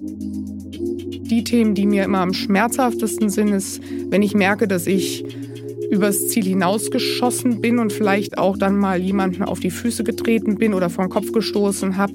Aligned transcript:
Die 0.00 1.44
Themen, 1.44 1.74
die 1.74 1.86
mir 1.86 2.04
immer 2.04 2.20
am 2.20 2.32
schmerzhaftesten 2.32 3.30
sind, 3.30 3.48
ist, 3.48 3.80
wenn 4.10 4.22
ich 4.22 4.34
merke, 4.34 4.68
dass 4.68 4.86
ich 4.86 5.24
übers 5.90 6.28
Ziel 6.28 6.44
hinausgeschossen 6.44 7.60
bin 7.60 7.78
und 7.78 7.92
vielleicht 7.92 8.38
auch 8.38 8.56
dann 8.56 8.76
mal 8.76 9.00
jemanden 9.00 9.42
auf 9.42 9.60
die 9.60 9.70
Füße 9.70 10.04
getreten 10.04 10.56
bin 10.56 10.74
oder 10.74 10.90
vor 10.90 11.04
den 11.04 11.10
Kopf 11.10 11.32
gestoßen 11.32 11.96
habe, 11.96 12.12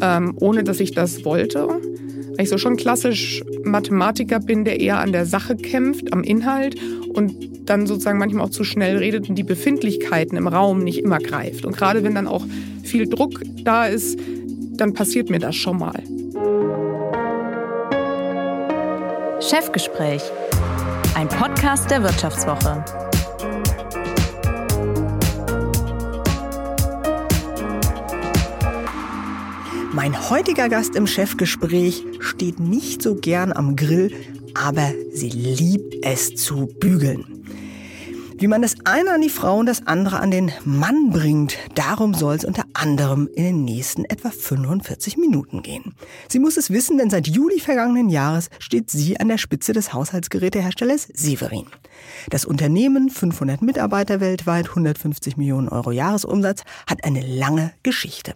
ähm, 0.00 0.34
ohne 0.36 0.64
dass 0.64 0.80
ich 0.80 0.92
das 0.92 1.24
wollte. 1.24 1.66
Weil 1.66 2.44
ich 2.44 2.48
so 2.48 2.58
schon 2.58 2.76
klassisch 2.76 3.42
Mathematiker 3.64 4.40
bin, 4.40 4.64
der 4.64 4.80
eher 4.80 5.00
an 5.00 5.12
der 5.12 5.26
Sache 5.26 5.56
kämpft, 5.56 6.12
am 6.12 6.22
Inhalt 6.22 6.76
und 7.08 7.34
dann 7.68 7.86
sozusagen 7.86 8.18
manchmal 8.18 8.44
auch 8.44 8.50
zu 8.50 8.62
schnell 8.62 8.98
redet 8.98 9.28
und 9.28 9.36
die 9.36 9.42
Befindlichkeiten 9.42 10.36
im 10.36 10.46
Raum 10.46 10.84
nicht 10.84 10.98
immer 10.98 11.18
greift. 11.18 11.64
Und 11.64 11.76
gerade 11.76 12.04
wenn 12.04 12.14
dann 12.14 12.26
auch 12.26 12.44
viel 12.84 13.08
Druck 13.08 13.40
da 13.64 13.86
ist, 13.86 14.18
dann 14.76 14.92
passiert 14.92 15.30
mir 15.30 15.38
das 15.38 15.56
schon 15.56 15.78
mal. 15.78 16.02
Chefgespräch, 19.48 20.22
ein 21.14 21.28
Podcast 21.28 21.88
der 21.88 22.02
Wirtschaftswoche. 22.02 22.84
Mein 29.92 30.30
heutiger 30.30 30.68
Gast 30.68 30.96
im 30.96 31.06
Chefgespräch 31.06 32.04
steht 32.18 32.58
nicht 32.58 33.02
so 33.02 33.14
gern 33.14 33.52
am 33.52 33.76
Grill, 33.76 34.12
aber 34.54 34.90
sie 35.12 35.28
liebt 35.28 36.04
es 36.04 36.34
zu 36.34 36.66
bügeln. 36.66 37.44
Wie 38.38 38.48
man 38.48 38.62
das 38.62 38.74
eine 38.84 39.12
an 39.12 39.20
die 39.20 39.30
Frau 39.30 39.58
und 39.58 39.66
das 39.66 39.86
andere 39.86 40.18
an 40.18 40.32
den 40.32 40.50
Mann 40.64 41.10
bringt, 41.10 41.56
darum 41.76 42.14
soll 42.14 42.34
es 42.34 42.44
unter 42.44 42.64
anderem 42.78 43.28
in 43.34 43.44
den 43.44 43.64
nächsten 43.64 44.04
etwa 44.04 44.30
45 44.30 45.16
Minuten 45.16 45.62
gehen. 45.62 45.94
Sie 46.28 46.38
muss 46.38 46.56
es 46.56 46.70
wissen, 46.70 46.98
denn 46.98 47.10
seit 47.10 47.26
Juli 47.26 47.60
vergangenen 47.60 48.08
Jahres 48.08 48.50
steht 48.58 48.90
sie 48.90 49.18
an 49.18 49.28
der 49.28 49.38
Spitze 49.38 49.72
des 49.72 49.92
Haushaltsgeräteherstellers 49.92 51.08
Severin. 51.12 51.66
Das 52.30 52.44
Unternehmen, 52.44 53.10
500 53.10 53.62
Mitarbeiter 53.62 54.20
weltweit, 54.20 54.68
150 54.68 55.36
Millionen 55.36 55.68
Euro 55.68 55.90
Jahresumsatz, 55.90 56.62
hat 56.88 57.04
eine 57.04 57.20
lange 57.20 57.72
Geschichte. 57.82 58.34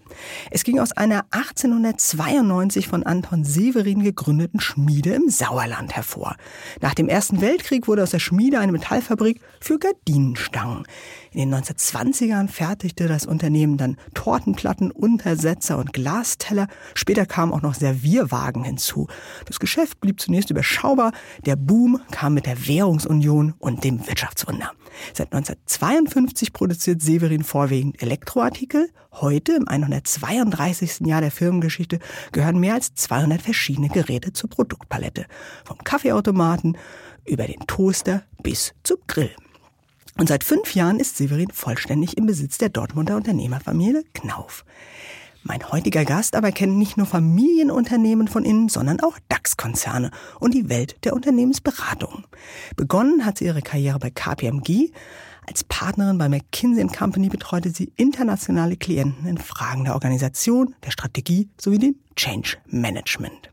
Es 0.51 0.65
ging 0.65 0.79
aus 0.79 0.93
einer 0.93 1.27
1892 1.31 2.89
von 2.89 3.03
Anton 3.03 3.45
Severin 3.45 4.03
gegründeten 4.03 4.61
Schmiede 4.61 5.15
im 5.15 5.29
Sauerland 5.29 5.95
hervor. 5.95 6.37
Nach 6.81 6.95
dem 6.95 7.09
Ersten 7.09 7.41
Weltkrieg 7.41 7.89
wurde 7.89 8.03
aus 8.03 8.11
der 8.11 8.19
Schmiede 8.19 8.59
eine 8.59 8.73
Metallfabrik 8.73 9.41
für 9.61 9.79
Gardinenstangen. 9.79 10.87
In 11.33 11.39
den 11.39 11.55
1920ern 11.55 12.49
fertigte 12.49 13.07
das 13.07 13.25
Unternehmen 13.25 13.77
dann 13.77 13.97
Tortenplatten, 14.15 14.91
Untersetzer 14.91 15.79
und 15.79 15.93
Glasteller. 15.93 16.67
Später 16.95 17.25
kamen 17.25 17.53
auch 17.53 17.63
noch 17.63 17.75
Servierwagen 17.75 18.65
hinzu. 18.65 19.07
Das 19.47 19.61
Geschäft 19.61 20.01
blieb 20.01 20.21
zunächst 20.21 20.51
überschaubar. 20.51 21.13
Der 21.47 21.55
Boom 21.55 22.01
kam 22.11 22.35
mit 22.35 22.47
der 22.47 22.67
Währungsunion 22.67 23.55
und 23.59 23.85
dem 23.85 24.05
Wirtschaftswunder. 24.09 24.73
Seit 25.15 25.33
1952 25.33 26.53
produziert 26.53 27.01
Severin 27.01 27.45
vorwiegend 27.45 28.03
Elektroartikel. 28.03 28.91
Heute, 29.13 29.53
im 29.53 29.69
132. 29.69 31.07
Jahr 31.07 31.21
der 31.21 31.31
Firmengeschichte, 31.31 32.01
gehören 32.33 32.59
mehr 32.59 32.75
als 32.75 32.95
200 32.95 33.41
verschiedene 33.41 33.89
Geräte 33.89 34.33
zur 34.33 34.51
Produktpalette. 34.51 35.27
Vom 35.65 35.79
Kaffeeautomaten 35.79 36.77
über 37.25 37.47
den 37.47 37.61
Toaster 37.69 38.25
bis 38.43 38.75
zum 38.83 38.99
Grill. 39.07 39.31
Und 40.21 40.29
seit 40.29 40.45
fünf 40.45 40.75
Jahren 40.75 41.01
ist 41.01 41.17
Severin 41.17 41.51
vollständig 41.51 42.19
im 42.19 42.27
Besitz 42.27 42.59
der 42.59 42.69
Dortmunder 42.69 43.17
Unternehmerfamilie 43.17 44.05
Knauf. 44.13 44.67
Mein 45.45 45.73
heutiger 45.73 46.05
Gast 46.05 46.37
aber 46.37 46.53
kennt 46.53 46.77
nicht 46.77 46.99
nur 46.99 47.07
Familienunternehmen 47.07 48.29
von 48.29 48.45
innen, 48.45 48.69
sondern 48.69 49.01
auch 49.01 49.19
DAX-Konzerne 49.31 50.11
und 50.39 50.53
die 50.53 50.69
Welt 50.69 50.97
der 51.05 51.15
Unternehmensberatung. 51.15 52.27
Begonnen 52.77 53.25
hat 53.25 53.39
sie 53.39 53.47
ihre 53.47 53.63
Karriere 53.63 53.99
bei 53.99 54.11
KPMG. 54.11 54.91
Als 55.47 55.65
Partnerin 55.65 56.19
bei 56.19 56.29
McKinsey 56.29 56.87
Company 56.89 57.31
betreute 57.31 57.71
sie 57.71 57.91
internationale 57.97 58.77
Klienten 58.77 59.27
in 59.27 59.39
Fragen 59.39 59.85
der 59.85 59.95
Organisation, 59.95 60.75
der 60.85 60.91
Strategie 60.91 61.49
sowie 61.59 61.79
dem 61.79 61.95
Change 62.15 62.59
Management. 62.67 63.51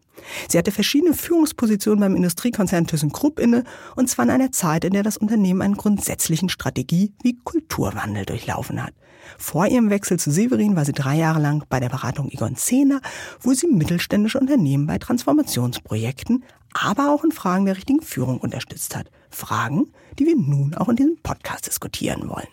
Sie 0.49 0.57
hatte 0.57 0.71
verschiedene 0.71 1.13
Führungspositionen 1.13 1.99
beim 1.99 2.15
Industriekonzern 2.15 2.87
ThyssenKrupp 2.87 3.39
inne, 3.39 3.63
und 3.95 4.09
zwar 4.09 4.25
in 4.25 4.31
einer 4.31 4.51
Zeit, 4.51 4.83
in 4.83 4.93
der 4.93 5.03
das 5.03 5.17
Unternehmen 5.17 5.61
einen 5.61 5.77
grundsätzlichen 5.77 6.49
Strategie- 6.49 7.13
wie 7.21 7.37
Kulturwandel 7.43 8.25
durchlaufen 8.25 8.83
hat. 8.83 8.93
Vor 9.37 9.67
ihrem 9.67 9.89
Wechsel 9.89 10.19
zu 10.19 10.31
Severin 10.31 10.75
war 10.75 10.85
sie 10.85 10.93
drei 10.93 11.15
Jahre 11.15 11.41
lang 11.41 11.65
bei 11.69 11.79
der 11.79 11.89
Beratung 11.89 12.29
Egon 12.31 12.55
Zehner, 12.55 13.01
wo 13.41 13.53
sie 13.53 13.67
mittelständische 13.67 14.39
Unternehmen 14.39 14.87
bei 14.87 14.97
Transformationsprojekten, 14.97 16.43
aber 16.73 17.11
auch 17.11 17.23
in 17.23 17.31
Fragen 17.31 17.65
der 17.65 17.75
richtigen 17.75 18.01
Führung 18.01 18.39
unterstützt 18.39 18.95
hat. 18.95 19.09
Fragen, 19.29 19.91
die 20.17 20.25
wir 20.25 20.35
nun 20.35 20.73
auch 20.75 20.89
in 20.89 20.95
diesem 20.95 21.17
Podcast 21.21 21.67
diskutieren 21.67 22.29
wollen. 22.29 22.47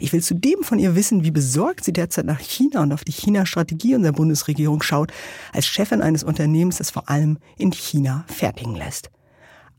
Ich 0.00 0.12
will 0.12 0.22
zudem 0.22 0.62
von 0.62 0.78
ihr 0.78 0.94
wissen, 0.94 1.24
wie 1.24 1.30
besorgt 1.30 1.84
sie 1.84 1.92
derzeit 1.92 2.26
nach 2.26 2.40
China 2.40 2.82
und 2.82 2.92
auf 2.92 3.04
die 3.04 3.12
China-Strategie 3.12 3.94
unserer 3.94 4.12
Bundesregierung 4.12 4.82
schaut, 4.82 5.12
als 5.52 5.66
Chefin 5.66 6.02
eines 6.02 6.24
Unternehmens, 6.24 6.78
das 6.78 6.90
vor 6.90 7.08
allem 7.08 7.38
in 7.56 7.72
China 7.72 8.24
fertigen 8.28 8.74
lässt. 8.74 9.10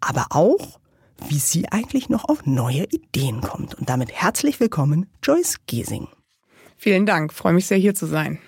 Aber 0.02 0.28
auch, 0.30 0.80
wie 1.28 1.40
sie 1.40 1.70
eigentlich 1.70 2.10
noch 2.10 2.26
auf 2.26 2.46
neue 2.46 2.86
Ideen 2.86 3.42
kommt. 3.42 3.76
Und 3.76 3.90
damit 3.90 4.12
herzlich 4.12 4.60
willkommen, 4.60 5.08
Joyce 5.22 5.58
Gesing. 5.68 6.08
Vielen 6.78 7.06
Dank, 7.06 7.34
freue 7.34 7.54
mich 7.54 7.68
sehr 7.68 7.78
hier 7.78 7.94
zu 7.94 8.06
sein. 8.06 8.40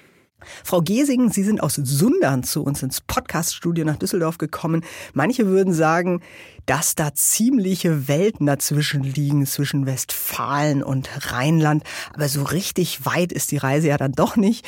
Frau 0.63 0.81
Gesing, 0.81 1.31
Sie 1.31 1.43
sind 1.43 1.61
aus 1.61 1.75
Sundern 1.75 2.43
zu 2.43 2.63
uns 2.63 2.83
ins 2.83 3.01
Podcaststudio 3.01 3.85
nach 3.85 3.97
Düsseldorf 3.97 4.37
gekommen. 4.37 4.83
Manche 5.13 5.47
würden 5.47 5.73
sagen, 5.73 6.21
dass 6.65 6.95
da 6.95 7.13
ziemliche 7.13 8.07
Welten 8.07 8.45
dazwischen 8.45 9.03
liegen, 9.03 9.45
zwischen 9.45 9.85
Westfalen 9.85 10.83
und 10.83 11.09
Rheinland. 11.31 11.83
Aber 12.13 12.29
so 12.29 12.43
richtig 12.43 13.05
weit 13.05 13.31
ist 13.31 13.51
die 13.51 13.57
Reise 13.57 13.89
ja 13.89 13.97
dann 13.97 14.13
doch 14.13 14.35
nicht. 14.35 14.65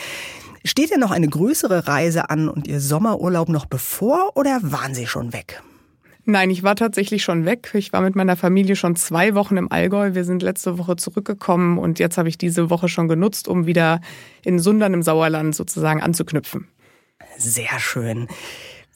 Steht 0.66 0.92
denn 0.92 1.00
noch 1.00 1.12
eine 1.12 1.28
größere 1.28 1.88
Reise 1.88 2.30
an 2.30 2.48
und 2.48 2.68
Ihr 2.68 2.80
Sommerurlaub 2.80 3.50
noch 3.50 3.66
bevor 3.66 4.38
oder 4.38 4.60
waren 4.64 4.96
Sie 4.96 5.08
schon 5.08 5.34
weg? 5.34 5.62
Nein, 6.26 6.50
ich 6.50 6.64
war 6.64 6.76
tatsächlich 6.76 7.24
schon 7.24 7.46
weg. 7.46 7.72
Ich 7.74 7.92
war 7.92 8.02
mit 8.02 8.16
meiner 8.16 8.38
Familie 8.38 8.78
schon 8.78 8.96
zwei 8.96 9.36
Wochen 9.36 9.58
im 9.58 9.72
Allgäu. 9.72 10.14
Wir 10.14 10.24
sind 10.24 10.42
letzte 10.42 10.78
Woche 10.78 10.96
zurückgekommen 10.96 11.78
und 11.78 12.00
jetzt 12.00 12.18
habe 12.18 12.30
ich 12.30 12.38
diese 12.38 12.70
Woche 12.70 12.88
schon 12.88 13.10
genutzt, 13.10 13.50
um 13.50 13.66
wieder 13.66 14.00
in 14.44 14.58
Sundern 14.58 14.94
im 14.94 15.04
Sauerland 15.04 15.54
sozusagen 15.54 16.02
anzuknüpfen. 16.02 16.70
Sehr 17.38 17.80
schön. 17.80 18.28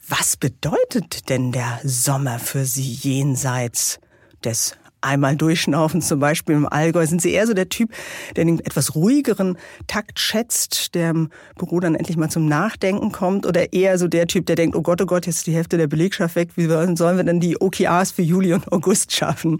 Was 0.08 0.38
bedeutet 0.38 1.28
denn 1.28 1.52
der 1.52 1.80
Sommer 1.84 2.38
für 2.38 2.64
Sie 2.64 2.92
jenseits 2.92 4.00
des 4.42 4.74
einmal 5.00 5.36
durchschnaufen, 5.36 6.02
zum 6.02 6.20
Beispiel 6.20 6.54
im 6.54 6.66
Allgäu? 6.66 7.06
Sind 7.06 7.22
Sie 7.22 7.32
eher 7.32 7.46
so 7.46 7.54
der 7.54 7.68
Typ, 7.68 7.92
der 8.36 8.44
den 8.44 8.60
etwas 8.60 8.94
ruhigeren 8.94 9.58
Takt 9.86 10.20
schätzt, 10.20 10.94
der 10.94 11.10
im 11.10 11.30
Büro 11.56 11.80
dann 11.80 11.94
endlich 11.94 12.16
mal 12.16 12.30
zum 12.30 12.46
Nachdenken 12.46 13.12
kommt? 13.12 13.46
Oder 13.46 13.72
eher 13.72 13.98
so 13.98 14.08
der 14.08 14.26
Typ, 14.26 14.46
der 14.46 14.56
denkt, 14.56 14.76
oh 14.76 14.82
Gott, 14.82 15.00
oh 15.00 15.06
Gott, 15.06 15.26
jetzt 15.26 15.38
ist 15.38 15.46
die 15.46 15.54
Hälfte 15.54 15.78
der 15.78 15.86
Belegschaft 15.86 16.36
weg, 16.36 16.50
wie 16.56 16.66
sollen 16.66 17.16
wir 17.16 17.24
denn 17.24 17.40
die 17.40 17.60
OKRs 17.60 18.12
für 18.12 18.22
Juli 18.22 18.52
und 18.52 18.70
August 18.72 19.12
schaffen? 19.12 19.58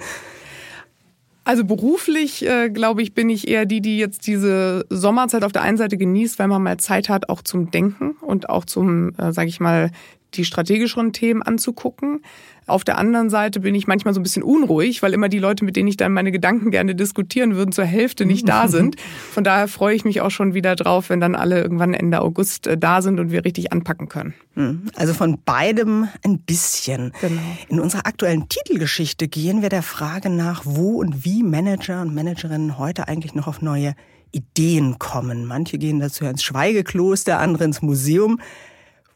Also 1.49 1.65
beruflich, 1.65 2.47
äh, 2.47 2.69
glaube 2.69 3.01
ich, 3.01 3.15
bin 3.15 3.31
ich 3.31 3.49
eher 3.49 3.65
die, 3.65 3.81
die 3.81 3.97
jetzt 3.97 4.27
diese 4.27 4.85
Sommerzeit 4.91 5.45
auf 5.45 5.53
der 5.53 5.63
einen 5.63 5.79
Seite 5.79 5.97
genießt, 5.97 6.39
weil 6.39 6.47
man 6.47 6.63
mal 6.63 6.77
Zeit 6.77 7.09
hat, 7.09 7.31
auch 7.31 7.41
zum 7.41 7.71
Denken 7.71 8.17
und 8.21 8.51
auch 8.51 8.67
zum, 8.67 9.15
äh, 9.15 9.33
sage 9.33 9.49
ich 9.49 9.59
mal, 9.59 9.91
die 10.35 10.45
strategischeren 10.45 11.15
Themen 11.15 11.43
anzugucken. 11.43 12.21
Auf 12.69 12.85
der 12.85 12.99
anderen 12.99 13.31
Seite 13.31 13.61
bin 13.61 13.75
ich 13.75 13.87
manchmal 13.87 14.15
so 14.15 14.21
ein 14.21 14.23
bisschen 14.23 14.43
unruhig, 14.43 15.03
weil 15.03 15.15
immer 15.15 15.29
die 15.29 15.39
Leute, 15.39 15.65
mit 15.65 15.77
denen 15.77 15.89
ich 15.89 15.97
dann 15.97 16.13
meine 16.13 16.31
Gedanken 16.31 16.71
gerne 16.71 16.95
diskutieren 16.95 17.57
würden, 17.57 17.73
zur 17.73 17.85
Hälfte 17.85 18.27
nicht 18.27 18.49
da 18.49 18.69
sind. 18.69 18.97
Von 19.33 19.43
daher 19.43 19.69
freue 19.69 19.95
ich 19.95 20.05
mich 20.05 20.21
auch 20.21 20.31
schon 20.31 20.55
wieder 20.55 20.77
drauf, 20.77 21.09
wenn 21.11 21.21
dann 21.21 21.35
alle 21.35 21.61
irgendwann 21.61 21.95
Ende 21.95 22.21
August 22.21 22.67
äh, 22.67 22.77
da 22.77 23.01
sind 23.03 23.19
und 23.21 23.31
wir 23.31 23.45
richtig 23.45 23.73
anpacken 23.73 24.09
können. 24.09 24.35
Hm, 24.55 24.83
also 24.97 25.15
von 25.15 25.39
beidem 25.45 26.09
ein 26.25 26.41
bisschen. 26.41 27.13
Genau. 27.21 27.41
In 27.69 27.81
unserer 27.81 28.07
aktuellen 28.07 28.49
Titelgeschichte 28.49 29.29
gehen 29.29 29.63
wir 29.63 29.71
der 29.71 29.83
Frage 29.83 30.29
nach, 30.29 30.63
wo 30.65 30.99
und 31.01 31.25
wie 31.25 31.43
Manager 31.43 32.03
und 32.03 32.15
Managerinnen 32.15 32.79
heute 32.79 33.09
eigentlich 33.09 33.35
noch 33.35 33.47
auf 33.47 33.63
neue 33.63 33.95
Ideen 34.33 34.99
kommen. 34.99 35.47
Manche 35.47 35.79
gehen 35.79 36.01
dazu 36.01 36.25
ins 36.25 36.43
Schweigekloster, 36.43 37.39
andere 37.39 37.65
ins 37.65 37.83
Museum. 37.83 38.41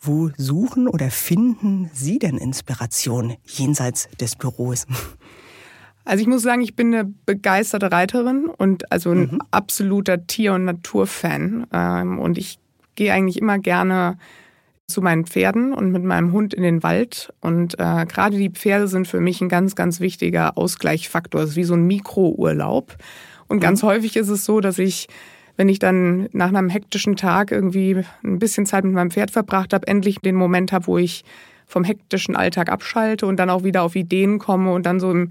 Wo 0.05 0.31
suchen 0.37 0.89
oder 0.89 1.13
finden 1.13 1.89
Sie 1.93 2.19
denn 2.19 2.37
Inspiration 2.37 3.37
jenseits 3.45 4.09
des 4.21 4.35
Büros? 4.35 4.85
Also 6.05 6.23
ich 6.23 6.27
muss 6.27 6.43
sagen, 6.43 6.63
ich 6.63 6.75
bin 6.75 6.93
eine 6.93 7.05
begeisterte 7.05 7.93
Reiterin 7.93 8.47
und 8.47 8.91
also 8.91 9.13
ein 9.13 9.21
mhm. 9.21 9.39
absoluter 9.53 10.27
Tier- 10.27 10.55
und 10.55 10.65
Naturfan. 10.65 11.69
Ähm, 11.73 12.19
und 12.19 12.37
ich 12.37 12.59
gehe 12.97 13.13
eigentlich 13.13 13.39
immer 13.39 13.61
gerne 13.61 14.19
zu 14.89 15.01
meinen 15.01 15.25
Pferden 15.25 15.73
und 15.73 15.93
mit 15.93 16.03
meinem 16.03 16.33
Hund 16.33 16.53
in 16.55 16.65
den 16.65 16.83
Wald. 16.83 17.33
Und 17.41 17.75
äh, 17.75 18.05
gerade 18.07 18.37
die 18.37 18.51
Pferde 18.51 18.89
sind 18.89 19.07
für 19.07 19.21
mich 19.21 19.41
ein 19.41 19.49
ganz, 19.49 19.77
ganz 19.77 20.01
wichtiger 20.01 20.59
Ausgleichsfaktor. 20.59 21.43
Es 21.43 21.51
ist 21.51 21.57
wie 21.57 21.63
so 21.63 21.75
ein 21.75 21.87
Mikrourlaub. 21.87 22.97
Und 23.47 23.61
ganz 23.61 23.85
mhm. 23.85 23.87
häufig 23.87 24.17
ist 24.17 24.29
es 24.29 24.45
so, 24.45 24.61
dass 24.61 24.81
ich 24.81 25.07
wenn 25.57 25.69
ich 25.69 25.79
dann 25.79 26.29
nach 26.33 26.49
einem 26.49 26.69
hektischen 26.69 27.17
Tag 27.17 27.51
irgendwie 27.51 28.05
ein 28.25 28.39
bisschen 28.39 28.67
Zeit 28.67 28.85
mit 28.85 28.95
meinem 28.95 29.11
Pferd 29.11 29.31
verbracht 29.31 29.73
habe, 29.73 29.87
endlich 29.87 30.21
den 30.21 30.35
Moment 30.35 30.73
habe, 30.73 30.87
wo 30.87 30.99
ich 30.99 31.25
vom 31.67 31.85
hektischen 31.85 32.37
Alltag 32.37 32.71
abschalte 32.71 33.27
und 33.27 33.37
dann 33.37 33.51
auch 33.51 33.65
wieder 33.65 33.83
auf 33.83 33.97
Ideen 33.97 34.39
komme 34.39 34.73
und 34.73 34.87
dann 34.87 35.01
so 35.01 35.11
im 35.11 35.31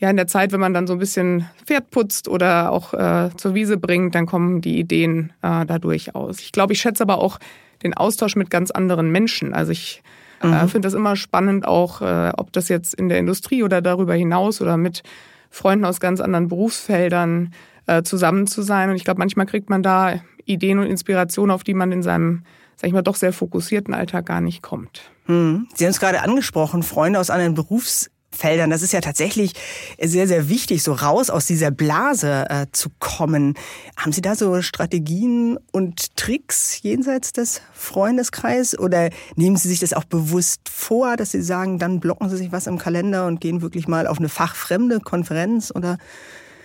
ja, 0.00 0.08
in 0.08 0.16
der 0.16 0.26
Zeit, 0.26 0.50
wenn 0.52 0.60
man 0.60 0.72
dann 0.72 0.86
so 0.86 0.94
ein 0.94 0.98
bisschen 0.98 1.46
Pferd 1.66 1.90
putzt 1.90 2.26
oder 2.26 2.72
auch 2.72 2.94
äh, 2.94 3.28
zur 3.36 3.54
Wiese 3.54 3.76
bringt, 3.76 4.14
dann 4.14 4.24
kommen 4.24 4.62
die 4.62 4.78
Ideen 4.78 5.30
äh, 5.42 5.66
dadurch 5.66 6.14
aus. 6.14 6.40
Ich 6.40 6.52
glaube, 6.52 6.72
ich 6.72 6.80
schätze 6.80 7.02
aber 7.02 7.18
auch 7.18 7.38
den 7.82 7.92
Austausch 7.94 8.34
mit 8.34 8.48
ganz 8.48 8.70
anderen 8.70 9.12
Menschen. 9.12 9.52
Also 9.52 9.72
ich 9.72 10.02
äh, 10.42 10.46
mhm. 10.46 10.52
äh, 10.54 10.68
finde 10.68 10.86
das 10.86 10.94
immer 10.94 11.16
spannend, 11.16 11.68
auch 11.68 12.00
äh, 12.00 12.32
ob 12.34 12.50
das 12.52 12.70
jetzt 12.70 12.94
in 12.94 13.10
der 13.10 13.18
Industrie 13.18 13.62
oder 13.62 13.82
darüber 13.82 14.14
hinaus 14.14 14.62
oder 14.62 14.78
mit 14.78 15.02
Freunden 15.50 15.84
aus 15.84 16.00
ganz 16.00 16.20
anderen 16.20 16.48
Berufsfeldern 16.48 17.52
äh, 17.90 18.02
zusammen 18.02 18.46
zu 18.46 18.62
sein. 18.62 18.90
Und 18.90 18.96
ich 18.96 19.04
glaube, 19.04 19.18
manchmal 19.18 19.46
kriegt 19.46 19.68
man 19.68 19.82
da 19.82 20.20
Ideen 20.44 20.78
und 20.78 20.86
Inspirationen, 20.86 21.50
auf 21.50 21.64
die 21.64 21.74
man 21.74 21.92
in 21.92 22.02
seinem, 22.02 22.44
sag 22.76 22.88
ich 22.88 22.92
mal, 22.92 23.02
doch 23.02 23.16
sehr 23.16 23.32
fokussierten 23.32 23.94
Alltag 23.94 24.26
gar 24.26 24.40
nicht 24.40 24.62
kommt. 24.62 25.10
Hm. 25.26 25.66
Sie 25.74 25.84
haben 25.84 25.90
es 25.90 26.00
gerade 26.00 26.22
angesprochen, 26.22 26.82
Freunde 26.82 27.18
aus 27.18 27.30
anderen 27.30 27.54
Berufsfeldern. 27.54 28.16
Feldern. 28.32 28.70
Das 28.70 28.82
ist 28.82 28.92
ja 28.92 29.00
tatsächlich 29.00 29.54
sehr, 30.00 30.28
sehr 30.28 30.48
wichtig, 30.48 30.82
so 30.84 30.92
raus 30.92 31.30
aus 31.30 31.46
dieser 31.46 31.72
Blase 31.72 32.46
äh, 32.48 32.66
zu 32.70 32.90
kommen. 33.00 33.54
Haben 33.96 34.12
Sie 34.12 34.20
da 34.20 34.36
so 34.36 34.62
Strategien 34.62 35.58
und 35.72 36.16
Tricks 36.16 36.80
jenseits 36.80 37.32
des 37.32 37.60
Freundeskreises 37.72 38.78
oder 38.78 39.10
nehmen 39.34 39.56
Sie 39.56 39.68
sich 39.68 39.80
das 39.80 39.92
auch 39.92 40.04
bewusst 40.04 40.68
vor, 40.68 41.16
dass 41.16 41.32
Sie 41.32 41.42
sagen, 41.42 41.80
dann 41.80 41.98
blocken 41.98 42.28
Sie 42.28 42.36
sich 42.36 42.52
was 42.52 42.68
im 42.68 42.78
Kalender 42.78 43.26
und 43.26 43.40
gehen 43.40 43.62
wirklich 43.62 43.88
mal 43.88 44.06
auf 44.06 44.18
eine 44.18 44.28
fachfremde 44.28 45.00
Konferenz 45.00 45.72
oder? 45.74 45.98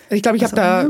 Ich 0.09 0.21
glaube, 0.21 0.37
ich 0.37 0.43
habe 0.43 0.55
da 0.55 0.89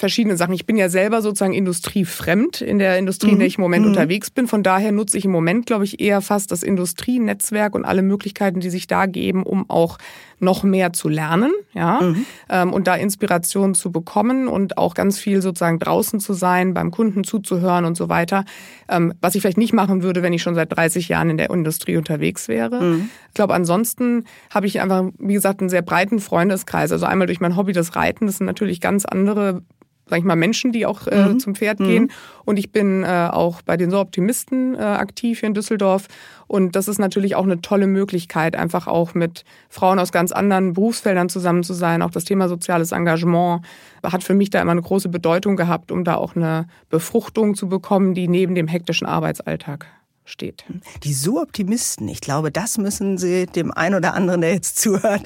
verschiedene 0.00 0.36
Sachen. 0.36 0.54
Ich 0.54 0.66
bin 0.66 0.76
ja 0.76 0.88
selber 0.88 1.22
sozusagen 1.22 1.52
industriefremd 1.52 2.62
in 2.62 2.78
der 2.78 2.98
Industrie, 2.98 3.28
mhm. 3.28 3.34
in 3.34 3.38
der 3.40 3.48
ich 3.48 3.58
im 3.58 3.62
Moment 3.62 3.84
mhm. 3.84 3.90
unterwegs 3.90 4.30
bin. 4.30 4.48
Von 4.48 4.62
daher 4.62 4.92
nutze 4.92 5.18
ich 5.18 5.26
im 5.26 5.30
Moment, 5.30 5.66
glaube 5.66 5.84
ich, 5.84 6.00
eher 6.00 6.20
fast 6.22 6.50
das 6.50 6.62
Industrienetzwerk 6.62 7.74
und 7.74 7.84
alle 7.84 8.02
Möglichkeiten, 8.02 8.60
die 8.60 8.70
sich 8.70 8.86
da 8.86 9.06
geben, 9.06 9.44
um 9.44 9.68
auch 9.68 9.98
noch 10.40 10.62
mehr 10.62 10.92
zu 10.92 11.08
lernen, 11.08 11.52
ja, 11.72 12.00
mhm. 12.00 12.26
ähm, 12.48 12.72
und 12.72 12.86
da 12.86 12.94
Inspiration 12.94 13.74
zu 13.74 13.92
bekommen 13.92 14.48
und 14.48 14.78
auch 14.78 14.94
ganz 14.94 15.18
viel 15.18 15.42
sozusagen 15.42 15.78
draußen 15.78 16.20
zu 16.20 16.32
sein, 16.32 16.74
beim 16.74 16.90
Kunden 16.90 17.24
zuzuhören 17.24 17.84
und 17.84 17.96
so 17.96 18.08
weiter. 18.08 18.44
Ähm, 18.88 19.14
was 19.20 19.34
ich 19.34 19.42
vielleicht 19.42 19.58
nicht 19.58 19.72
machen 19.72 20.02
würde, 20.02 20.22
wenn 20.22 20.32
ich 20.32 20.42
schon 20.42 20.54
seit 20.54 20.74
30 20.74 21.08
Jahren 21.08 21.30
in 21.30 21.36
der 21.36 21.50
Industrie 21.50 21.96
unterwegs 21.96 22.48
wäre. 22.48 22.80
Mhm. 22.80 23.10
Ich 23.28 23.34
glaube, 23.34 23.54
ansonsten 23.54 24.24
habe 24.52 24.66
ich 24.66 24.80
einfach, 24.80 25.04
wie 25.18 25.34
gesagt, 25.34 25.60
einen 25.60 25.70
sehr 25.70 25.82
breiten 25.82 26.18
Freundeskreis. 26.18 26.92
Also 26.92 27.06
einmal 27.06 27.26
durch 27.26 27.40
mein 27.40 27.56
Hobby 27.56 27.72
das 27.72 27.96
Reiten, 27.96 28.26
das 28.26 28.38
sind 28.38 28.46
natürlich 28.46 28.80
ganz 28.80 29.04
andere 29.04 29.62
sag 30.10 30.18
ich 30.18 30.24
mal, 30.24 30.36
Menschen, 30.36 30.72
die 30.72 30.84
auch 30.84 31.06
äh, 31.06 31.28
mhm. 31.28 31.38
zum 31.38 31.54
Pferd 31.54 31.80
mhm. 31.80 31.84
gehen. 31.84 32.12
Und 32.44 32.58
ich 32.58 32.72
bin 32.72 33.04
äh, 33.04 33.28
auch 33.30 33.62
bei 33.62 33.76
den 33.76 33.90
So 33.90 34.00
Optimisten 34.00 34.74
äh, 34.74 34.78
aktiv 34.78 35.40
hier 35.40 35.46
in 35.46 35.54
Düsseldorf. 35.54 36.08
Und 36.48 36.74
das 36.74 36.88
ist 36.88 36.98
natürlich 36.98 37.36
auch 37.36 37.44
eine 37.44 37.60
tolle 37.62 37.86
Möglichkeit, 37.86 38.56
einfach 38.56 38.88
auch 38.88 39.14
mit 39.14 39.44
Frauen 39.68 40.00
aus 40.00 40.10
ganz 40.10 40.32
anderen 40.32 40.72
Berufsfeldern 40.72 41.28
zusammen 41.28 41.62
zu 41.62 41.74
sein. 41.74 42.02
Auch 42.02 42.10
das 42.10 42.24
Thema 42.24 42.48
soziales 42.48 42.90
Engagement 42.92 43.62
hat 44.02 44.24
für 44.24 44.34
mich 44.34 44.50
da 44.50 44.60
immer 44.60 44.72
eine 44.72 44.82
große 44.82 45.08
Bedeutung 45.08 45.56
gehabt, 45.56 45.92
um 45.92 46.02
da 46.02 46.16
auch 46.16 46.34
eine 46.34 46.66
Befruchtung 46.88 47.54
zu 47.54 47.68
bekommen, 47.68 48.14
die 48.14 48.26
neben 48.26 48.54
dem 48.54 48.66
hektischen 48.66 49.06
Arbeitsalltag 49.06 49.86
steht. 50.30 50.64
Die 51.02 51.12
So-Optimisten, 51.12 52.08
ich 52.08 52.20
glaube, 52.20 52.50
das 52.50 52.78
müssen 52.78 53.18
Sie 53.18 53.46
dem 53.46 53.72
einen 53.72 53.94
oder 53.94 54.14
anderen, 54.14 54.40
der 54.40 54.54
jetzt 54.54 54.78
zuhört, 54.78 55.22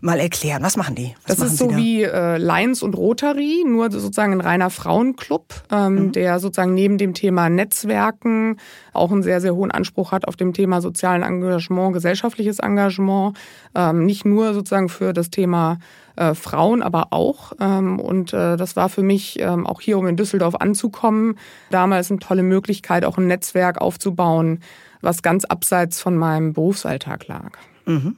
mal 0.00 0.18
erklären. 0.18 0.62
Was 0.62 0.76
machen 0.76 0.94
die? 0.94 1.14
Was 1.26 1.36
das 1.36 1.38
machen 1.38 1.52
ist 1.52 1.58
so 1.58 1.76
wie 1.76 2.02
äh, 2.02 2.38
Lions 2.38 2.82
und 2.82 2.96
Rotary, 2.96 3.64
nur 3.66 3.90
sozusagen 3.90 4.32
ein 4.32 4.40
reiner 4.40 4.70
Frauenclub, 4.70 5.64
ähm, 5.70 5.94
mhm. 5.94 6.12
der 6.12 6.38
sozusagen 6.38 6.74
neben 6.74 6.98
dem 6.98 7.14
Thema 7.14 7.48
Netzwerken 7.50 8.56
auch 8.92 9.10
einen 9.10 9.22
sehr, 9.22 9.40
sehr 9.40 9.54
hohen 9.54 9.70
Anspruch 9.70 10.12
hat 10.12 10.28
auf 10.28 10.36
dem 10.36 10.52
Thema 10.52 10.80
sozialen 10.80 11.22
Engagement, 11.22 11.92
gesellschaftliches 11.92 12.60
Engagement. 12.60 13.36
Ähm, 13.74 14.06
nicht 14.06 14.24
nur 14.24 14.54
sozusagen 14.54 14.88
für 14.88 15.12
das 15.12 15.30
Thema 15.30 15.78
äh, 16.16 16.34
Frauen 16.34 16.82
aber 16.82 17.12
auch. 17.12 17.52
Ähm, 17.60 17.98
und 17.98 18.32
äh, 18.32 18.56
das 18.56 18.76
war 18.76 18.88
für 18.88 19.02
mich 19.02 19.40
ähm, 19.40 19.66
auch 19.66 19.80
hier, 19.80 19.98
um 19.98 20.06
in 20.06 20.16
Düsseldorf 20.16 20.56
anzukommen, 20.56 21.38
damals 21.70 22.10
eine 22.10 22.20
tolle 22.20 22.42
Möglichkeit, 22.42 23.04
auch 23.04 23.18
ein 23.18 23.26
Netzwerk 23.26 23.80
aufzubauen, 23.80 24.60
was 25.00 25.22
ganz 25.22 25.44
abseits 25.44 26.00
von 26.00 26.16
meinem 26.16 26.52
Berufsalltag 26.52 27.26
lag. 27.26 27.52
Mhm. 27.86 28.16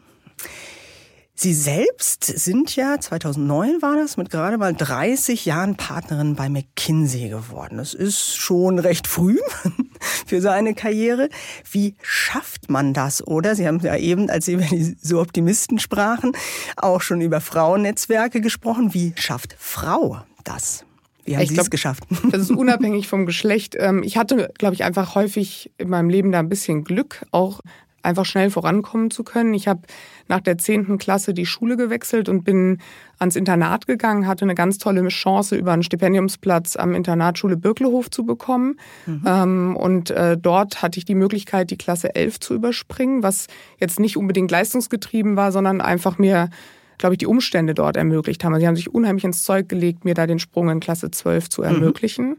Sie 1.38 1.52
selbst 1.52 2.24
sind 2.24 2.76
ja, 2.76 2.98
2009 2.98 3.82
war 3.82 3.96
das, 3.96 4.16
mit 4.16 4.30
gerade 4.30 4.56
mal 4.56 4.74
30 4.74 5.44
Jahren 5.44 5.76
Partnerin 5.76 6.34
bei 6.34 6.48
McKinsey 6.48 7.28
geworden. 7.28 7.76
Das 7.76 7.92
ist 7.92 8.36
schon 8.36 8.78
recht 8.78 9.06
früh 9.06 9.38
für 10.26 10.40
so 10.40 10.48
eine 10.48 10.74
Karriere. 10.74 11.28
Wie 11.70 11.94
schafft 12.02 12.70
man 12.70 12.92
das, 12.92 13.26
oder? 13.26 13.54
Sie 13.54 13.66
haben 13.66 13.80
ja 13.80 13.96
eben, 13.96 14.30
als 14.30 14.46
Sie 14.46 14.54
über 14.54 14.64
die 14.64 14.96
so 15.00 15.20
Optimisten 15.20 15.78
sprachen, 15.78 16.32
auch 16.76 17.00
schon 17.00 17.20
über 17.20 17.40
Frauennetzwerke 17.40 18.40
gesprochen. 18.40 18.94
Wie 18.94 19.12
schafft 19.16 19.56
Frau 19.58 20.20
das? 20.44 20.84
Wie 21.24 21.34
haben 21.34 21.42
ich 21.42 21.48
Sie 21.48 21.54
glaub, 21.54 21.66
es 21.66 21.70
geschafft? 21.70 22.04
Das 22.30 22.40
ist 22.40 22.50
unabhängig 22.50 23.08
vom 23.08 23.26
Geschlecht. 23.26 23.76
Ähm, 23.78 24.02
ich 24.02 24.16
hatte, 24.16 24.52
glaube 24.58 24.74
ich, 24.74 24.84
einfach 24.84 25.14
häufig 25.14 25.72
in 25.78 25.88
meinem 25.88 26.08
Leben 26.08 26.32
da 26.32 26.38
ein 26.38 26.48
bisschen 26.48 26.84
Glück, 26.84 27.26
auch 27.32 27.60
einfach 28.02 28.24
schnell 28.24 28.50
vorankommen 28.50 29.10
zu 29.10 29.24
können. 29.24 29.52
Ich 29.52 29.68
habe 29.68 29.82
nach 30.28 30.40
der 30.40 30.58
zehnten 30.58 30.98
Klasse 30.98 31.34
die 31.34 31.46
Schule 31.46 31.76
gewechselt 31.76 32.28
und 32.28 32.44
bin 32.44 32.78
ans 33.18 33.36
Internat 33.36 33.86
gegangen, 33.86 34.26
hatte 34.26 34.44
eine 34.44 34.54
ganz 34.54 34.78
tolle 34.78 35.06
Chance, 35.08 35.56
über 35.56 35.72
einen 35.72 35.82
Stipendiumsplatz 35.82 36.76
am 36.76 36.94
Internatsschule 36.94 37.56
Birklehof 37.56 38.10
zu 38.10 38.24
bekommen. 38.24 38.78
Mhm. 39.06 39.22
Ähm, 39.26 39.76
und 39.76 40.10
äh, 40.10 40.36
dort 40.36 40.82
hatte 40.82 40.98
ich 40.98 41.04
die 41.04 41.14
Möglichkeit, 41.14 41.70
die 41.70 41.78
Klasse 41.78 42.14
11 42.14 42.40
zu 42.40 42.54
überspringen, 42.54 43.22
was 43.22 43.46
jetzt 43.78 44.00
nicht 44.00 44.16
unbedingt 44.16 44.50
leistungsgetrieben 44.50 45.36
war, 45.36 45.52
sondern 45.52 45.80
einfach 45.80 46.18
mir 46.18 46.50
glaube 46.98 47.14
ich, 47.14 47.18
die 47.18 47.26
Umstände 47.26 47.74
dort 47.74 47.98
ermöglicht 47.98 48.42
haben. 48.42 48.54
Also 48.54 48.62
sie 48.62 48.68
haben 48.68 48.76
sich 48.76 48.94
unheimlich 48.94 49.24
ins 49.24 49.44
Zeug 49.44 49.68
gelegt, 49.68 50.06
mir 50.06 50.14
da 50.14 50.26
den 50.26 50.38
Sprung 50.38 50.70
in 50.70 50.80
Klasse 50.80 51.10
12 51.10 51.50
zu 51.50 51.60
mhm. 51.60 51.68
ermöglichen. 51.68 52.28
Mhm. 52.28 52.36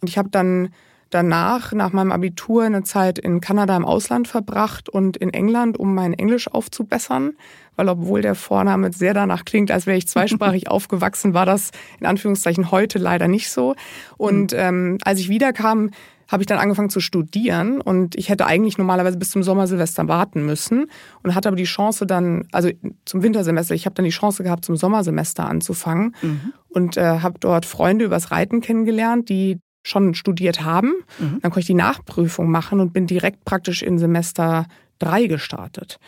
Und 0.00 0.08
ich 0.08 0.18
habe 0.18 0.30
dann 0.30 0.70
danach, 1.10 1.72
nach 1.72 1.92
meinem 1.92 2.12
Abitur, 2.12 2.64
eine 2.64 2.82
Zeit 2.82 3.18
in 3.18 3.40
Kanada 3.40 3.76
im 3.76 3.84
Ausland 3.84 4.28
verbracht 4.28 4.88
und 4.88 5.16
in 5.16 5.30
England, 5.30 5.78
um 5.78 5.94
mein 5.94 6.14
Englisch 6.14 6.48
aufzubessern. 6.48 7.32
Weil 7.76 7.88
obwohl 7.88 8.22
der 8.22 8.34
Vorname 8.34 8.92
sehr 8.92 9.14
danach 9.14 9.44
klingt, 9.44 9.70
als 9.70 9.86
wäre 9.86 9.98
ich 9.98 10.08
zweisprachig 10.08 10.68
aufgewachsen, 10.70 11.34
war 11.34 11.46
das 11.46 11.70
in 11.98 12.06
Anführungszeichen 12.06 12.70
heute 12.70 12.98
leider 12.98 13.28
nicht 13.28 13.50
so. 13.50 13.74
Und 14.16 14.52
mhm. 14.52 14.58
ähm, 14.58 14.98
als 15.04 15.20
ich 15.20 15.28
wiederkam, 15.28 15.90
habe 16.30 16.44
ich 16.44 16.46
dann 16.46 16.58
angefangen 16.58 16.90
zu 16.90 17.00
studieren 17.00 17.80
und 17.80 18.14
ich 18.14 18.28
hätte 18.28 18.46
eigentlich 18.46 18.78
normalerweise 18.78 19.18
bis 19.18 19.30
zum 19.30 19.42
Sommersilvester 19.42 20.06
warten 20.06 20.46
müssen 20.46 20.86
und 21.24 21.34
hatte 21.34 21.48
aber 21.48 21.56
die 21.56 21.64
Chance 21.64 22.06
dann, 22.06 22.46
also 22.52 22.70
zum 23.04 23.24
Wintersemester, 23.24 23.74
ich 23.74 23.84
habe 23.84 23.94
dann 23.94 24.04
die 24.04 24.12
Chance 24.12 24.44
gehabt, 24.44 24.64
zum 24.64 24.76
Sommersemester 24.76 25.48
anzufangen 25.48 26.14
mhm. 26.22 26.52
und 26.68 26.96
äh, 26.96 27.18
habe 27.18 27.40
dort 27.40 27.66
Freunde 27.66 28.04
übers 28.04 28.30
Reiten 28.30 28.60
kennengelernt, 28.60 29.28
die 29.28 29.58
schon 29.82 30.14
studiert 30.14 30.62
haben. 30.62 30.92
Mhm. 31.18 31.40
Dann 31.40 31.50
konnte 31.50 31.60
ich 31.60 31.66
die 31.66 31.74
Nachprüfung 31.74 32.50
machen 32.50 32.80
und 32.80 32.92
bin 32.92 33.06
direkt 33.06 33.44
praktisch 33.44 33.82
in 33.82 33.98
Semester 33.98 34.66
drei 34.98 35.26
gestartet. 35.26 35.98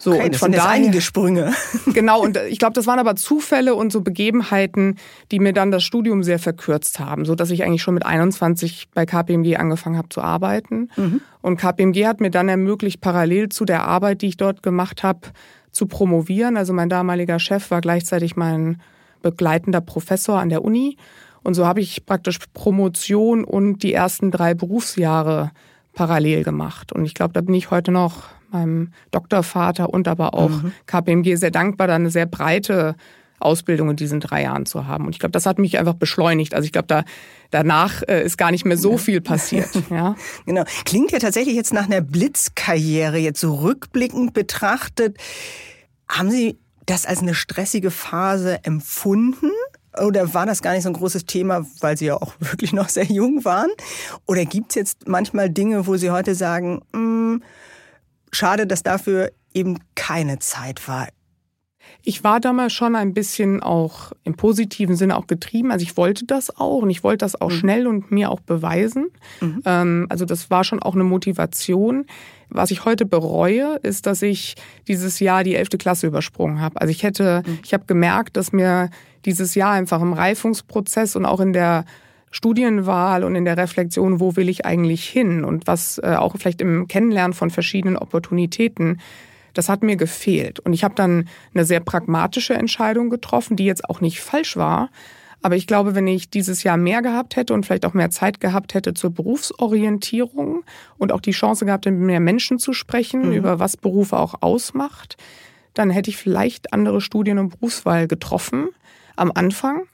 So, 0.00 0.12
okay, 0.14 0.24
und 0.24 0.36
von 0.36 0.50
daher 0.50 0.70
einige 0.70 1.02
Sprünge. 1.02 1.52
Genau, 1.92 2.22
und 2.22 2.38
ich 2.48 2.58
glaube, 2.58 2.72
das 2.72 2.86
waren 2.86 2.98
aber 2.98 3.16
Zufälle 3.16 3.74
und 3.74 3.92
so 3.92 4.00
Begebenheiten, 4.00 4.96
die 5.30 5.38
mir 5.40 5.52
dann 5.52 5.70
das 5.70 5.84
Studium 5.84 6.22
sehr 6.22 6.38
verkürzt 6.38 6.98
haben, 7.00 7.26
so 7.26 7.34
dass 7.34 7.50
ich 7.50 7.64
eigentlich 7.64 7.82
schon 7.82 7.94
mit 7.94 8.06
21 8.06 8.88
bei 8.94 9.04
KPMG 9.04 9.56
angefangen 9.56 9.98
habe 9.98 10.08
zu 10.08 10.22
arbeiten. 10.22 10.88
Mhm. 10.96 11.20
Und 11.42 11.58
KPMG 11.58 12.06
hat 12.06 12.20
mir 12.20 12.30
dann 12.30 12.48
ermöglicht, 12.48 13.02
parallel 13.02 13.50
zu 13.50 13.66
der 13.66 13.84
Arbeit, 13.84 14.22
die 14.22 14.28
ich 14.28 14.38
dort 14.38 14.62
gemacht 14.62 15.02
habe, 15.02 15.20
zu 15.70 15.86
promovieren. 15.86 16.56
Also 16.56 16.72
mein 16.72 16.88
damaliger 16.88 17.38
Chef 17.38 17.70
war 17.70 17.82
gleichzeitig 17.82 18.36
mein 18.36 18.80
begleitender 19.20 19.82
Professor 19.82 20.40
an 20.40 20.48
der 20.48 20.64
Uni. 20.64 20.96
Und 21.42 21.54
so 21.54 21.66
habe 21.66 21.80
ich 21.80 22.06
praktisch 22.06 22.38
Promotion 22.52 23.44
und 23.44 23.82
die 23.82 23.92
ersten 23.92 24.30
drei 24.30 24.54
Berufsjahre 24.54 25.52
parallel 25.92 26.44
gemacht. 26.44 26.92
Und 26.92 27.04
ich 27.04 27.14
glaube, 27.14 27.32
da 27.32 27.40
bin 27.40 27.54
ich 27.54 27.70
heute 27.70 27.90
noch 27.90 28.24
meinem 28.50 28.92
Doktorvater 29.10 29.90
und 29.90 30.08
aber 30.08 30.34
auch 30.34 30.50
mhm. 30.50 30.72
KPMG 30.86 31.36
sehr 31.36 31.50
dankbar, 31.50 31.86
da 31.86 31.94
eine 31.94 32.10
sehr 32.10 32.26
breite 32.26 32.96
Ausbildung 33.40 33.90
in 33.90 33.96
diesen 33.96 34.20
drei 34.20 34.42
Jahren 34.42 34.66
zu 34.66 34.86
haben. 34.86 35.06
Und 35.06 35.14
ich 35.14 35.18
glaube, 35.18 35.32
das 35.32 35.46
hat 35.46 35.58
mich 35.58 35.78
einfach 35.78 35.94
beschleunigt. 35.94 36.54
Also 36.54 36.66
ich 36.66 36.72
glaube, 36.72 36.88
da 36.88 37.04
danach 37.50 38.02
äh, 38.06 38.22
ist 38.22 38.36
gar 38.36 38.50
nicht 38.50 38.64
mehr 38.64 38.76
so 38.76 38.98
viel 38.98 39.20
passiert. 39.20 39.68
Ja. 39.90 40.14
genau. 40.46 40.64
Klingt 40.84 41.10
ja 41.10 41.18
tatsächlich 41.18 41.56
jetzt 41.56 41.72
nach 41.72 41.86
einer 41.86 42.00
Blitzkarriere, 42.00 43.18
jetzt 43.18 43.40
so 43.40 43.54
rückblickend 43.54 44.34
betrachtet. 44.34 45.16
Haben 46.08 46.30
Sie 46.30 46.58
das 46.86 47.06
als 47.06 47.20
eine 47.20 47.34
stressige 47.34 47.90
Phase 47.90 48.62
empfunden? 48.64 49.50
Oder 49.98 50.32
war 50.34 50.46
das 50.46 50.62
gar 50.62 50.72
nicht 50.72 50.84
so 50.84 50.88
ein 50.90 50.94
großes 50.94 51.26
Thema, 51.26 51.66
weil 51.80 51.96
Sie 51.96 52.06
ja 52.06 52.16
auch 52.16 52.34
wirklich 52.40 52.72
noch 52.72 52.88
sehr 52.88 53.04
jung 53.04 53.44
waren? 53.44 53.70
Oder 54.26 54.44
gibt 54.44 54.70
es 54.70 54.74
jetzt 54.76 55.08
manchmal 55.08 55.50
Dinge, 55.50 55.86
wo 55.86 55.96
Sie 55.96 56.10
heute 56.10 56.34
sagen, 56.34 56.82
mh, 56.92 56.98
hm, 56.98 57.42
schade, 58.32 58.66
dass 58.66 58.82
dafür 58.82 59.32
eben 59.52 59.78
keine 59.94 60.38
Zeit 60.38 60.86
war? 60.86 61.08
Ich 62.02 62.24
war 62.24 62.40
damals 62.40 62.72
schon 62.72 62.96
ein 62.96 63.12
bisschen 63.12 63.62
auch 63.62 64.12
im 64.24 64.34
positiven 64.34 64.96
Sinne 64.96 65.16
auch 65.16 65.26
getrieben. 65.26 65.70
Also 65.70 65.82
ich 65.82 65.96
wollte 65.96 66.24
das 66.24 66.56
auch 66.56 66.82
und 66.82 66.90
ich 66.90 67.04
wollte 67.04 67.18
das 67.18 67.40
auch 67.40 67.50
mhm. 67.50 67.54
schnell 67.54 67.86
und 67.86 68.10
mir 68.10 68.30
auch 68.30 68.40
beweisen. 68.40 69.08
Mhm. 69.40 69.62
Ähm, 69.64 70.06
also 70.08 70.24
das 70.24 70.50
war 70.50 70.64
schon 70.64 70.80
auch 70.80 70.94
eine 70.94 71.04
Motivation. 71.04 72.06
Was 72.48 72.70
ich 72.70 72.84
heute 72.84 73.06
bereue, 73.06 73.76
ist, 73.82 74.06
dass 74.06 74.22
ich 74.22 74.56
dieses 74.88 75.20
Jahr 75.20 75.44
die 75.44 75.54
elfte 75.54 75.78
Klasse 75.78 76.06
übersprungen 76.06 76.60
habe. 76.60 76.80
Also 76.80 76.90
ich 76.90 77.02
hätte, 77.02 77.42
mhm. 77.46 77.58
ich 77.64 77.74
habe 77.74 77.84
gemerkt, 77.86 78.36
dass 78.36 78.52
mir 78.52 78.90
dieses 79.24 79.54
Jahr 79.54 79.72
einfach 79.72 80.00
im 80.00 80.12
Reifungsprozess 80.12 81.16
und 81.16 81.26
auch 81.26 81.40
in 81.40 81.52
der 81.52 81.84
Studienwahl 82.30 83.24
und 83.24 83.34
in 83.34 83.44
der 83.44 83.56
Reflexion, 83.56 84.20
wo 84.20 84.36
will 84.36 84.48
ich 84.48 84.64
eigentlich 84.64 85.08
hin 85.08 85.44
und 85.44 85.66
was 85.66 85.98
äh, 85.98 86.14
auch 86.14 86.36
vielleicht 86.38 86.60
im 86.60 86.86
Kennenlernen 86.86 87.34
von 87.34 87.50
verschiedenen 87.50 87.96
Opportunitäten, 87.96 89.00
das 89.54 89.68
hat 89.68 89.82
mir 89.82 89.96
gefehlt. 89.96 90.60
Und 90.60 90.72
ich 90.72 90.84
habe 90.84 90.94
dann 90.94 91.28
eine 91.54 91.64
sehr 91.64 91.80
pragmatische 91.80 92.54
Entscheidung 92.54 93.10
getroffen, 93.10 93.56
die 93.56 93.64
jetzt 93.64 93.88
auch 93.88 94.00
nicht 94.00 94.20
falsch 94.20 94.56
war. 94.56 94.90
Aber 95.42 95.56
ich 95.56 95.66
glaube, 95.66 95.94
wenn 95.94 96.06
ich 96.06 96.28
dieses 96.28 96.62
Jahr 96.62 96.76
mehr 96.76 97.00
gehabt 97.00 97.36
hätte 97.36 97.54
und 97.54 97.64
vielleicht 97.64 97.86
auch 97.86 97.94
mehr 97.94 98.10
Zeit 98.10 98.40
gehabt 98.40 98.74
hätte 98.74 98.92
zur 98.92 99.10
Berufsorientierung 99.10 100.64
und 100.98 101.12
auch 101.12 101.20
die 101.20 101.30
Chance 101.30 101.64
gehabt, 101.64 101.86
mit 101.86 101.94
mehr 101.94 102.20
Menschen 102.20 102.58
zu 102.58 102.72
sprechen, 102.72 103.28
mhm. 103.28 103.32
über 103.32 103.58
was 103.58 103.76
Berufe 103.76 104.18
auch 104.18 104.34
ausmacht, 104.42 105.16
dann 105.74 105.90
hätte 105.90 106.10
ich 106.10 106.16
vielleicht 106.16 106.72
andere 106.72 107.00
Studien- 107.00 107.38
und 107.38 107.50
Berufswahl 107.50 108.06
getroffen 108.06 108.68
am 109.16 109.32
Anfang. 109.34 109.84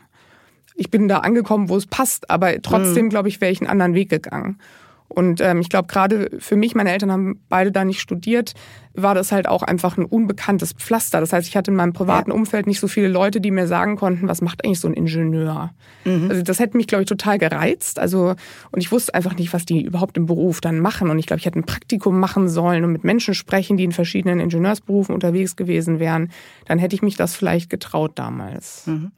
Ich 0.75 0.91
bin 0.91 1.09
da 1.09 1.19
angekommen, 1.19 1.69
wo 1.69 1.77
es 1.77 1.87
passt, 1.87 2.29
aber 2.31 2.61
trotzdem, 2.61 3.07
mhm. 3.07 3.11
glaube 3.11 3.29
ich, 3.29 3.41
wäre 3.41 3.53
ich 3.53 3.61
einen 3.61 3.71
anderen 3.71 3.95
Weg 3.95 4.11
gegangen. 4.11 4.59
Und 5.09 5.41
ähm, 5.41 5.61
ich 5.61 5.69
glaube, 5.69 5.89
gerade 5.89 6.31
für 6.39 6.57
mich, 6.57 6.75
meine 6.75 6.93
Eltern 6.93 7.13
haben 7.13 7.41
beide 7.49 7.73
da 7.73 7.85
nicht 7.85 8.01
studiert, 8.01 8.55
war 8.95 9.15
das 9.15 9.31
halt 9.31 9.47
auch 9.49 9.63
einfach 9.63 9.97
ein 9.97 10.05
unbekanntes 10.05 10.73
Pflaster. 10.73 11.21
Das 11.21 11.33
heißt, 11.33 11.47
ich 11.47 11.57
hatte 11.57 11.71
in 11.71 11.77
meinem 11.77 11.93
privaten. 11.93 12.33
Umfeld 12.33 12.67
nicht 12.67 12.81
so 12.81 12.89
viele 12.89 13.09
Leute, 13.09 13.41
die 13.41 13.51
mir 13.51 13.67
sagen 13.67 13.97
konnten, 13.97 14.27
was 14.29 14.41
macht 14.41 14.65
eigentlich 14.65 14.81
so 14.81 14.89
ein 14.89 14.95
Ingenieur. 14.95 15.71
Mhm. 16.05 16.29
Also 16.31 16.43
das 16.43 16.59
hätte 16.59 16.77
mich, 16.77 16.87
glaube 16.87 17.03
ich, 17.03 17.09
total 17.09 17.39
gereizt. 17.39 17.99
Also 17.99 18.35
und 18.73 18.81
ich 18.81 18.91
wusste 18.91 19.15
einfach 19.15 19.37
nicht, 19.37 19.53
was 19.53 19.65
die 19.65 19.83
überhaupt 19.83 20.17
im 20.17 20.27
Beruf 20.27 20.61
dann 20.61 20.81
machen. 20.81 21.11
Und 21.11 21.19
ich 21.19 21.27
glaube, 21.27 21.41
ich 21.41 21.47
hätte 21.47 21.59
ein 21.59 21.65
Praktikum 21.65 22.19
machen 22.19 22.49
sollen 22.49 22.85
und 22.85 22.93
mit 22.93 23.05
Menschen 23.05 23.35
sprechen, 23.35 23.77
die 23.77 23.85
in 23.85 23.93
verschiedenen 23.93 24.41
Ingenieursberufen 24.41 25.15
unterwegs 25.15 25.57
gewesen 25.57 26.01
wären. 26.01 26.31
Dann 26.67 26.79
hätte 26.79 26.97
ich 26.97 27.03
mich 27.03 27.17
das 27.17 27.37
vielleicht 27.37 27.71
getraut 27.71 28.13
damals. 28.17 28.87
Mhm. 28.87 29.13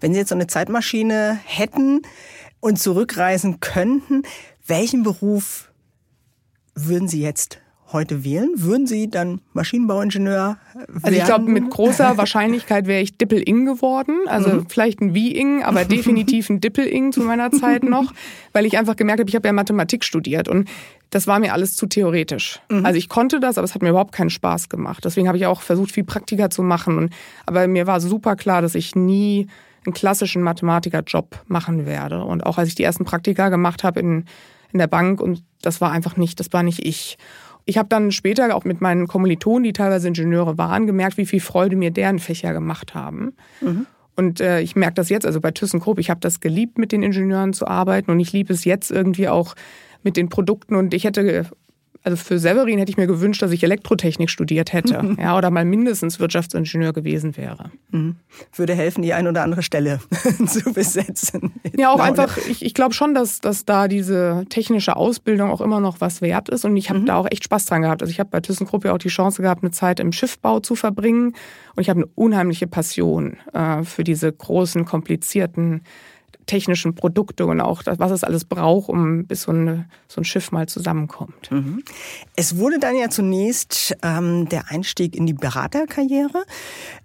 Wenn 0.00 0.12
Sie 0.12 0.18
jetzt 0.18 0.30
so 0.30 0.34
eine 0.34 0.46
Zeitmaschine 0.46 1.38
hätten 1.44 2.02
und 2.60 2.78
zurückreisen 2.78 3.60
könnten, 3.60 4.22
welchen 4.66 5.02
Beruf 5.02 5.70
würden 6.74 7.08
Sie 7.08 7.20
jetzt 7.20 7.60
heute 7.92 8.24
wählen? 8.24 8.50
Würden 8.56 8.86
Sie 8.86 9.08
dann 9.08 9.40
Maschinenbauingenieur 9.52 10.58
werden? 10.74 11.00
Also 11.02 11.16
ich 11.16 11.24
glaube, 11.24 11.50
mit 11.50 11.70
großer 11.70 12.16
Wahrscheinlichkeit 12.18 12.86
wäre 12.86 13.00
ich 13.00 13.16
Dippel-Ing 13.16 13.64
geworden. 13.66 14.16
Also 14.26 14.50
mhm. 14.50 14.66
vielleicht 14.68 15.00
ein 15.00 15.14
Wie-Ing, 15.14 15.62
aber 15.62 15.84
definitiv 15.84 16.50
ein 16.50 16.60
Dippel-Ing 16.60 17.12
zu 17.12 17.20
meiner 17.20 17.52
Zeit 17.52 17.84
noch, 17.84 18.12
weil 18.52 18.66
ich 18.66 18.76
einfach 18.76 18.96
gemerkt 18.96 19.20
habe, 19.20 19.28
ich 19.30 19.36
habe 19.36 19.46
ja 19.48 19.52
Mathematik 19.52 20.04
studiert 20.04 20.48
und 20.48 20.68
das 21.10 21.28
war 21.28 21.38
mir 21.38 21.52
alles 21.52 21.76
zu 21.76 21.86
theoretisch. 21.86 22.60
Mhm. 22.68 22.84
Also 22.84 22.98
ich 22.98 23.08
konnte 23.08 23.38
das, 23.38 23.56
aber 23.56 23.64
es 23.64 23.74
hat 23.74 23.82
mir 23.82 23.90
überhaupt 23.90 24.12
keinen 24.12 24.30
Spaß 24.30 24.68
gemacht. 24.68 25.04
Deswegen 25.04 25.28
habe 25.28 25.38
ich 25.38 25.46
auch 25.46 25.62
versucht, 25.62 25.92
viel 25.92 26.04
Praktika 26.04 26.50
zu 26.50 26.62
machen. 26.62 27.10
Aber 27.46 27.68
mir 27.68 27.86
war 27.86 28.00
super 28.00 28.34
klar, 28.34 28.60
dass 28.60 28.74
ich 28.74 28.96
nie 28.96 29.46
einen 29.86 29.94
klassischen 29.94 30.42
Mathematikerjob 30.42 31.44
machen 31.46 31.86
werde. 31.86 32.24
Und 32.24 32.44
auch 32.44 32.58
als 32.58 32.68
ich 32.68 32.74
die 32.74 32.84
ersten 32.84 33.04
Praktika 33.04 33.48
gemacht 33.48 33.84
habe 33.84 34.00
in 34.00 34.24
in 34.74 34.78
der 34.78 34.88
Bank 34.88 35.20
und 35.20 35.42
das 35.62 35.80
war 35.80 35.92
einfach 35.92 36.16
nicht, 36.18 36.38
das 36.40 36.52
war 36.52 36.62
nicht 36.62 36.84
ich. 36.84 37.16
Ich 37.64 37.78
habe 37.78 37.88
dann 37.88 38.12
später 38.12 38.54
auch 38.54 38.64
mit 38.64 38.82
meinen 38.82 39.06
Kommilitonen, 39.06 39.62
die 39.62 39.72
teilweise 39.72 40.08
Ingenieure 40.08 40.58
waren, 40.58 40.86
gemerkt, 40.86 41.16
wie 41.16 41.24
viel 41.24 41.40
Freude 41.40 41.76
mir 41.76 41.90
deren 41.90 42.18
Fächer 42.18 42.52
gemacht 42.52 42.94
haben. 42.94 43.32
Mhm. 43.62 43.86
Und 44.16 44.40
äh, 44.40 44.60
ich 44.60 44.76
merke 44.76 44.94
das 44.94 45.08
jetzt, 45.08 45.24
also 45.24 45.40
bei 45.40 45.52
ThyssenKrupp, 45.52 45.98
ich 45.98 46.10
habe 46.10 46.20
das 46.20 46.40
geliebt, 46.40 46.76
mit 46.76 46.92
den 46.92 47.02
Ingenieuren 47.02 47.52
zu 47.52 47.66
arbeiten 47.66 48.10
und 48.10 48.20
ich 48.20 48.32
liebe 48.32 48.52
es 48.52 48.64
jetzt 48.64 48.90
irgendwie 48.90 49.28
auch 49.28 49.54
mit 50.02 50.16
den 50.16 50.28
Produkten 50.28 50.74
und 50.74 50.92
ich 50.92 51.04
hätte 51.04 51.46
also 52.04 52.18
für 52.18 52.38
Severin 52.38 52.78
hätte 52.78 52.90
ich 52.90 52.98
mir 52.98 53.06
gewünscht, 53.06 53.40
dass 53.40 53.50
ich 53.50 53.64
Elektrotechnik 53.64 54.28
studiert 54.28 54.74
hätte, 54.74 55.02
mhm. 55.02 55.16
ja, 55.18 55.36
oder 55.38 55.50
mal 55.50 55.64
mindestens 55.64 56.20
Wirtschaftsingenieur 56.20 56.92
gewesen 56.92 57.36
wäre. 57.38 57.70
Mhm. 57.90 58.16
Würde 58.54 58.74
helfen, 58.74 59.00
die 59.00 59.14
ein 59.14 59.26
oder 59.26 59.42
andere 59.42 59.62
Stelle 59.62 60.00
zu 60.46 60.74
besetzen. 60.74 61.54
Ja, 61.76 61.90
auch 61.90 62.00
einfach, 62.00 62.36
ich, 62.36 62.62
ich 62.62 62.74
glaube 62.74 62.92
schon, 62.92 63.14
dass, 63.14 63.40
dass 63.40 63.64
da 63.64 63.88
diese 63.88 64.44
technische 64.50 64.96
Ausbildung 64.96 65.50
auch 65.50 65.62
immer 65.62 65.80
noch 65.80 66.02
was 66.02 66.20
wert 66.20 66.50
ist 66.50 66.66
und 66.66 66.76
ich 66.76 66.90
habe 66.90 67.00
mhm. 67.00 67.06
da 67.06 67.16
auch 67.16 67.26
echt 67.30 67.44
Spaß 67.44 67.64
dran 67.64 67.80
gehabt. 67.80 68.02
Also 68.02 68.10
ich 68.10 68.20
habe 68.20 68.28
bei 68.28 68.40
ThyssenKrupp 68.40 68.84
ja 68.84 68.92
auch 68.92 68.98
die 68.98 69.08
Chance 69.08 69.40
gehabt, 69.40 69.62
eine 69.62 69.70
Zeit 69.70 69.98
im 69.98 70.12
Schiffbau 70.12 70.60
zu 70.60 70.74
verbringen 70.74 71.34
und 71.74 71.80
ich 71.80 71.88
habe 71.88 72.00
eine 72.00 72.10
unheimliche 72.14 72.66
Passion 72.66 73.38
äh, 73.54 73.82
für 73.82 74.04
diese 74.04 74.30
großen, 74.30 74.84
komplizierten 74.84 75.80
technischen 76.46 76.94
Produkte 76.94 77.46
und 77.46 77.60
auch 77.60 77.82
was 77.84 78.10
es 78.10 78.24
alles 78.24 78.44
braucht, 78.44 78.88
um 78.88 79.26
bis 79.26 79.42
so, 79.42 79.52
eine, 79.52 79.86
so 80.08 80.20
ein 80.20 80.24
Schiff 80.24 80.52
mal 80.52 80.66
zusammenkommt. 80.66 81.50
Mhm. 81.50 81.82
Es 82.36 82.56
wurde 82.56 82.78
dann 82.78 82.96
ja 82.96 83.08
zunächst 83.10 83.96
ähm, 84.02 84.48
der 84.48 84.70
Einstieg 84.70 85.16
in 85.16 85.26
die 85.26 85.34
Beraterkarriere, 85.34 86.44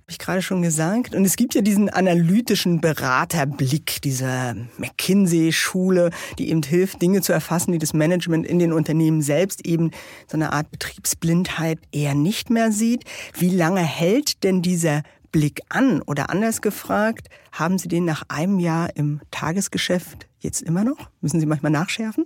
habe 0.09 0.11
ich 0.13 0.19
gerade 0.19 0.41
schon 0.41 0.63
gesagt. 0.63 1.13
Und 1.13 1.23
es 1.23 1.35
gibt 1.35 1.53
ja 1.53 1.61
diesen 1.61 1.89
analytischen 1.89 2.81
Beraterblick, 2.81 4.01
diese 4.01 4.55
McKinsey-Schule, 4.77 6.09
die 6.39 6.49
eben 6.49 6.63
hilft, 6.63 7.01
Dinge 7.01 7.21
zu 7.21 7.31
erfassen, 7.31 7.71
die 7.73 7.77
das 7.77 7.93
Management 7.93 8.47
in 8.47 8.57
den 8.57 8.73
Unternehmen 8.73 9.21
selbst 9.21 9.65
eben 9.67 9.91
so 10.27 10.35
eine 10.35 10.51
Art 10.51 10.71
Betriebsblindheit 10.71 11.77
eher 11.91 12.15
nicht 12.15 12.49
mehr 12.49 12.71
sieht. 12.71 13.03
Wie 13.37 13.49
lange 13.49 13.81
hält 13.81 14.43
denn 14.43 14.63
dieser 14.63 15.03
Blick 15.31 15.61
an? 15.69 16.01
Oder 16.01 16.29
anders 16.29 16.61
gefragt, 16.61 17.29
haben 17.51 17.77
Sie 17.77 17.87
den 17.87 18.05
nach 18.05 18.23
einem 18.27 18.59
Jahr 18.59 18.95
im 18.95 19.21
Tagesgeschäft 19.31 20.27
jetzt 20.39 20.61
immer 20.61 20.83
noch? 20.83 21.09
Müssen 21.21 21.39
Sie 21.39 21.45
manchmal 21.45 21.71
nachschärfen? 21.71 22.25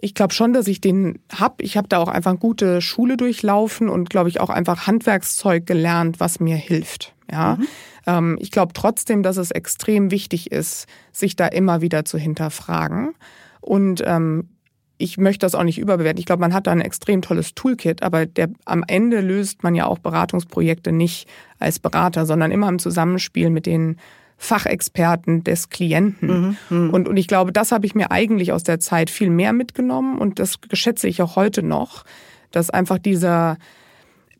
Ich 0.00 0.14
glaube 0.14 0.34
schon, 0.34 0.52
dass 0.52 0.68
ich 0.68 0.80
den 0.80 1.18
hab. 1.32 1.62
Ich 1.62 1.76
habe 1.76 1.88
da 1.88 1.98
auch 1.98 2.08
einfach 2.08 2.38
gute 2.38 2.82
Schule 2.82 3.16
durchlaufen 3.16 3.88
und 3.88 4.10
glaube 4.10 4.28
ich 4.28 4.40
auch 4.40 4.50
einfach 4.50 4.86
Handwerkszeug 4.86 5.66
gelernt, 5.66 6.20
was 6.20 6.38
mir 6.38 6.56
hilft. 6.56 7.14
Ja, 7.30 7.56
mhm. 7.56 7.66
ähm, 8.06 8.38
ich 8.40 8.50
glaube 8.50 8.72
trotzdem, 8.74 9.22
dass 9.22 9.36
es 9.36 9.50
extrem 9.50 10.10
wichtig 10.10 10.52
ist, 10.52 10.86
sich 11.12 11.34
da 11.34 11.46
immer 11.46 11.80
wieder 11.80 12.04
zu 12.04 12.18
hinterfragen. 12.18 13.14
Und 13.60 14.02
ähm, 14.04 14.50
ich 14.98 15.18
möchte 15.18 15.44
das 15.44 15.54
auch 15.54 15.62
nicht 15.62 15.78
überbewerten. 15.78 16.18
Ich 16.18 16.26
glaube, 16.26 16.40
man 16.40 16.54
hat 16.54 16.66
da 16.66 16.72
ein 16.72 16.80
extrem 16.80 17.22
tolles 17.22 17.54
Toolkit, 17.54 18.02
aber 18.02 18.26
der, 18.26 18.48
am 18.64 18.84
Ende 18.86 19.20
löst 19.20 19.62
man 19.62 19.74
ja 19.74 19.86
auch 19.86 19.98
Beratungsprojekte 19.98 20.92
nicht 20.92 21.28
als 21.58 21.78
Berater, 21.78 22.26
sondern 22.26 22.50
immer 22.50 22.68
im 22.68 22.78
Zusammenspiel 22.78 23.50
mit 23.50 23.66
den 23.66 23.98
Fachexperten 24.38 25.44
des 25.44 25.70
Klienten. 25.70 26.56
Mhm, 26.68 26.86
mh. 26.86 26.90
und, 26.92 27.08
und 27.08 27.16
ich 27.16 27.26
glaube, 27.26 27.52
das 27.52 27.72
habe 27.72 27.86
ich 27.86 27.94
mir 27.94 28.10
eigentlich 28.10 28.52
aus 28.52 28.62
der 28.62 28.80
Zeit 28.80 29.10
viel 29.10 29.30
mehr 29.30 29.52
mitgenommen 29.52 30.18
und 30.18 30.38
das 30.38 30.58
schätze 30.72 31.08
ich 31.08 31.22
auch 31.22 31.36
heute 31.36 31.62
noch, 31.62 32.04
dass 32.50 32.70
einfach 32.70 32.98
dieser 32.98 33.58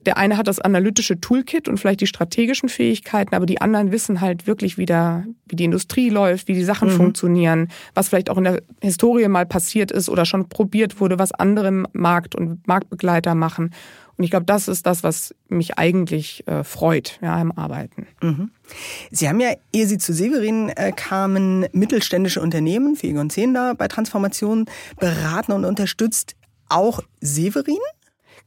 der 0.06 0.16
eine 0.16 0.36
hat 0.36 0.46
das 0.46 0.60
analytische 0.60 1.20
Toolkit 1.20 1.68
und 1.68 1.78
vielleicht 1.78 2.00
die 2.00 2.06
strategischen 2.06 2.68
Fähigkeiten, 2.68 3.34
aber 3.34 3.44
die 3.44 3.60
anderen 3.60 3.92
wissen 3.92 4.20
halt 4.20 4.46
wirklich, 4.46 4.78
wie, 4.78 4.86
der, 4.86 5.24
wie 5.46 5.56
die 5.56 5.64
Industrie 5.64 6.08
läuft, 6.10 6.48
wie 6.48 6.54
die 6.54 6.64
Sachen 6.64 6.88
mhm. 6.88 6.96
funktionieren, 6.96 7.68
was 7.94 8.08
vielleicht 8.08 8.30
auch 8.30 8.38
in 8.38 8.44
der 8.44 8.62
Historie 8.80 9.28
mal 9.28 9.46
passiert 9.46 9.90
ist 9.90 10.08
oder 10.08 10.24
schon 10.24 10.48
probiert 10.48 11.00
wurde, 11.00 11.18
was 11.18 11.32
andere 11.32 11.84
Markt- 11.92 12.34
und 12.34 12.66
Marktbegleiter 12.66 13.34
machen. 13.34 13.74
Und 14.16 14.24
ich 14.24 14.30
glaube, 14.30 14.46
das 14.46 14.68
ist 14.68 14.86
das, 14.86 15.02
was 15.02 15.34
mich 15.48 15.76
eigentlich 15.76 16.46
äh, 16.46 16.64
freut 16.64 17.18
ja, 17.20 17.38
im 17.40 17.52
Arbeiten. 17.52 18.06
Mhm. 18.22 18.50
Sie 19.10 19.28
haben 19.28 19.40
ja, 19.40 19.52
ehe 19.72 19.86
Sie 19.86 19.98
zu 19.98 20.14
Severin 20.14 20.70
äh, 20.70 20.92
kamen, 20.92 21.66
mittelständische 21.72 22.40
Unternehmen, 22.40 22.96
Fege 22.96 23.20
und 23.20 23.30
Zehnder, 23.30 23.74
bei 23.74 23.88
Transformationen 23.88 24.66
beraten 24.98 25.52
und 25.52 25.64
unterstützt. 25.64 26.34
Auch 26.68 27.00
Severin? 27.20 27.76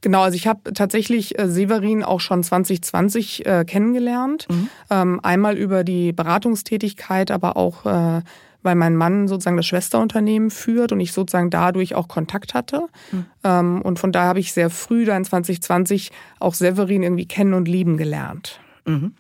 Genau, 0.02 0.22
also 0.22 0.36
ich 0.36 0.48
habe 0.48 0.74
tatsächlich 0.74 1.38
äh, 1.38 1.48
Severin 1.48 2.04
auch 2.04 2.22
schon 2.22 2.44
2020 2.44 3.46
äh, 3.46 3.66
kennengelernt. 3.66 4.48
Mhm. 4.50 4.70
Ähm, 4.90 5.20
einmal 5.24 5.58
über 5.58 5.84
die 5.84 6.14
Beratungstätigkeit, 6.14 7.32
aber 7.32 7.58
auch 7.58 7.86
äh, 7.86 8.22
weil 8.62 8.76
mein 8.76 8.96
Mann 8.96 9.28
sozusagen 9.28 9.58
das 9.58 9.68
Schwesterunternehmen 9.68 10.52
führt 10.52 10.92
und 10.92 11.00
ich 11.00 11.14
sozusagen 11.14 11.50
dadurch 11.50 11.96
auch 11.96 12.08
Kontakt 12.08 12.54
hatte. 12.54 12.88
Mhm. 13.12 13.26
Ähm, 13.44 13.82
und 13.82 14.00
von 14.00 14.12
daher 14.12 14.30
habe 14.30 14.40
ich 14.40 14.54
sehr 14.54 14.70
früh 14.70 15.06
dann 15.06 15.24
2020 15.24 16.12
auch 16.40 16.54
Severin 16.54 17.04
irgendwie 17.04 17.26
kennen 17.26 17.54
und 17.54 17.68
lieben 17.68 17.98
gelernt. 17.98 18.60
Mhm. 18.86 19.14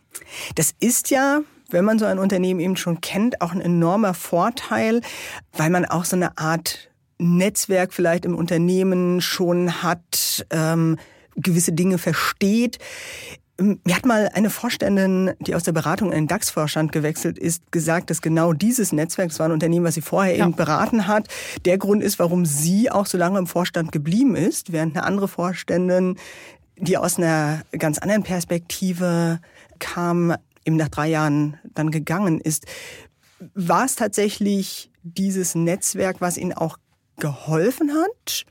Das 0.56 0.74
ist 0.80 1.10
ja 1.10 1.42
wenn 1.72 1.86
man 1.86 2.00
so 2.00 2.06
ein 2.06 2.18
Unternehmen 2.18 2.60
eben 2.60 2.76
schon 2.76 3.00
kennt, 3.00 3.42
auch 3.42 3.52
ein 3.52 3.62
enormer 3.62 4.14
Vorteil, 4.14 5.02
weil 5.54 5.70
man 5.70 5.86
auch 5.86 6.06
so 6.06 6.16
eine 6.16 6.38
Art 6.38 6.89
Netzwerk 7.20 7.94
vielleicht 7.94 8.26
im 8.26 8.36
Unternehmen 8.36 9.22
schon 9.22 9.84
hat, 9.84 10.46
ähm, 10.50 10.98
gewisse 11.36 11.74
Dinge 11.74 11.98
versteht. 11.98 12.80
Mir 13.58 13.94
hat 13.94 14.06
mal 14.06 14.30
eine 14.34 14.50
Vorständin, 14.50 15.32
die 15.40 15.54
aus 15.54 15.64
der 15.64 15.74
Beratung 15.74 16.14
in 16.14 16.20
den 16.20 16.28
DAX-Vorstand 16.28 16.94
gewechselt 16.94 17.38
ist, 17.38 17.74
gesagt, 17.74 18.10
dass 18.10 18.22
genau 18.22 18.54
dieses 18.54 18.94
Netzwerk, 18.94 19.30
das 19.30 19.40
war 19.40 19.48
ein 19.48 19.52
Unternehmen, 19.52 19.86
was 19.86 19.96
sie 19.96 20.02
vorher 20.02 20.38
ja. 20.38 20.46
eben 20.46 20.56
beraten 20.56 21.08
hat, 21.08 21.28
der 21.66 21.78
Grund 21.78 22.02
ist, 22.02 22.20
warum 22.20 22.46
sie 22.46 22.90
auch 22.90 23.06
so 23.06 23.18
lange 23.18 23.38
im 23.38 23.48
Vorstand 23.48 23.92
geblieben 23.92 24.38
ist, 24.38 24.72
während 24.72 24.96
eine 24.96 25.06
andere 25.06 25.28
Vorständin, 25.28 26.16
die 26.78 26.96
aus 26.98 27.18
einer 27.18 27.64
ganz 27.78 27.98
anderen 27.98 28.24
Perspektive 28.24 29.42
kam, 29.80 30.34
eben 30.64 30.78
nach 30.78 30.88
drei 30.88 31.10
Jahren 31.10 31.58
dann 31.74 31.92
gegangen 31.92 32.40
ist. 32.40 32.66
War 33.54 33.84
es 33.84 33.96
tatsächlich 33.96 34.90
dieses 35.04 35.56
Netzwerk, 35.56 36.22
was 36.22 36.38
Ihnen 36.38 36.54
auch 36.54 36.78
geholfen 37.20 37.92
hat? 37.94 38.46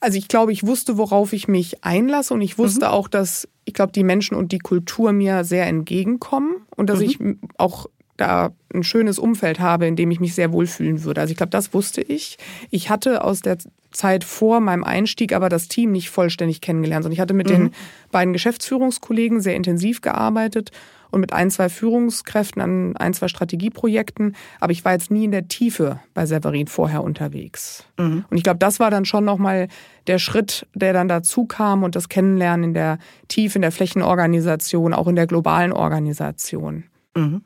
Also 0.00 0.18
ich 0.18 0.28
glaube, 0.28 0.52
ich 0.52 0.66
wusste, 0.66 0.98
worauf 0.98 1.32
ich 1.32 1.48
mich 1.48 1.84
einlasse 1.84 2.34
und 2.34 2.40
ich 2.40 2.58
wusste 2.58 2.86
mhm. 2.86 2.92
auch, 2.92 3.08
dass 3.08 3.48
ich 3.64 3.74
glaube, 3.74 3.92
die 3.92 4.04
Menschen 4.04 4.36
und 4.36 4.52
die 4.52 4.58
Kultur 4.58 5.12
mir 5.12 5.44
sehr 5.44 5.66
entgegenkommen 5.66 6.56
und 6.74 6.88
dass 6.88 6.98
mhm. 7.00 7.04
ich 7.04 7.18
auch 7.58 7.86
da 8.16 8.52
ein 8.74 8.82
schönes 8.82 9.18
Umfeld 9.18 9.60
habe, 9.60 9.86
in 9.86 9.94
dem 9.94 10.10
ich 10.10 10.20
mich 10.20 10.34
sehr 10.34 10.52
wohlfühlen 10.52 11.04
würde. 11.04 11.20
Also 11.20 11.30
ich 11.30 11.36
glaube, 11.36 11.50
das 11.50 11.72
wusste 11.72 12.02
ich. 12.02 12.36
Ich 12.70 12.90
hatte 12.90 13.22
aus 13.22 13.40
der 13.40 13.58
Zeit 13.90 14.24
vor 14.24 14.60
meinem 14.60 14.84
Einstieg 14.84 15.32
aber 15.32 15.48
das 15.48 15.68
Team 15.68 15.92
nicht 15.92 16.10
vollständig 16.10 16.60
kennengelernt, 16.60 17.04
sondern 17.04 17.14
ich 17.14 17.20
hatte 17.20 17.34
mit 17.34 17.48
mhm. 17.48 17.52
den 17.52 17.70
beiden 18.10 18.32
Geschäftsführungskollegen 18.32 19.40
sehr 19.40 19.54
intensiv 19.54 20.00
gearbeitet 20.00 20.72
und 21.10 21.20
mit 21.20 21.32
ein, 21.32 21.50
zwei 21.50 21.68
Führungskräften 21.68 22.62
an 22.62 22.96
ein, 22.96 23.14
zwei 23.14 23.28
Strategieprojekten. 23.28 24.36
Aber 24.60 24.72
ich 24.72 24.84
war 24.84 24.92
jetzt 24.92 25.10
nie 25.10 25.24
in 25.24 25.30
der 25.30 25.48
Tiefe 25.48 26.00
bei 26.14 26.26
Severin 26.26 26.66
vorher 26.66 27.02
unterwegs. 27.02 27.84
Mhm. 27.98 28.24
Und 28.28 28.36
ich 28.36 28.42
glaube, 28.42 28.58
das 28.58 28.80
war 28.80 28.90
dann 28.90 29.04
schon 29.04 29.24
nochmal 29.24 29.68
der 30.06 30.18
Schritt, 30.18 30.66
der 30.74 30.92
dann 30.92 31.08
dazu 31.08 31.44
kam 31.44 31.82
und 31.82 31.96
das 31.96 32.08
Kennenlernen 32.08 32.64
in 32.64 32.74
der 32.74 32.98
Tiefe, 33.28 33.58
in 33.58 33.62
der 33.62 33.72
Flächenorganisation, 33.72 34.94
auch 34.94 35.08
in 35.08 35.16
der 35.16 35.26
globalen 35.26 35.72
Organisation. 35.72 36.84
Mhm. 37.14 37.42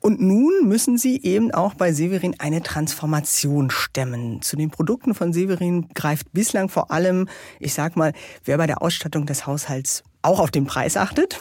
Und 0.00 0.20
nun 0.20 0.52
müssen 0.68 0.96
Sie 0.96 1.20
eben 1.22 1.52
auch 1.52 1.74
bei 1.74 1.92
Severin 1.92 2.36
eine 2.38 2.62
Transformation 2.62 3.70
stemmen. 3.70 4.42
Zu 4.42 4.56
den 4.56 4.70
Produkten 4.70 5.14
von 5.14 5.32
Severin 5.32 5.88
greift 5.94 6.32
bislang 6.32 6.68
vor 6.68 6.90
allem, 6.90 7.28
ich 7.58 7.74
sag 7.74 7.96
mal, 7.96 8.12
wer 8.44 8.58
bei 8.58 8.66
der 8.66 8.82
Ausstattung 8.82 9.26
des 9.26 9.46
Haushalts 9.46 10.04
auch 10.22 10.40
auf 10.40 10.50
den 10.50 10.66
Preis 10.66 10.96
achtet. 10.96 11.38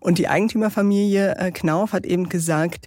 Und 0.00 0.18
die 0.18 0.28
Eigentümerfamilie 0.28 1.36
äh, 1.36 1.50
Knauf 1.52 1.92
hat 1.92 2.04
eben 2.04 2.28
gesagt, 2.28 2.86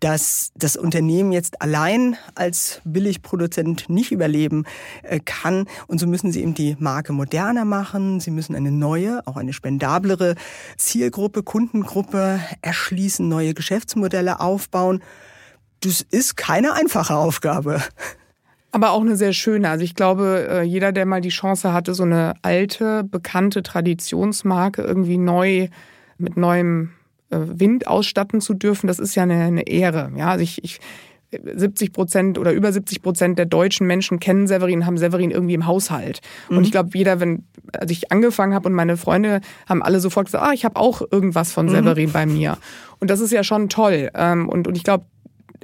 dass 0.00 0.52
das 0.54 0.76
Unternehmen 0.76 1.32
jetzt 1.32 1.60
allein 1.60 2.16
als 2.34 2.80
Billigproduzent 2.84 3.88
nicht 3.88 4.12
überleben 4.12 4.64
äh, 5.02 5.20
kann. 5.20 5.66
Und 5.86 5.98
so 5.98 6.06
müssen 6.06 6.32
sie 6.32 6.42
eben 6.42 6.54
die 6.54 6.76
Marke 6.78 7.12
moderner 7.12 7.64
machen. 7.64 8.20
Sie 8.20 8.30
müssen 8.30 8.54
eine 8.54 8.70
neue, 8.70 9.26
auch 9.26 9.36
eine 9.36 9.52
spendablere 9.52 10.36
Zielgruppe, 10.76 11.42
Kundengruppe 11.42 12.40
erschließen, 12.62 13.28
neue 13.28 13.54
Geschäftsmodelle 13.54 14.40
aufbauen. 14.40 15.02
Das 15.80 16.02
ist 16.02 16.36
keine 16.36 16.74
einfache 16.74 17.14
Aufgabe. 17.14 17.82
Aber 18.70 18.90
auch 18.90 19.00
eine 19.00 19.16
sehr 19.16 19.32
schöne. 19.32 19.70
Also 19.70 19.84
ich 19.84 19.94
glaube, 19.94 20.46
äh, 20.50 20.62
jeder, 20.62 20.92
der 20.92 21.06
mal 21.06 21.20
die 21.20 21.30
Chance 21.30 21.72
hatte, 21.72 21.94
so 21.94 22.02
eine 22.02 22.34
alte, 22.42 23.02
bekannte 23.04 23.62
Traditionsmarke 23.62 24.82
irgendwie 24.82 25.18
neu 25.18 25.68
mit 26.18 26.36
neuem 26.36 26.90
äh, 27.30 27.38
Wind 27.40 27.86
ausstatten 27.86 28.40
zu 28.40 28.54
dürfen, 28.54 28.86
das 28.86 28.98
ist 28.98 29.14
ja 29.14 29.22
eine, 29.22 29.42
eine 29.42 29.66
Ehre. 29.66 30.12
Ja, 30.16 30.30
also 30.30 30.42
ich, 30.42 30.62
ich 30.64 30.80
70 31.30 31.92
Prozent 31.92 32.38
oder 32.38 32.52
über 32.52 32.72
70 32.72 33.02
Prozent 33.02 33.38
der 33.38 33.44
deutschen 33.46 33.86
Menschen 33.86 34.18
kennen 34.18 34.46
Severin, 34.46 34.86
haben 34.86 34.96
Severin 34.96 35.30
irgendwie 35.30 35.54
im 35.54 35.66
Haushalt. 35.66 36.20
Mhm. 36.48 36.58
Und 36.58 36.64
ich 36.64 36.72
glaube, 36.72 36.90
jeder, 36.94 37.20
wenn 37.20 37.44
als 37.72 37.90
ich 37.90 38.10
angefangen 38.10 38.54
habe 38.54 38.68
und 38.68 38.74
meine 38.74 38.96
Freunde 38.96 39.40
haben 39.68 39.82
alle 39.82 40.00
sofort 40.00 40.26
gesagt, 40.26 40.44
ah, 40.44 40.52
ich 40.52 40.64
habe 40.64 40.76
auch 40.76 41.02
irgendwas 41.10 41.52
von 41.52 41.66
mhm. 41.66 41.70
Severin 41.70 42.08
mhm. 42.08 42.12
bei 42.12 42.26
mir. 42.26 42.56
Und 42.98 43.10
das 43.10 43.20
ist 43.20 43.30
ja 43.30 43.44
schon 43.44 43.68
toll. 43.68 44.10
Ähm, 44.14 44.48
und, 44.48 44.66
und 44.66 44.76
ich 44.76 44.84
glaube, 44.84 45.04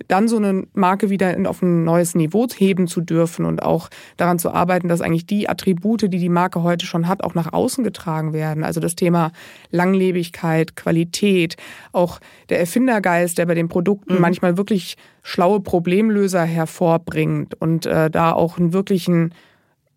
dann 0.08 0.28
so 0.28 0.36
eine 0.36 0.66
Marke 0.74 1.10
wieder 1.10 1.36
auf 1.48 1.62
ein 1.62 1.84
neues 1.84 2.14
Niveau 2.14 2.46
heben 2.56 2.88
zu 2.88 3.00
dürfen 3.00 3.44
und 3.44 3.62
auch 3.62 3.90
daran 4.16 4.38
zu 4.38 4.52
arbeiten, 4.52 4.88
dass 4.88 5.00
eigentlich 5.00 5.26
die 5.26 5.48
Attribute, 5.48 6.02
die 6.02 6.18
die 6.18 6.28
Marke 6.28 6.62
heute 6.62 6.86
schon 6.86 7.08
hat, 7.08 7.22
auch 7.22 7.34
nach 7.34 7.52
außen 7.52 7.84
getragen 7.84 8.32
werden. 8.32 8.64
Also 8.64 8.80
das 8.80 8.96
Thema 8.96 9.32
Langlebigkeit, 9.70 10.76
Qualität, 10.76 11.56
auch 11.92 12.20
der 12.48 12.60
Erfindergeist, 12.60 13.38
der 13.38 13.46
bei 13.46 13.54
den 13.54 13.68
Produkten 13.68 14.14
mhm. 14.14 14.20
manchmal 14.20 14.56
wirklich 14.56 14.96
schlaue 15.22 15.60
Problemlöser 15.60 16.44
hervorbringt 16.44 17.54
und 17.60 17.86
äh, 17.86 18.10
da 18.10 18.32
auch 18.32 18.58
einen 18.58 18.72
wirklichen 18.72 19.32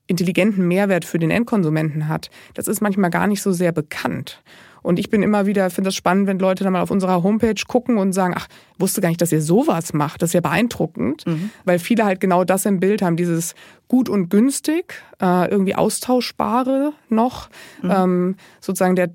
intelligenten 0.07 0.67
Mehrwert 0.67 1.05
für 1.05 1.19
den 1.19 1.31
Endkonsumenten 1.31 2.07
hat. 2.07 2.29
Das 2.53 2.67
ist 2.67 2.81
manchmal 2.81 3.09
gar 3.09 3.27
nicht 3.27 3.41
so 3.41 3.51
sehr 3.51 3.71
bekannt. 3.71 4.41
Und 4.87 4.99
ich 4.99 5.09
bin 5.09 5.21
immer 5.21 5.45
wieder, 5.45 5.69
finde 5.69 5.89
das 5.89 5.95
spannend, 5.95 6.27
wenn 6.27 6.39
Leute 6.39 6.63
dann 6.63 6.71
mal 6.71 6.81
auf 6.81 6.91
unserer 6.91 7.21
Homepage 7.21 7.61
gucken 7.67 7.97
und 7.97 8.13
sagen, 8.13 8.33
ach, 8.37 8.47
wusste 8.79 9.01
gar 9.01 9.09
nicht, 9.09 9.21
dass 9.21 9.33
ihr 9.33 9.41
sowas 9.41 9.91
macht. 9.91 10.21
Das 10.21 10.29
ist 10.29 10.33
ja 10.33 10.39
beeindruckend, 10.39 11.27
mhm. 11.27 11.49
weil 11.65 11.77
viele 11.77 12.05
halt 12.05 12.21
genau 12.21 12.45
das 12.45 12.65
im 12.65 12.79
Bild 12.79 13.01
haben, 13.01 13.17
dieses 13.17 13.53
gut 13.89 14.07
und 14.07 14.29
günstig, 14.29 14.93
äh, 15.21 15.51
irgendwie 15.51 15.75
austauschbare 15.75 16.93
noch, 17.09 17.49
mhm. 17.81 17.91
ähm, 17.91 18.35
sozusagen 18.61 18.95
der 18.95 19.09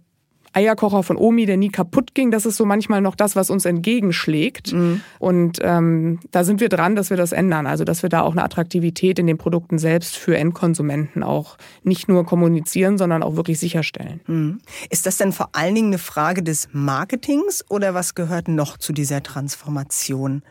Eierkocher 0.52 1.02
von 1.02 1.16
Omi, 1.16 1.46
der 1.46 1.56
nie 1.56 1.70
kaputt 1.70 2.14
ging. 2.14 2.30
Das 2.30 2.46
ist 2.46 2.56
so 2.56 2.64
manchmal 2.64 3.00
noch 3.00 3.14
das, 3.14 3.36
was 3.36 3.50
uns 3.50 3.64
entgegenschlägt. 3.64 4.72
Mhm. 4.72 5.00
Und 5.18 5.58
ähm, 5.62 6.20
da 6.30 6.44
sind 6.44 6.60
wir 6.60 6.68
dran, 6.68 6.96
dass 6.96 7.10
wir 7.10 7.16
das 7.16 7.32
ändern. 7.32 7.66
Also 7.66 7.84
dass 7.84 8.02
wir 8.02 8.10
da 8.10 8.22
auch 8.22 8.32
eine 8.32 8.44
Attraktivität 8.44 9.18
in 9.18 9.26
den 9.26 9.38
Produkten 9.38 9.78
selbst 9.78 10.16
für 10.16 10.36
Endkonsumenten 10.36 11.22
auch 11.22 11.56
nicht 11.82 12.08
nur 12.08 12.26
kommunizieren, 12.26 12.98
sondern 12.98 13.22
auch 13.22 13.36
wirklich 13.36 13.58
sicherstellen. 13.58 14.20
Mhm. 14.26 14.60
Ist 14.90 15.06
das 15.06 15.16
denn 15.16 15.32
vor 15.32 15.50
allen 15.52 15.74
Dingen 15.74 15.88
eine 15.88 15.98
Frage 15.98 16.42
des 16.42 16.68
Marketings 16.72 17.64
oder 17.68 17.94
was 17.94 18.14
gehört 18.14 18.48
noch 18.48 18.76
zu 18.76 18.92
dieser 18.92 19.22
Transformation? 19.22 20.42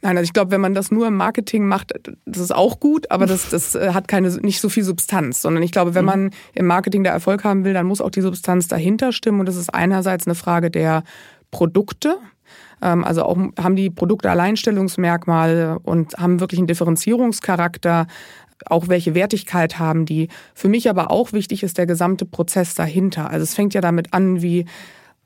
Nein, 0.00 0.16
also 0.16 0.26
ich 0.26 0.32
glaube, 0.32 0.52
wenn 0.52 0.60
man 0.60 0.74
das 0.74 0.90
nur 0.90 1.08
im 1.08 1.16
Marketing 1.16 1.66
macht, 1.66 1.92
das 2.24 2.42
ist 2.42 2.54
auch 2.54 2.78
gut, 2.78 3.10
aber 3.10 3.26
das, 3.26 3.50
das 3.50 3.74
äh, 3.74 3.92
hat 3.92 4.06
keine, 4.06 4.28
nicht 4.28 4.60
so 4.60 4.68
viel 4.68 4.84
Substanz, 4.84 5.42
sondern 5.42 5.62
ich 5.62 5.72
glaube, 5.72 5.94
wenn 5.94 6.04
mhm. 6.04 6.10
man 6.10 6.30
im 6.54 6.66
Marketing 6.66 7.02
da 7.02 7.10
Erfolg 7.10 7.44
haben 7.44 7.64
will, 7.64 7.74
dann 7.74 7.86
muss 7.86 8.00
auch 8.00 8.10
die 8.10 8.20
Substanz 8.20 8.68
dahinter 8.68 9.12
stimmen 9.12 9.40
und 9.40 9.46
das 9.46 9.56
ist 9.56 9.74
einerseits 9.74 10.26
eine 10.26 10.34
Frage 10.34 10.70
der 10.70 11.02
Produkte, 11.50 12.18
ähm, 12.82 13.04
also 13.04 13.24
auch 13.24 13.36
haben 13.58 13.76
die 13.76 13.90
Produkte 13.90 14.30
Alleinstellungsmerkmale 14.30 15.78
und 15.80 16.14
haben 16.16 16.40
wirklich 16.40 16.58
einen 16.58 16.66
Differenzierungscharakter, 16.66 18.06
auch 18.66 18.88
welche 18.88 19.14
Wertigkeit 19.14 19.78
haben 19.78 20.04
die. 20.04 20.28
Für 20.54 20.68
mich 20.68 20.88
aber 20.88 21.10
auch 21.10 21.32
wichtig 21.32 21.62
ist 21.62 21.78
der 21.78 21.86
gesamte 21.86 22.24
Prozess 22.24 22.74
dahinter. 22.74 23.30
Also 23.30 23.44
es 23.44 23.54
fängt 23.54 23.74
ja 23.74 23.80
damit 23.80 24.14
an, 24.14 24.42
wie 24.42 24.66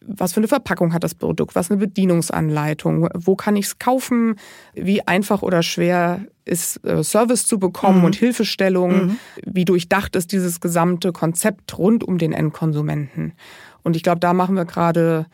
was 0.06 0.32
für 0.32 0.40
eine 0.40 0.48
Verpackung 0.48 0.92
hat 0.92 1.04
das 1.04 1.14
Produkt, 1.14 1.54
was 1.54 1.70
eine 1.70 1.78
Bedienungsanleitung, 1.78 3.08
wo 3.14 3.36
kann 3.36 3.56
ich 3.56 3.66
es 3.66 3.78
kaufen, 3.78 4.36
wie 4.74 5.06
einfach 5.06 5.42
oder 5.42 5.62
schwer 5.62 6.20
ist 6.44 6.84
äh, 6.84 7.04
Service 7.04 7.46
zu 7.46 7.58
bekommen 7.58 7.98
mhm. 7.98 8.04
und 8.04 8.16
Hilfestellung, 8.16 9.06
mhm. 9.06 9.18
wie 9.44 9.64
durchdacht 9.64 10.16
ist 10.16 10.32
dieses 10.32 10.60
gesamte 10.60 11.12
Konzept 11.12 11.78
rund 11.78 12.04
um 12.04 12.18
den 12.18 12.32
Endkonsumenten. 12.32 13.32
Und 13.82 13.96
ich 13.96 14.02
glaube, 14.02 14.20
da 14.20 14.32
machen 14.32 14.56
wir 14.56 14.64
gerade 14.64 15.26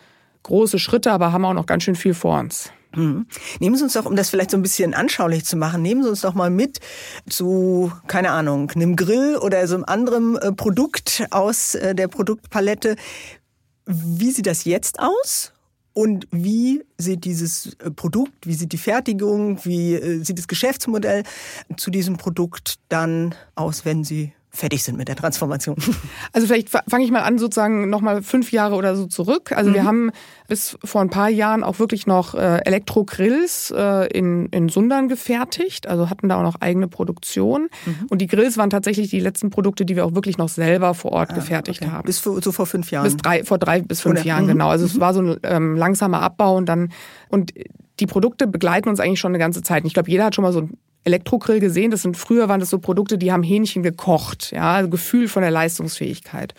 große 0.42 0.78
Schritte, 0.78 1.12
aber 1.12 1.32
haben 1.32 1.44
auch 1.44 1.54
noch 1.54 1.66
ganz 1.66 1.82
schön 1.82 1.94
viel 1.94 2.14
vor 2.14 2.38
uns. 2.38 2.70
Mhm. 2.96 3.26
Nehmen 3.60 3.76
Sie 3.76 3.84
uns 3.84 3.92
doch, 3.92 4.06
um 4.06 4.16
das 4.16 4.30
vielleicht 4.30 4.50
so 4.50 4.56
ein 4.56 4.62
bisschen 4.62 4.94
anschaulich 4.94 5.44
zu 5.44 5.56
machen, 5.56 5.82
nehmen 5.82 6.02
Sie 6.02 6.08
uns 6.08 6.22
doch 6.22 6.34
mal 6.34 6.50
mit 6.50 6.80
zu, 7.28 7.92
keine 8.06 8.30
Ahnung, 8.30 8.70
einem 8.74 8.96
Grill 8.96 9.36
oder 9.36 9.66
so 9.66 9.74
einem 9.74 9.84
anderen 9.84 10.36
äh, 10.36 10.52
Produkt 10.52 11.26
aus 11.30 11.74
äh, 11.74 11.94
der 11.94 12.08
Produktpalette. 12.08 12.96
Wie 13.90 14.32
sieht 14.32 14.46
das 14.46 14.64
jetzt 14.64 15.00
aus? 15.00 15.54
Und 15.94 16.28
wie 16.30 16.84
sieht 16.98 17.24
dieses 17.24 17.74
äh, 17.76 17.90
Produkt, 17.90 18.46
wie 18.46 18.52
sieht 18.52 18.72
die 18.72 18.78
Fertigung, 18.78 19.64
wie 19.64 19.94
äh, 19.94 20.22
sieht 20.22 20.38
das 20.38 20.46
Geschäftsmodell 20.46 21.22
zu 21.78 21.90
diesem 21.90 22.18
Produkt 22.18 22.76
dann 22.90 23.34
aus, 23.54 23.86
wenn 23.86 24.04
Sie 24.04 24.32
fertig 24.50 24.82
sind 24.82 24.96
mit 24.96 25.08
der 25.08 25.16
Transformation. 25.16 25.76
Also 26.32 26.46
vielleicht 26.46 26.68
fange 26.68 27.04
ich 27.04 27.10
mal 27.10 27.22
an, 27.22 27.38
sozusagen 27.38 27.88
nochmal 27.90 28.22
fünf 28.22 28.52
Jahre 28.52 28.74
oder 28.74 28.94
so 28.96 29.06
zurück. 29.06 29.52
Also 29.52 29.70
mhm. 29.70 29.74
wir 29.74 29.84
haben 29.84 30.10
bis 30.46 30.78
vor 30.84 31.00
ein 31.00 31.10
paar 31.10 31.28
Jahren 31.28 31.64
auch 31.64 31.78
wirklich 31.78 32.06
noch 32.06 32.34
äh, 32.34 32.58
Elektrogrills 32.64 33.72
äh, 33.76 34.06
in, 34.08 34.46
in 34.46 34.68
Sundern 34.68 35.08
gefertigt, 35.08 35.86
also 35.86 36.10
hatten 36.10 36.28
da 36.28 36.38
auch 36.38 36.42
noch 36.42 36.60
eigene 36.60 36.86
Produktion. 36.86 37.68
Mhm. 37.86 38.06
Und 38.10 38.18
die 38.20 38.26
Grills 38.26 38.56
waren 38.56 38.70
tatsächlich 38.70 39.10
die 39.10 39.20
letzten 39.20 39.50
Produkte, 39.50 39.84
die 39.84 39.96
wir 39.96 40.04
auch 40.04 40.14
wirklich 40.14 40.38
noch 40.38 40.48
selber 40.48 40.94
vor 40.94 41.12
Ort 41.12 41.30
ah, 41.32 41.34
gefertigt 41.34 41.82
okay. 41.82 41.90
haben. 41.90 42.06
Bis 42.06 42.18
vor, 42.18 42.40
so 42.42 42.52
vor 42.52 42.66
fünf 42.66 42.90
Jahren? 42.90 43.04
Bis 43.04 43.16
drei, 43.16 43.44
vor 43.44 43.58
drei 43.58 43.80
bis 43.82 44.00
fünf 44.00 44.20
oder? 44.20 44.26
Jahren, 44.26 44.44
mhm. 44.44 44.48
genau. 44.48 44.68
Also 44.68 44.84
es 44.84 44.94
mhm. 44.94 45.00
war 45.00 45.14
so 45.14 45.20
ein 45.20 45.36
ähm, 45.42 45.76
langsamer 45.76 46.20
Abbau 46.22 46.56
und 46.56 46.66
dann 46.66 46.90
und 47.28 47.52
die 48.00 48.06
Produkte 48.06 48.46
begleiten 48.46 48.88
uns 48.88 49.00
eigentlich 49.00 49.20
schon 49.20 49.32
eine 49.32 49.38
ganze 49.38 49.62
Zeit. 49.62 49.82
Und 49.82 49.88
ich 49.88 49.94
glaube, 49.94 50.10
jeder 50.10 50.24
hat 50.24 50.34
schon 50.34 50.42
mal 50.42 50.52
so 50.52 50.60
ein 50.60 50.78
Elektrogrill 51.04 51.60
gesehen. 51.60 51.90
Das 51.90 52.02
sind 52.02 52.16
früher 52.16 52.48
waren 52.48 52.60
das 52.60 52.70
so 52.70 52.78
Produkte, 52.78 53.18
die 53.18 53.32
haben 53.32 53.42
Hähnchen 53.42 53.82
gekocht, 53.82 54.52
ja, 54.52 54.74
also 54.74 54.90
Gefühl 54.90 55.28
von 55.28 55.42
der 55.42 55.50
Leistungsfähigkeit. 55.50 56.54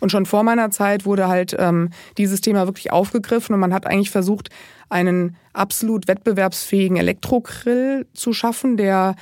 Und 0.00 0.10
schon 0.10 0.26
vor 0.26 0.42
meiner 0.42 0.70
Zeit 0.70 1.06
wurde 1.06 1.28
halt 1.28 1.56
ähm, 1.58 1.90
dieses 2.18 2.40
Thema 2.40 2.66
wirklich 2.66 2.92
aufgegriffen 2.92 3.54
und 3.54 3.60
man 3.60 3.72
hat 3.72 3.86
eigentlich 3.86 4.10
versucht, 4.10 4.50
einen 4.88 5.36
absolut 5.52 6.08
wettbewerbsfähigen 6.08 6.96
Elektrogrill 6.96 8.06
zu 8.12 8.32
schaffen, 8.32 8.76
der 8.76 9.14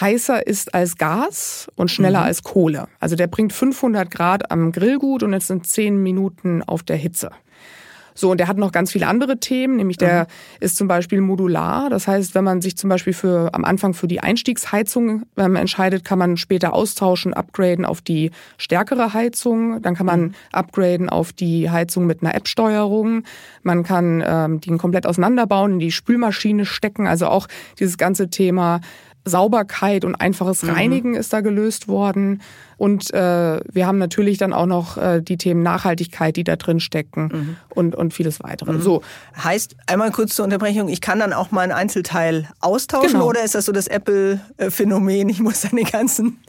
heißer 0.00 0.46
ist 0.46 0.74
als 0.74 0.96
Gas 0.96 1.68
und 1.76 1.90
schneller 1.90 2.20
mhm. 2.20 2.26
als 2.26 2.42
Kohle. 2.42 2.88
Also 3.00 3.16
der 3.16 3.28
bringt 3.28 3.52
500 3.52 4.10
Grad 4.10 4.50
am 4.50 4.72
Grillgut 4.72 5.22
und 5.22 5.32
es 5.32 5.46
sind 5.46 5.66
10 5.66 6.02
Minuten 6.02 6.62
auf 6.62 6.82
der 6.82 6.96
Hitze. 6.96 7.30
So, 8.16 8.30
und 8.30 8.38
der 8.38 8.48
hat 8.48 8.56
noch 8.56 8.72
ganz 8.72 8.90
viele 8.90 9.06
andere 9.06 9.38
Themen, 9.38 9.76
nämlich 9.76 9.98
der 9.98 10.22
mhm. 10.22 10.26
ist 10.60 10.76
zum 10.76 10.88
Beispiel 10.88 11.20
modular. 11.20 11.90
Das 11.90 12.08
heißt, 12.08 12.34
wenn 12.34 12.42
man 12.42 12.62
sich 12.62 12.76
zum 12.76 12.90
Beispiel 12.90 13.12
für 13.12 13.54
am 13.54 13.64
Anfang 13.64 13.94
für 13.94 14.08
die 14.08 14.20
Einstiegsheizung 14.20 15.22
ähm, 15.36 15.54
entscheidet, 15.54 16.04
kann 16.04 16.18
man 16.18 16.36
später 16.36 16.72
austauschen, 16.72 17.34
upgraden 17.34 17.84
auf 17.84 18.00
die 18.00 18.32
stärkere 18.56 19.12
Heizung. 19.12 19.82
Dann 19.82 19.94
kann 19.94 20.06
man 20.06 20.20
mhm. 20.20 20.34
upgraden 20.50 21.08
auf 21.08 21.32
die 21.32 21.70
Heizung 21.70 22.06
mit 22.06 22.22
einer 22.22 22.34
App-Steuerung. 22.34 23.22
Man 23.62 23.84
kann 23.84 24.24
ähm, 24.26 24.60
die 24.60 24.74
komplett 24.76 25.06
auseinanderbauen, 25.06 25.74
in 25.74 25.78
die 25.78 25.92
Spülmaschine 25.92 26.64
stecken. 26.64 27.06
Also 27.06 27.26
auch 27.26 27.46
dieses 27.78 27.98
ganze 27.98 28.30
Thema 28.30 28.80
Sauberkeit 29.26 30.04
und 30.04 30.14
einfaches 30.14 30.62
mhm. 30.62 30.70
Reinigen 30.70 31.10
mhm. 31.10 31.16
ist 31.16 31.32
da 31.32 31.42
gelöst 31.42 31.88
worden. 31.88 32.40
Und 32.76 33.12
äh, 33.14 33.60
wir 33.72 33.86
haben 33.86 33.98
natürlich 33.98 34.38
dann 34.38 34.52
auch 34.52 34.66
noch 34.66 34.96
äh, 34.96 35.22
die 35.22 35.36
Themen 35.36 35.62
Nachhaltigkeit, 35.62 36.36
die 36.36 36.44
da 36.44 36.56
drin 36.56 36.80
stecken 36.80 37.28
mhm. 37.32 37.56
und, 37.74 37.94
und 37.94 38.12
vieles 38.12 38.42
weitere. 38.42 38.72
Mhm. 38.72 38.82
So. 38.82 39.02
Heißt, 39.42 39.76
einmal 39.86 40.10
kurz 40.10 40.34
zur 40.34 40.44
Unterbrechung, 40.44 40.88
ich 40.88 41.00
kann 41.00 41.18
dann 41.18 41.32
auch 41.32 41.50
mal 41.50 41.62
ein 41.62 41.72
Einzelteil 41.72 42.48
austauschen 42.60 43.12
genau. 43.12 43.28
oder 43.28 43.42
ist 43.42 43.54
das 43.54 43.64
so 43.64 43.72
das 43.72 43.86
Apple-Phänomen? 43.86 45.28
Ich 45.28 45.40
muss 45.40 45.62
dann 45.62 45.76
die 45.76 45.84
ganzen 45.84 46.38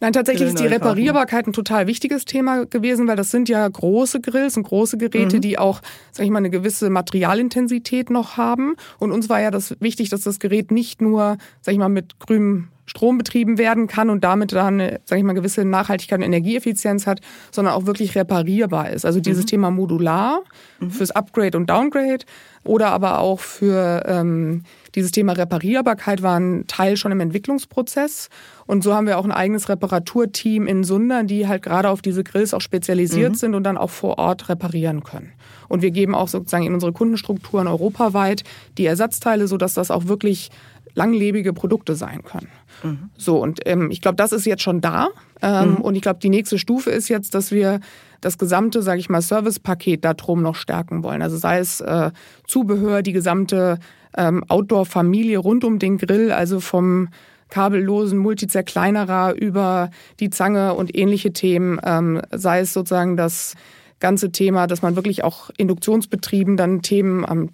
Nein, 0.00 0.12
tatsächlich 0.12 0.48
ist 0.48 0.58
die 0.58 0.66
Reparierbarkeit 0.66 1.46
ein 1.46 1.54
total 1.54 1.86
wichtiges 1.86 2.26
Thema 2.26 2.66
gewesen, 2.66 3.08
weil 3.08 3.16
das 3.16 3.30
sind 3.30 3.48
ja 3.48 3.66
große 3.66 4.20
Grills 4.20 4.56
und 4.56 4.64
große 4.64 4.98
Geräte, 4.98 5.36
mhm. 5.36 5.40
die 5.40 5.58
auch, 5.58 5.80
sag 6.12 6.24
ich 6.24 6.30
mal, 6.30 6.38
eine 6.38 6.50
gewisse 6.50 6.90
Materialintensität 6.90 8.10
noch 8.10 8.36
haben. 8.36 8.76
Und 8.98 9.12
uns 9.12 9.28
war 9.30 9.40
ja 9.40 9.50
das 9.50 9.74
wichtig, 9.80 10.10
dass 10.10 10.20
das 10.20 10.38
Gerät 10.38 10.70
nicht 10.70 11.00
nur, 11.00 11.38
sag 11.62 11.72
ich 11.72 11.78
mal, 11.78 11.88
mit 11.88 12.18
grünem 12.18 12.68
Strom 12.96 13.18
betrieben 13.18 13.58
werden 13.58 13.88
kann 13.88 14.08
und 14.08 14.24
damit 14.24 14.52
dann, 14.52 14.78
sage 15.04 15.18
ich 15.18 15.22
mal, 15.22 15.34
gewisse 15.34 15.66
Nachhaltigkeit 15.66 16.18
und 16.18 16.24
Energieeffizienz 16.24 17.06
hat, 17.06 17.20
sondern 17.50 17.74
auch 17.74 17.84
wirklich 17.84 18.14
reparierbar 18.14 18.90
ist. 18.90 19.04
Also 19.04 19.20
dieses 19.20 19.44
mhm. 19.44 19.48
Thema 19.48 19.70
modular 19.70 20.42
mhm. 20.80 20.90
fürs 20.90 21.10
Upgrade 21.10 21.58
und 21.58 21.68
Downgrade 21.68 22.24
oder 22.64 22.88
aber 22.88 23.20
auch 23.20 23.40
für 23.40 24.02
ähm, 24.06 24.62
dieses 24.94 25.10
Thema 25.10 25.32
Reparierbarkeit 25.32 26.22
war 26.22 26.40
ein 26.40 26.66
Teil 26.66 26.96
schon 26.96 27.12
im 27.12 27.20
Entwicklungsprozess. 27.20 28.30
Und 28.66 28.82
so 28.82 28.94
haben 28.94 29.06
wir 29.06 29.18
auch 29.18 29.24
ein 29.24 29.32
eigenes 29.32 29.68
Reparaturteam 29.68 30.66
in 30.66 30.82
Sundern, 30.82 31.26
die 31.26 31.46
halt 31.46 31.62
gerade 31.62 31.90
auf 31.90 32.00
diese 32.00 32.24
Grills 32.24 32.54
auch 32.54 32.62
spezialisiert 32.62 33.32
mhm. 33.32 33.36
sind 33.36 33.54
und 33.54 33.64
dann 33.64 33.76
auch 33.76 33.90
vor 33.90 34.18
Ort 34.18 34.48
reparieren 34.48 35.04
können. 35.04 35.32
Und 35.68 35.82
wir 35.82 35.90
geben 35.90 36.14
auch 36.14 36.28
sozusagen 36.28 36.64
in 36.64 36.74
unsere 36.74 36.92
Kundenstrukturen 36.92 37.66
europaweit 37.66 38.42
die 38.78 38.86
Ersatzteile, 38.86 39.48
sodass 39.48 39.74
das 39.74 39.90
auch 39.90 40.06
wirklich 40.06 40.50
langlebige 40.96 41.52
Produkte 41.52 41.94
sein 41.94 42.22
können. 42.24 42.48
Mhm. 42.82 43.10
So, 43.16 43.40
und 43.40 43.60
ähm, 43.66 43.90
ich 43.90 44.00
glaube, 44.00 44.16
das 44.16 44.32
ist 44.32 44.46
jetzt 44.46 44.62
schon 44.62 44.80
da. 44.80 45.08
Ähm, 45.42 45.72
mhm. 45.72 45.76
Und 45.76 45.94
ich 45.94 46.02
glaube, 46.02 46.18
die 46.20 46.30
nächste 46.30 46.58
Stufe 46.58 46.90
ist 46.90 47.08
jetzt, 47.08 47.34
dass 47.34 47.52
wir 47.52 47.80
das 48.22 48.38
gesamte, 48.38 48.82
sage 48.82 48.98
ich 48.98 49.08
mal, 49.08 49.20
Servicepaket 49.20 50.04
darum 50.04 50.42
noch 50.42 50.56
stärken 50.56 51.02
wollen. 51.02 51.22
Also 51.22 51.36
sei 51.36 51.58
es 51.58 51.80
äh, 51.80 52.10
Zubehör, 52.46 53.02
die 53.02 53.12
gesamte 53.12 53.78
ähm, 54.16 54.42
Outdoor-Familie 54.48 55.38
rund 55.38 55.64
um 55.64 55.78
den 55.78 55.98
Grill, 55.98 56.32
also 56.32 56.60
vom 56.60 57.08
kabellosen 57.50 58.18
Multizerkleinerer 58.18 59.34
über 59.34 59.90
die 60.18 60.30
Zange 60.30 60.74
und 60.74 60.96
ähnliche 60.96 61.32
Themen, 61.32 61.78
ähm, 61.84 62.22
sei 62.32 62.60
es 62.60 62.72
sozusagen 62.72 63.16
das 63.16 63.54
ganze 64.00 64.32
Thema, 64.32 64.66
dass 64.66 64.82
man 64.82 64.96
wirklich 64.96 65.22
auch 65.22 65.50
Induktionsbetrieben 65.56 66.56
dann 66.56 66.80
Themen 66.82 67.24
am 67.24 67.50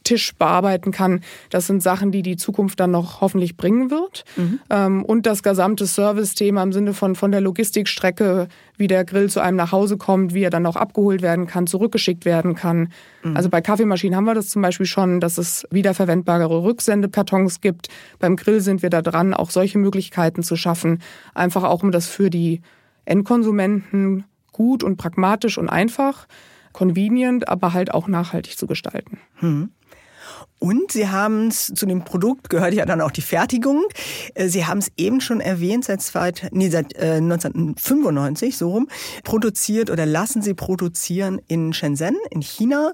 Outdoor-Tisch 0.00 0.34
bearbeiten 0.34 0.90
kann. 0.90 1.20
Das 1.50 1.66
sind 1.66 1.82
Sachen, 1.82 2.10
die 2.10 2.22
die 2.22 2.36
Zukunft 2.36 2.80
dann 2.80 2.90
noch 2.90 3.20
hoffentlich 3.20 3.56
bringen 3.56 3.90
wird. 3.90 4.24
Mhm. 4.36 4.60
Ähm, 4.70 5.04
und 5.04 5.26
das 5.26 5.42
gesamte 5.42 5.86
Service-Thema 5.86 6.62
im 6.62 6.72
Sinne 6.72 6.94
von, 6.94 7.14
von 7.14 7.30
der 7.30 7.40
Logistikstrecke, 7.40 8.48
wie 8.76 8.86
der 8.86 9.04
Grill 9.04 9.28
zu 9.28 9.40
einem 9.40 9.56
nach 9.56 9.72
Hause 9.72 9.96
kommt, 9.96 10.34
wie 10.34 10.42
er 10.42 10.50
dann 10.50 10.66
auch 10.66 10.76
abgeholt 10.76 11.22
werden 11.22 11.46
kann, 11.46 11.66
zurückgeschickt 11.66 12.24
werden 12.24 12.54
kann. 12.54 12.92
Mhm. 13.22 13.36
Also 13.36 13.48
bei 13.48 13.60
Kaffeemaschinen 13.60 14.16
haben 14.16 14.24
wir 14.24 14.34
das 14.34 14.48
zum 14.48 14.62
Beispiel 14.62 14.86
schon, 14.86 15.20
dass 15.20 15.38
es 15.38 15.66
wiederverwendbare 15.70 16.62
Rücksendekartons 16.62 17.60
gibt. 17.60 17.88
Beim 18.18 18.36
Grill 18.36 18.60
sind 18.60 18.82
wir 18.82 18.90
da 18.90 19.02
dran, 19.02 19.34
auch 19.34 19.50
solche 19.50 19.78
Möglichkeiten 19.78 20.42
zu 20.42 20.56
schaffen. 20.56 21.00
Einfach 21.34 21.64
auch, 21.64 21.82
um 21.82 21.92
das 21.92 22.06
für 22.06 22.30
die 22.30 22.60
Endkonsumenten 23.04 24.24
gut 24.52 24.82
und 24.84 24.96
pragmatisch 24.96 25.58
und 25.58 25.68
einfach 25.68 26.26
convenient, 26.72 27.48
aber 27.48 27.72
halt 27.72 27.92
auch 27.92 28.08
nachhaltig 28.08 28.56
zu 28.56 28.66
gestalten. 28.66 29.18
Hm. 29.36 29.70
Und 30.60 30.92
Sie 30.92 31.08
haben 31.08 31.48
es 31.48 31.72
zu 31.74 31.86
dem 31.86 32.04
Produkt 32.04 32.50
gehört 32.50 32.74
ja 32.74 32.84
dann 32.84 33.00
auch 33.00 33.10
die 33.10 33.22
Fertigung. 33.22 33.82
Äh, 34.34 34.48
Sie 34.48 34.66
haben 34.66 34.78
es 34.78 34.92
eben 34.98 35.22
schon 35.22 35.40
erwähnt, 35.40 35.86
seit, 35.86 36.02
zweit, 36.02 36.48
nee, 36.52 36.68
seit 36.68 36.94
äh, 36.96 37.14
1995 37.14 38.58
so 38.58 38.70
rum 38.70 38.88
produziert 39.24 39.88
oder 39.88 40.04
lassen 40.04 40.42
Sie 40.42 40.52
produzieren 40.52 41.40
in 41.48 41.72
Shenzhen 41.72 42.16
in 42.30 42.42
China 42.42 42.92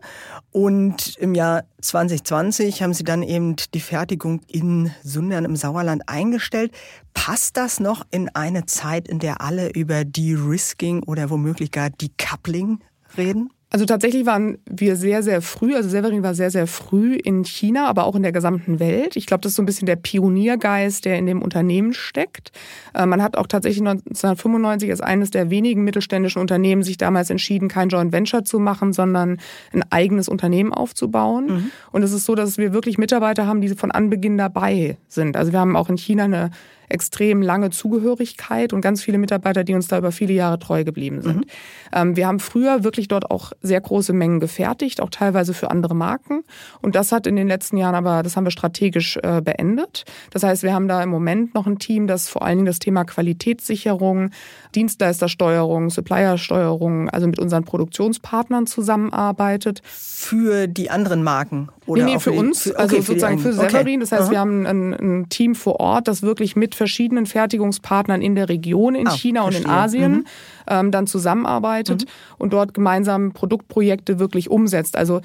und 0.53 1.17
im 1.19 1.35
Jahr 1.35 1.65
2020 1.83 2.83
haben 2.83 2.95
Sie 2.95 3.03
dann 3.03 3.25
eben 3.25 3.57
die 3.75 3.81
Fertigung 3.81 4.43
in 4.47 4.93
Sundern 5.03 5.45
im 5.45 5.57
Sauerland 5.57 6.09
eingestellt. 6.09 6.71
Passt 7.15 7.57
das 7.57 7.81
noch 7.81 8.07
in 8.13 8.29
eine 8.29 8.67
Zeit, 8.67 9.09
in 9.09 9.19
der 9.19 9.41
alle 9.41 9.71
über 9.71 10.05
De-Risking 10.05 11.03
oder 11.03 11.31
womöglich 11.31 11.73
gar 11.73 11.91
Decoupling 11.91 12.79
reden? 13.17 13.51
Also 13.69 13.85
tatsächlich 13.85 14.27
waren 14.27 14.59
wir 14.65 14.95
sehr, 14.95 15.25
sehr 15.25 15.43
früh, 15.43 15.75
also 15.75 15.89
Severin 15.89 16.23
war 16.23 16.35
sehr, 16.35 16.53
sehr 16.53 16.69
früh 16.69 17.15
in 17.17 17.45
China, 17.45 17.89
aber 17.89 18.05
auch 18.05 18.15
in 18.15 18.23
der 18.23 18.31
gesamten 18.31 18.79
Welt. 18.79 19.17
Ich 19.17 19.27
glaube, 19.27 19.41
das 19.41 19.53
ist 19.53 19.57
so 19.57 19.63
ein 19.63 19.67
bisschen 19.67 19.87
der 19.87 19.97
Pioniergeist, 19.97 21.05
der 21.05 21.19
in 21.19 21.27
dem 21.27 21.43
Unternehmen 21.43 21.93
steckt. 21.93 22.53
Äh, 22.95 23.07
man 23.07 23.21
hat 23.21 23.37
auch 23.37 23.49
tatsächlich 23.49 23.81
1995 23.81 24.91
als 24.91 25.01
eines 25.01 25.31
der 25.33 25.51
wenigen 25.51 25.83
mittelständischen 25.83 26.41
Unternehmen 26.41 26.85
sich 26.85 26.97
damals 26.97 27.29
entschieden, 27.29 27.67
kein 27.67 27.89
Joint 27.89 28.13
Venture 28.13 28.45
zu 28.45 28.61
machen, 28.61 28.93
sondern 28.93 29.39
ein 29.73 29.83
eigenes 29.91 30.29
Unternehmen 30.29 30.73
aufzubauen. 30.73 31.47
Mhm. 31.47 31.71
Und 31.91 32.05
es 32.05 32.13
ist 32.13 32.25
so, 32.25 32.37
dass 32.37 32.59
wir 32.59 32.73
wirklich 32.73 32.99
Mitarbeiter 32.99 33.49
haben, 33.49 33.61
die 33.61 33.69
von 33.71 33.91
Anbeginn 33.91 34.39
dabei 34.39 34.97
sind. 35.09 35.37
Also 35.37 35.51
wir 35.51 35.59
haben 35.59 35.75
auch 35.75 35.89
in 35.89 35.99
China 35.99 36.25
eine 36.25 36.51
extrem 36.89 37.43
lange 37.43 37.71
Zugehörigkeit 37.71 38.73
und 38.73 38.81
ganz 38.81 39.03
viele 39.03 39.19
Mitarbeiter, 39.19 39.65
die 39.65 39.75
uns 39.75 39.89
da 39.89 39.99
über 39.99 40.13
viele 40.13 40.33
Jahre 40.33 40.59
treu 40.59 40.85
geblieben 40.85 41.23
sind. 41.23 41.37
Mhm. 41.37 41.45
Ähm, 41.93 42.17
wir 42.17 42.27
haben 42.27 42.41
früher 42.41 42.85
wirklich 42.85 43.09
dort 43.09 43.31
auch 43.31 43.53
sehr 43.63 43.81
große 43.81 44.13
Mengen 44.13 44.41
gefertigt, 44.41 45.01
auch 45.01 45.11
teilweise 45.11 45.55
für 45.55 45.71
andere 45.71 45.95
Marken. 45.95 46.43
Und 46.83 46.95
das 46.95 47.13
hat 47.13 47.27
in 47.27 47.37
den 47.37 47.49
letzten 47.49 47.77
Jahren 47.77 47.95
aber, 47.95 48.23
das 48.23 48.37
haben 48.37 48.45
wir 48.45 48.51
strategisch 48.51 49.19
äh, 49.23 49.41
beendet. 49.43 50.05
Das 50.31 50.43
heißt, 50.43 50.63
wir 50.63 50.73
haben 50.75 50.89
da 50.89 51.03
im 51.03 51.09
Moment 51.09 51.55
noch 51.55 51.67
ein 51.67 51.79
Team, 51.79 52.07
das 52.07 52.29
vor 52.29 52.43
allen 52.43 52.59
Dingen 52.59 52.67
das 52.67 52.79
Thema 52.79 53.05
Qualitätssicherung, 53.05 54.31
Dienstleistersteuerung, 54.75 55.91
Suppliersteuerung, 55.91 57.09
also 57.11 57.27
mit 57.27 57.39
unseren 57.39 57.65
Produktionspartnern 57.65 58.67
zusammenarbeitet. 58.67 59.83
Für 59.85 60.67
die 60.67 60.91
anderen 60.91 61.23
Marken? 61.23 61.69
Oder 61.87 62.05
nee, 62.05 62.15
nee, 62.15 62.19
für 62.19 62.33
uns, 62.33 62.71
also 62.73 62.97
okay, 62.97 63.05
sozusagen 63.05 63.39
für, 63.39 63.49
für 63.49 63.55
Severin. 63.55 63.81
Okay. 63.81 63.99
Das 64.01 64.13
heißt, 64.13 64.23
Aha. 64.23 64.31
wir 64.31 64.41
haben 64.41 64.67
ein, 64.67 64.93
ein, 64.93 65.29
Team 65.29 65.55
vor 65.55 65.79
Ort, 65.81 66.09
das 66.09 66.23
wirklich 66.23 66.57
mit 66.57 66.75
verschiedenen 66.75 67.27
Fertigungspartnern 67.27 68.23
in 68.23 68.35
der 68.35 68.49
Region, 68.49 68.95
in 68.95 69.07
ah, 69.07 69.13
China 69.13 69.43
verstehe. 69.43 69.65
und 69.65 69.71
in 69.71 69.73
Asien, 69.73 70.13
mhm. 70.13 70.25
ähm, 70.69 70.91
dann 70.91 71.07
zusammenarbeitet 71.07 72.05
mhm. 72.05 72.09
und 72.39 72.53
dort 72.53 72.75
gemeinsam 72.75 73.33
Produktprojekte 73.33 74.19
wirklich 74.19 74.51
umsetzt. 74.51 74.97
Also 74.97 75.21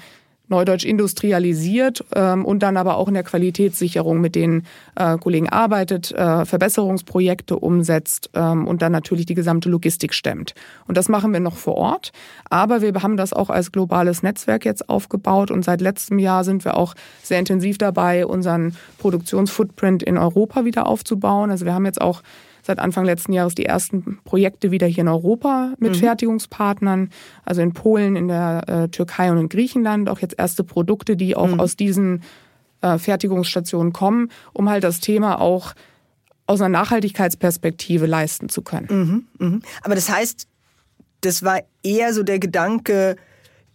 Neudeutsch 0.52 0.84
industrialisiert 0.84 2.04
ähm, 2.14 2.44
und 2.44 2.62
dann 2.62 2.76
aber 2.76 2.96
auch 2.96 3.08
in 3.08 3.14
der 3.14 3.24
Qualitätssicherung 3.24 4.20
mit 4.20 4.36
den 4.36 4.64
äh, 4.94 5.18
Kollegen 5.18 5.48
arbeitet, 5.48 6.12
äh, 6.12 6.44
Verbesserungsprojekte 6.44 7.56
umsetzt 7.56 8.30
ähm, 8.34 8.68
und 8.68 8.82
dann 8.82 8.92
natürlich 8.92 9.26
die 9.26 9.34
gesamte 9.34 9.68
Logistik 9.68 10.14
stemmt. 10.14 10.54
Und 10.86 10.96
das 10.96 11.08
machen 11.08 11.32
wir 11.32 11.40
noch 11.40 11.56
vor 11.56 11.76
Ort. 11.76 12.12
Aber 12.48 12.82
wir 12.82 12.92
haben 13.02 13.16
das 13.16 13.32
auch 13.32 13.50
als 13.50 13.72
globales 13.72 14.22
Netzwerk 14.22 14.64
jetzt 14.64 14.88
aufgebaut 14.88 15.50
und 15.50 15.64
seit 15.64 15.80
letztem 15.80 16.18
Jahr 16.18 16.44
sind 16.44 16.64
wir 16.64 16.76
auch 16.76 16.94
sehr 17.22 17.38
intensiv 17.38 17.78
dabei, 17.78 18.26
unseren 18.26 18.76
Produktionsfootprint 18.98 20.02
in 20.02 20.18
Europa 20.18 20.64
wieder 20.64 20.86
aufzubauen. 20.86 21.50
Also 21.50 21.64
wir 21.64 21.74
haben 21.74 21.86
jetzt 21.86 22.00
auch 22.00 22.22
seit 22.62 22.78
Anfang 22.78 23.04
letzten 23.04 23.32
Jahres 23.32 23.54
die 23.54 23.66
ersten 23.66 24.18
Projekte 24.24 24.70
wieder 24.70 24.86
hier 24.86 25.02
in 25.02 25.08
Europa 25.08 25.74
mit 25.78 25.92
mhm. 25.92 25.96
Fertigungspartnern, 25.96 27.10
also 27.44 27.60
in 27.60 27.72
Polen, 27.72 28.16
in 28.16 28.28
der 28.28 28.68
äh, 28.68 28.88
Türkei 28.88 29.30
und 29.30 29.38
in 29.38 29.48
Griechenland, 29.48 30.08
auch 30.08 30.20
jetzt 30.20 30.38
erste 30.38 30.64
Produkte, 30.64 31.16
die 31.16 31.36
auch 31.36 31.48
mhm. 31.48 31.60
aus 31.60 31.76
diesen 31.76 32.22
äh, 32.80 32.98
Fertigungsstationen 32.98 33.92
kommen, 33.92 34.30
um 34.52 34.70
halt 34.70 34.84
das 34.84 35.00
Thema 35.00 35.40
auch 35.40 35.74
aus 36.46 36.60
einer 36.60 36.70
Nachhaltigkeitsperspektive 36.70 38.06
leisten 38.06 38.48
zu 38.48 38.62
können. 38.62 39.26
Mhm, 39.38 39.46
mh. 39.46 39.58
Aber 39.82 39.94
das 39.94 40.08
heißt, 40.08 40.46
das 41.20 41.42
war 41.42 41.60
eher 41.82 42.12
so 42.12 42.22
der 42.22 42.38
Gedanke 42.38 43.16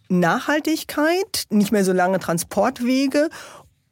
Nachhaltigkeit, 0.09 1.45
nicht 1.49 1.71
mehr 1.71 1.83
so 1.83 1.93
lange 1.93 2.19
Transportwege 2.19 3.29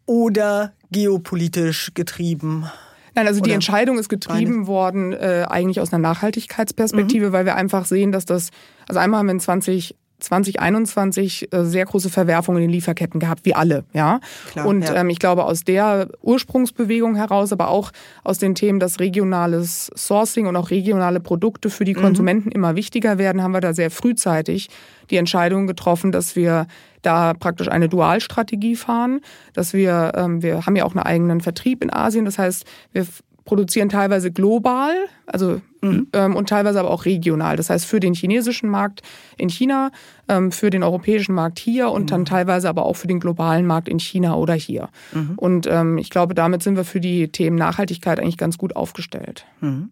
oder 0.06 0.74
geopolitisch 0.92 1.92
getrieben? 1.94 2.70
Nein, 3.16 3.28
also 3.28 3.40
die 3.40 3.52
Entscheidung 3.52 3.98
ist 3.98 4.10
getrieben 4.10 4.54
beides? 4.54 4.68
worden 4.68 5.14
äh, 5.14 5.46
eigentlich 5.50 5.80
aus 5.80 5.94
einer 5.94 6.02
Nachhaltigkeitsperspektive, 6.02 7.30
mhm. 7.30 7.32
weil 7.32 7.46
wir 7.46 7.56
einfach 7.56 7.86
sehen, 7.86 8.12
dass 8.12 8.26
das, 8.26 8.50
also 8.88 9.00
einmal 9.00 9.20
haben 9.20 9.28
wir 9.28 9.34
in 9.34 9.40
20 9.40 9.96
2021 10.20 11.54
äh, 11.54 11.64
sehr 11.66 11.86
große 11.86 12.10
Verwerfungen 12.10 12.58
in 12.58 12.70
den 12.70 12.72
Lieferketten 12.72 13.20
gehabt, 13.20 13.46
wie 13.46 13.54
alle, 13.54 13.84
ja. 13.94 14.20
Klar, 14.52 14.66
und 14.66 14.84
ja. 14.84 14.96
Ähm, 14.96 15.10
ich 15.10 15.20
glaube, 15.20 15.46
aus 15.46 15.64
der 15.64 16.08
Ursprungsbewegung 16.22 17.16
heraus, 17.16 17.52
aber 17.52 17.70
auch 17.70 17.92
aus 18.24 18.38
den 18.38 18.56
Themen, 18.56 18.80
dass 18.80 19.00
regionales 19.00 19.92
Sourcing 19.96 20.48
und 20.48 20.56
auch 20.56 20.70
regionale 20.70 21.20
Produkte 21.20 21.70
für 21.70 21.86
die 21.86 21.94
mhm. 21.94 22.02
Konsumenten 22.02 22.50
mhm. 22.50 22.56
immer 22.56 22.76
wichtiger 22.76 23.18
werden, 23.18 23.42
haben 23.42 23.54
wir 23.54 23.62
da 23.62 23.74
sehr 23.74 23.92
frühzeitig 23.92 24.70
die 25.10 25.18
Entscheidung 25.18 25.68
getroffen, 25.68 26.12
dass 26.12 26.36
wir 26.36 26.68
da 27.02 27.34
praktisch 27.34 27.68
eine 27.68 27.90
Dualstrategie 27.90 28.76
fahren, 28.76 29.22
dass 29.54 29.74
wir, 29.74 30.14
ähm, 30.16 30.42
wir 30.42 30.66
haben 30.66 30.76
ja 30.76 30.86
auch 30.86 30.96
einen 30.96 31.06
eigenen 31.06 31.42
Vertrieb 31.42 31.84
in 31.84 31.94
Asien, 31.94 32.26
das 32.26 32.40
heißt, 32.40 32.66
wir 32.94 33.06
produzieren 33.46 33.90
teilweise 33.90 34.32
global, 34.32 34.94
also 35.28 35.62
mhm. 35.86 36.08
ähm, 36.14 36.36
und 36.36 36.50
teilweise 36.50 36.80
aber 36.80 36.92
auch 36.92 37.06
regional. 37.06 37.56
Das 37.58 37.70
heißt 37.70 37.86
für 37.86 38.00
den 38.00 38.14
chinesischen 38.14 38.70
Markt 38.70 39.02
in 39.38 39.50
China, 39.50 39.92
ähm, 40.28 40.52
für 40.52 40.70
den 40.70 40.84
europäischen 40.84 41.34
Markt 41.34 41.60
hier 41.60 41.90
und 41.90 42.04
mhm. 42.04 42.08
dann 42.08 42.26
teilweise 42.26 42.70
aber 42.70 42.86
auch 42.86 42.96
für 42.96 43.08
den 43.08 43.20
globalen 43.20 43.66
Markt 43.66 43.88
in 43.88 44.00
China 44.00 44.36
oder 44.36 44.54
hier. 44.54 44.90
Mhm. 45.14 45.34
Und 45.36 45.68
ähm, 45.68 45.98
ich 45.98 46.10
glaube, 46.10 46.34
damit 46.34 46.64
sind 46.64 46.76
wir 46.76 46.86
für 46.86 47.00
die 47.00 47.30
Themen 47.30 47.56
Nachhaltigkeit 47.56 48.20
eigentlich 48.20 48.38
ganz 48.38 48.58
gut 48.58 48.76
aufgestellt. 48.76 49.46
Mhm. 49.62 49.90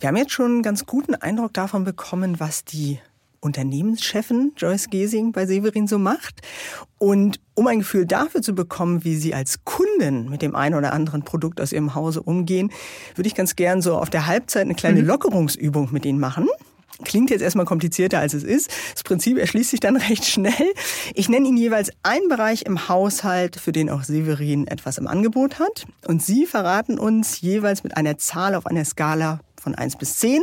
Wir 0.00 0.08
haben 0.08 0.16
jetzt 0.16 0.32
schon 0.32 0.52
einen 0.52 0.62
ganz 0.62 0.86
guten 0.86 1.14
Eindruck 1.14 1.54
davon 1.54 1.84
bekommen, 1.84 2.40
was 2.40 2.64
die 2.64 2.98
Unternehmenschefin 3.42 4.52
Joyce 4.56 4.88
Gesing 4.88 5.32
bei 5.32 5.46
Severin 5.46 5.86
so 5.86 5.98
macht. 5.98 6.40
Und 6.98 7.40
um 7.54 7.66
ein 7.66 7.80
Gefühl 7.80 8.06
dafür 8.06 8.40
zu 8.40 8.54
bekommen, 8.54 9.04
wie 9.04 9.16
Sie 9.16 9.34
als 9.34 9.64
Kunden 9.64 10.30
mit 10.30 10.40
dem 10.40 10.54
einen 10.54 10.76
oder 10.76 10.92
anderen 10.92 11.24
Produkt 11.24 11.60
aus 11.60 11.72
Ihrem 11.72 11.94
Hause 11.94 12.22
umgehen, 12.22 12.72
würde 13.14 13.26
ich 13.26 13.34
ganz 13.34 13.56
gern 13.56 13.82
so 13.82 13.98
auf 13.98 14.08
der 14.08 14.26
Halbzeit 14.26 14.62
eine 14.62 14.74
kleine 14.74 15.02
mhm. 15.02 15.08
Lockerungsübung 15.08 15.88
mit 15.92 16.06
Ihnen 16.06 16.20
machen. 16.20 16.48
Klingt 17.04 17.30
jetzt 17.30 17.42
erstmal 17.42 17.66
komplizierter, 17.66 18.20
als 18.20 18.32
es 18.32 18.44
ist. 18.44 18.70
Das 18.92 19.02
Prinzip 19.02 19.36
erschließt 19.36 19.70
sich 19.70 19.80
dann 19.80 19.96
recht 20.08 20.24
schnell. 20.24 20.72
Ich 21.14 21.28
nenne 21.28 21.48
Ihnen 21.48 21.56
jeweils 21.56 21.90
einen 22.02 22.28
Bereich 22.28 22.62
im 22.62 22.88
Haushalt, 22.88 23.56
für 23.56 23.72
den 23.72 23.90
auch 23.90 24.04
Severin 24.04 24.68
etwas 24.68 24.98
im 24.98 25.08
Angebot 25.08 25.58
hat. 25.58 25.86
Und 26.06 26.22
Sie 26.22 26.46
verraten 26.46 26.98
uns 26.98 27.40
jeweils 27.40 27.82
mit 27.82 27.96
einer 27.96 28.18
Zahl 28.18 28.54
auf 28.54 28.66
einer 28.66 28.84
Skala 28.84 29.40
von 29.60 29.74
1 29.74 29.96
bis 29.96 30.16
10, 30.16 30.42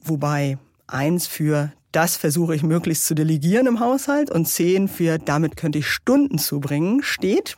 wobei 0.00 0.58
Eins 0.86 1.26
für 1.26 1.72
das 1.92 2.16
versuche 2.16 2.54
ich 2.54 2.62
möglichst 2.62 3.06
zu 3.06 3.14
delegieren 3.14 3.66
im 3.66 3.80
Haushalt 3.80 4.30
und 4.30 4.46
zehn 4.46 4.88
für 4.88 5.18
damit 5.18 5.56
könnte 5.56 5.78
ich 5.78 5.86
Stunden 5.86 6.38
zubringen 6.38 7.02
steht, 7.02 7.56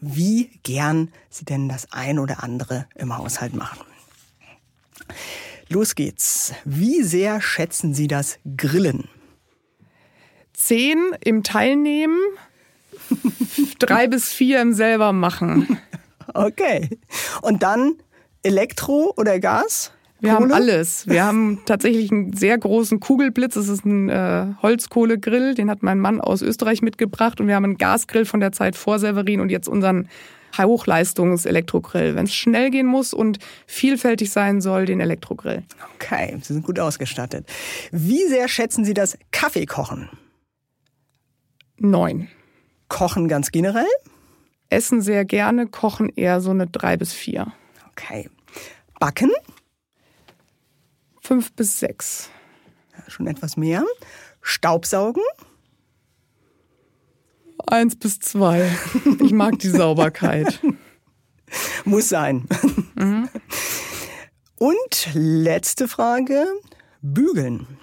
wie 0.00 0.50
gern 0.64 1.12
Sie 1.30 1.44
denn 1.44 1.68
das 1.68 1.92
ein 1.92 2.18
oder 2.18 2.42
andere 2.42 2.86
im 2.96 3.16
Haushalt 3.16 3.54
machen. 3.54 3.86
Los 5.68 5.94
geht's. 5.94 6.52
Wie 6.64 7.02
sehr 7.02 7.40
schätzen 7.40 7.94
Sie 7.94 8.08
das 8.08 8.38
Grillen? 8.56 9.08
Zehn 10.52 10.98
im 11.24 11.42
Teilnehmen, 11.42 12.20
drei 13.78 14.06
bis 14.08 14.32
vier 14.32 14.60
im 14.60 14.74
selber 14.74 15.12
machen. 15.12 15.78
Okay. 16.32 16.90
Und 17.42 17.62
dann 17.62 17.94
Elektro 18.42 19.14
oder 19.16 19.38
Gas? 19.38 19.92
Wir 20.24 20.32
haben 20.32 20.52
alles. 20.52 21.06
Wir 21.06 21.24
haben 21.24 21.60
tatsächlich 21.66 22.10
einen 22.10 22.32
sehr 22.32 22.56
großen 22.56 23.00
Kugelblitz. 23.00 23.54
Das 23.54 23.68
ist 23.68 23.84
ein 23.84 24.08
äh, 24.08 24.46
Holzkohlegrill, 24.62 25.54
den 25.54 25.70
hat 25.70 25.82
mein 25.82 25.98
Mann 25.98 26.20
aus 26.20 26.42
Österreich 26.42 26.82
mitgebracht. 26.82 27.40
Und 27.40 27.48
wir 27.48 27.54
haben 27.54 27.64
einen 27.64 27.78
Gasgrill 27.78 28.24
von 28.24 28.40
der 28.40 28.52
Zeit 28.52 28.76
vor 28.76 28.98
Severin 28.98 29.40
und 29.40 29.50
jetzt 29.50 29.68
unseren 29.68 30.08
Hochleistungs-Elektrogrill. 30.56 32.14
Wenn 32.14 32.24
es 32.24 32.34
schnell 32.34 32.70
gehen 32.70 32.86
muss 32.86 33.12
und 33.12 33.38
vielfältig 33.66 34.30
sein 34.30 34.60
soll, 34.60 34.86
den 34.86 35.00
Elektrogrill. 35.00 35.64
Okay, 35.96 36.38
Sie 36.42 36.52
sind 36.52 36.64
gut 36.64 36.78
ausgestattet. 36.78 37.46
Wie 37.90 38.26
sehr 38.28 38.48
schätzen 38.48 38.84
Sie 38.84 38.94
das 38.94 39.18
Kaffeekochen? 39.32 40.08
Neun. 41.78 42.28
Kochen 42.88 43.28
ganz 43.28 43.50
generell? 43.50 43.86
Essen 44.70 45.02
sehr 45.02 45.24
gerne, 45.24 45.66
kochen 45.66 46.08
eher 46.14 46.40
so 46.40 46.50
eine 46.50 46.66
drei 46.66 46.96
bis 46.96 47.12
vier. 47.12 47.52
Okay. 47.90 48.28
Backen? 48.98 49.30
Fünf 51.24 51.54
bis 51.54 51.80
sechs. 51.80 52.28
Ja, 52.92 53.10
schon 53.10 53.26
etwas 53.26 53.56
mehr. 53.56 53.82
Staubsaugen? 54.42 55.22
Eins 57.66 57.96
bis 57.96 58.20
zwei. 58.20 58.70
Ich 59.22 59.32
mag 59.32 59.58
die 59.58 59.70
Sauberkeit. 59.70 60.60
Muss 61.86 62.10
sein. 62.10 62.46
Mhm. 62.94 63.30
Und 64.56 65.08
letzte 65.14 65.88
Frage. 65.88 66.44
Bügeln. 67.00 67.78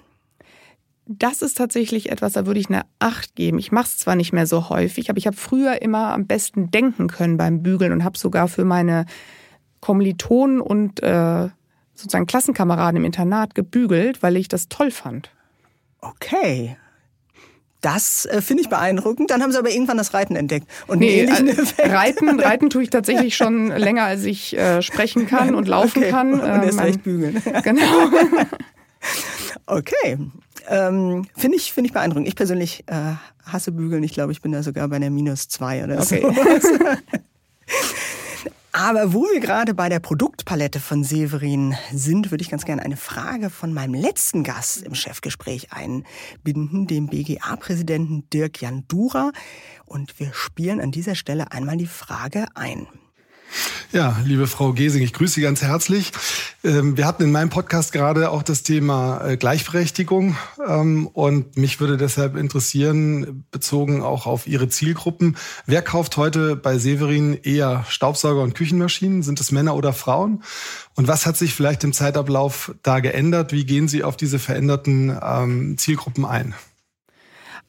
Das 1.06 1.42
ist 1.42 1.56
tatsächlich 1.58 2.12
etwas, 2.12 2.34
da 2.34 2.46
würde 2.46 2.60
ich 2.60 2.68
eine 2.68 2.82
Acht 3.00 3.34
geben. 3.34 3.58
Ich 3.58 3.72
mache 3.72 3.86
es 3.86 3.98
zwar 3.98 4.14
nicht 4.14 4.32
mehr 4.32 4.46
so 4.46 4.68
häufig, 4.68 5.10
aber 5.10 5.18
ich 5.18 5.26
habe 5.26 5.36
früher 5.36 5.82
immer 5.82 6.12
am 6.12 6.28
besten 6.28 6.70
denken 6.70 7.08
können 7.08 7.38
beim 7.38 7.64
Bügeln 7.64 7.90
und 7.90 8.04
habe 8.04 8.16
sogar 8.16 8.46
für 8.46 8.64
meine 8.64 9.04
Kommilitonen 9.80 10.60
und 10.60 11.02
äh, 11.02 11.48
sozusagen 11.94 12.26
Klassenkameraden 12.26 12.96
im 12.96 13.04
Internat 13.04 13.54
gebügelt, 13.54 14.22
weil 14.22 14.36
ich 14.36 14.48
das 14.48 14.68
toll 14.68 14.90
fand. 14.90 15.30
Okay. 16.00 16.76
Das 17.82 18.26
äh, 18.26 18.40
finde 18.40 18.62
ich 18.62 18.68
beeindruckend. 18.68 19.30
Dann 19.30 19.42
haben 19.42 19.50
sie 19.50 19.58
aber 19.58 19.70
irgendwann 19.70 19.96
das 19.96 20.14
Reiten 20.14 20.36
entdeckt. 20.36 20.68
Und 20.86 21.00
nee, 21.00 21.24
äh, 21.24 21.88
Reiten, 21.88 22.40
Reiten 22.40 22.70
tue 22.70 22.84
ich 22.84 22.90
tatsächlich 22.90 23.36
schon 23.36 23.68
länger, 23.68 24.04
als 24.04 24.24
ich 24.24 24.56
äh, 24.56 24.82
sprechen 24.82 25.26
kann 25.26 25.54
und 25.54 25.66
laufen 25.68 25.98
okay. 25.98 26.10
kann. 26.10 26.34
Und 26.34 26.62
erst 26.62 26.78
ähm, 26.78 26.84
recht 26.84 27.02
bügeln. 27.02 27.42
Genau. 27.64 27.82
okay. 29.66 30.16
Ähm, 30.68 31.26
finde 31.36 31.56
ich, 31.56 31.72
finde 31.72 31.88
ich 31.88 31.92
beeindruckend. 31.92 32.28
Ich 32.28 32.36
persönlich 32.36 32.84
äh, 32.86 33.14
hasse 33.44 33.72
Bügeln. 33.72 34.04
Ich 34.04 34.12
glaube, 34.12 34.30
ich 34.30 34.40
bin 34.40 34.52
da 34.52 34.62
sogar 34.62 34.86
bei 34.86 34.96
einer 34.96 35.10
Minus 35.10 35.48
zwei 35.48 35.82
oder 35.82 36.00
okay. 36.00 36.22
so. 36.60 36.68
Aber 38.74 39.12
wo 39.12 39.24
wir 39.24 39.40
gerade 39.40 39.74
bei 39.74 39.90
der 39.90 40.00
Produktpalette 40.00 40.80
von 40.80 41.04
Severin 41.04 41.76
sind, 41.92 42.30
würde 42.30 42.40
ich 42.40 42.48
ganz 42.48 42.64
gerne 42.64 42.82
eine 42.82 42.96
Frage 42.96 43.50
von 43.50 43.74
meinem 43.74 43.92
letzten 43.92 44.44
Gast 44.44 44.82
im 44.82 44.94
Chefgespräch 44.94 45.68
einbinden, 45.72 46.86
dem 46.86 47.08
BGA-Präsidenten 47.08 48.30
Dirk 48.30 48.62
Jan 48.62 48.84
Dura. 48.88 49.32
Und 49.84 50.18
wir 50.18 50.32
spielen 50.32 50.80
an 50.80 50.90
dieser 50.90 51.14
Stelle 51.14 51.52
einmal 51.52 51.76
die 51.76 51.86
Frage 51.86 52.46
ein. 52.54 52.86
Ja, 53.92 54.18
liebe 54.24 54.46
Frau 54.46 54.72
Gesing, 54.72 55.02
ich 55.02 55.12
grüße 55.12 55.34
Sie 55.34 55.42
ganz 55.42 55.60
herzlich. 55.60 56.12
Ähm, 56.64 56.96
wir 56.96 57.06
hatten 57.06 57.24
in 57.24 57.30
meinem 57.30 57.50
Podcast 57.50 57.92
gerade 57.92 58.30
auch 58.30 58.42
das 58.42 58.62
Thema 58.62 59.22
äh, 59.22 59.36
Gleichberechtigung 59.36 60.34
ähm, 60.66 61.06
und 61.08 61.58
mich 61.58 61.78
würde 61.78 61.98
deshalb 61.98 62.36
interessieren, 62.36 63.44
bezogen 63.50 64.02
auch 64.02 64.26
auf 64.26 64.46
Ihre 64.46 64.68
Zielgruppen, 64.68 65.36
wer 65.66 65.82
kauft 65.82 66.16
heute 66.16 66.56
bei 66.56 66.78
Severin 66.78 67.38
eher 67.42 67.84
Staubsauger 67.88 68.40
und 68.40 68.54
Küchenmaschinen? 68.54 69.22
Sind 69.22 69.40
es 69.40 69.52
Männer 69.52 69.76
oder 69.76 69.92
Frauen? 69.92 70.42
Und 70.94 71.06
was 71.06 71.26
hat 71.26 71.36
sich 71.36 71.52
vielleicht 71.52 71.84
im 71.84 71.92
Zeitablauf 71.92 72.74
da 72.82 73.00
geändert? 73.00 73.52
Wie 73.52 73.66
gehen 73.66 73.88
Sie 73.88 74.04
auf 74.04 74.16
diese 74.16 74.38
veränderten 74.38 75.14
ähm, 75.22 75.76
Zielgruppen 75.76 76.24
ein? 76.24 76.54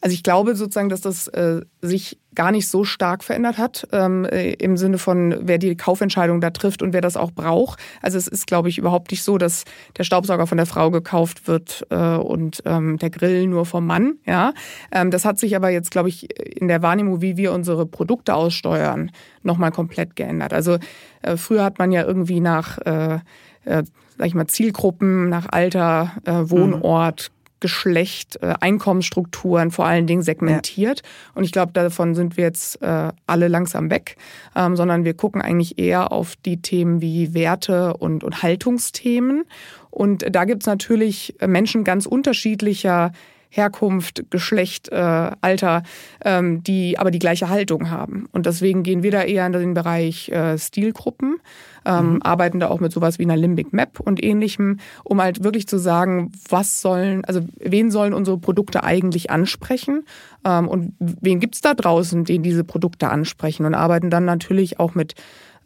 Also 0.04 0.16
ich 0.16 0.24
glaube 0.24 0.54
sozusagen, 0.56 0.90
dass 0.90 1.00
das 1.00 1.30
äh, 1.30 1.62
sich 1.82 2.20
gar 2.36 2.52
nicht 2.52 2.68
so 2.68 2.84
stark 2.84 3.24
verändert 3.24 3.58
hat, 3.58 3.88
ähm, 3.94 4.26
äh, 4.26 4.52
im 4.56 4.76
Sinne 4.76 4.98
von, 4.98 5.34
wer 5.44 5.58
die 5.58 5.78
Kaufentscheidung 5.78 6.42
da 6.42 6.50
trifft 6.50 6.82
und 6.82 6.92
wer 6.92 7.00
das 7.00 7.16
auch 7.16 7.32
braucht. 7.32 7.80
Also 8.02 8.18
es 8.18 8.28
ist, 8.28 8.46
glaube 8.46 8.68
ich, 8.68 8.78
überhaupt 8.78 9.12
nicht 9.12 9.24
so, 9.24 9.38
dass 9.38 9.64
der 9.98 10.04
Staubsauger 10.04 10.46
von 10.46 10.58
der 10.58 10.66
Frau 10.66 10.92
gekauft 10.92 11.48
wird 11.48 11.88
äh, 11.90 12.18
und 12.18 12.62
ähm, 12.66 12.98
der 12.98 13.12
Grill 13.12 13.48
nur 13.48 13.66
vom 13.66 13.86
Mann. 13.86 14.16
Ja, 14.26 14.54
ähm, 14.92 15.10
Das 15.10 15.24
hat 15.24 15.40
sich 15.40 15.56
aber 15.56 15.70
jetzt, 15.70 15.90
glaube 15.90 16.10
ich, 16.10 16.38
in 16.38 16.68
der 16.68 16.82
Wahrnehmung, 16.82 17.22
wie 17.22 17.38
wir 17.38 17.54
unsere 17.54 17.86
Produkte 17.86 18.36
aussteuern, 18.36 19.10
nochmal 19.42 19.72
komplett 19.72 20.18
geändert. 20.18 20.52
Also 20.52 20.80
äh, 21.22 21.38
früher 21.38 21.64
hat 21.64 21.80
man 21.80 21.94
ja 21.94 22.04
irgendwie 22.04 22.42
nach... 22.42 22.78
Äh, 22.80 23.20
äh, 23.66 23.84
sag 24.18 24.28
ich 24.28 24.36
mal, 24.36 24.48
Zielgruppen 24.48 25.30
nach 25.30 25.48
Alter, 25.50 26.12
äh, 26.26 26.50
Wohnort, 26.50 27.32
mhm. 27.32 27.43
Geschlecht, 27.64 28.38
äh, 28.42 28.56
Einkommensstrukturen 28.60 29.72
vor 29.72 29.86
allen 29.86 30.06
Dingen 30.06 30.22
segmentiert. 30.22 31.00
Ja. 31.02 31.32
Und 31.36 31.46
ich 31.46 31.54
glaube, 31.54 31.72
davon 31.72 32.14
sind 32.14 32.36
wir 32.36 32.44
jetzt 32.44 32.82
äh, 32.82 33.14
alle 33.26 33.48
langsam 33.48 33.90
weg, 33.90 34.18
ähm, 34.54 34.76
sondern 34.76 35.06
wir 35.06 35.14
gucken 35.14 35.42
eigentlich 35.42 35.80
eher 35.80 36.12
auf 36.12 36.36
die 36.36 36.62
Themen 36.62 37.00
wie 37.00 37.34
Werte 37.34 37.96
und, 37.96 38.26
und 38.26 38.44
Haltungsthemen. 38.44 39.46
Und 39.92 40.26
da 40.30 40.44
gibt 40.44 40.64
es 40.64 40.68
natürlich 40.68 41.36
Menschen 41.40 41.86
ganz 41.86 42.06
unterschiedlicher 42.06 43.14
Herkunft, 43.50 44.32
Geschlecht, 44.32 44.90
äh, 44.90 44.96
Alter, 44.96 45.84
ähm, 46.26 46.64
die 46.64 46.98
aber 46.98 47.12
die 47.12 47.20
gleiche 47.20 47.50
Haltung 47.50 47.92
haben. 47.92 48.28
Und 48.32 48.46
deswegen 48.46 48.84
gehen 48.84 49.04
wir 49.04 49.12
da 49.12 49.22
eher 49.22 49.46
in 49.46 49.54
den 49.54 49.74
Bereich 49.74 50.28
äh, 50.30 50.58
Stilgruppen, 50.58 51.38
ähm, 51.86 52.14
mhm. 52.14 52.22
arbeiten 52.22 52.60
da 52.60 52.70
auch 52.70 52.80
mit 52.80 52.92
sowas 52.92 53.20
wie 53.20 53.24
einer 53.24 53.38
Limbic 53.38 53.74
Map 53.74 54.00
und 54.00 54.24
ähnlichem, 54.24 54.80
um 55.04 55.22
halt 55.22 55.44
wirklich 55.44 55.68
zu 55.68 55.78
sagen, 55.78 56.32
was 56.50 56.82
sollen, 56.82 57.26
also 57.26 57.42
wen 57.60 57.92
sollen 57.92 58.14
unsere 58.14 58.38
Produkte 58.38 58.84
eigentlich 58.84 59.32
ansprechen 59.32 60.04
ähm, 60.46 60.68
und 60.68 60.94
wen 61.00 61.40
gibt's 61.40 61.62
da 61.62 61.74
draußen, 61.74 62.26
den 62.26 62.44
diese 62.44 62.64
Produkte 62.64 63.10
ansprechen 63.10 63.66
und 63.66 63.76
arbeiten 63.76 64.10
dann 64.10 64.26
natürlich 64.26 64.80
auch 64.80 64.96
mit 64.96 65.16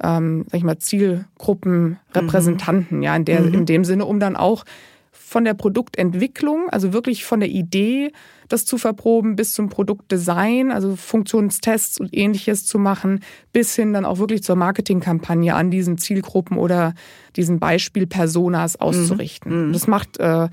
ähm, 0.04 0.46
sag 0.52 0.60
ich 0.60 0.64
mal, 0.64 0.78
Zielgruppen, 0.78 1.98
Repräsentanten, 2.14 2.98
mhm. 2.98 3.04
ja, 3.04 3.16
in, 3.16 3.26
der, 3.26 3.42
mhm. 3.42 3.54
in 3.54 3.66
dem 3.66 3.84
Sinne, 3.84 4.06
um 4.06 4.20
dann 4.20 4.36
auch 4.36 4.64
von 5.20 5.44
der 5.44 5.54
Produktentwicklung, 5.54 6.70
also 6.70 6.94
wirklich 6.94 7.26
von 7.26 7.40
der 7.40 7.50
Idee, 7.50 8.12
das 8.48 8.66
zu 8.66 8.78
verproben, 8.78 9.36
bis 9.36 9.54
zum 9.54 9.70
Produktdesign, 9.70 10.72
also 10.72 10.96
Funktionstests 10.96 12.00
und 12.00 12.16
ähnliches 12.16 12.66
zu 12.66 12.80
machen, 12.80 13.20
bis 13.52 13.76
hin 13.76 13.94
dann 13.94 14.06
auch 14.06 14.20
wirklich 14.20 14.44
zur 14.44 14.56
Marketingkampagne 14.56 15.54
an 15.54 15.70
diesen 15.70 15.98
Zielgruppen 15.98 16.58
oder 16.58 16.94
diesen 17.36 17.60
Beispielpersonas 17.60 18.78
auszurichten. 18.78 19.68
Mhm. 19.68 19.74
Das 19.74 19.88
macht 19.88 20.18
äh, 20.20 20.48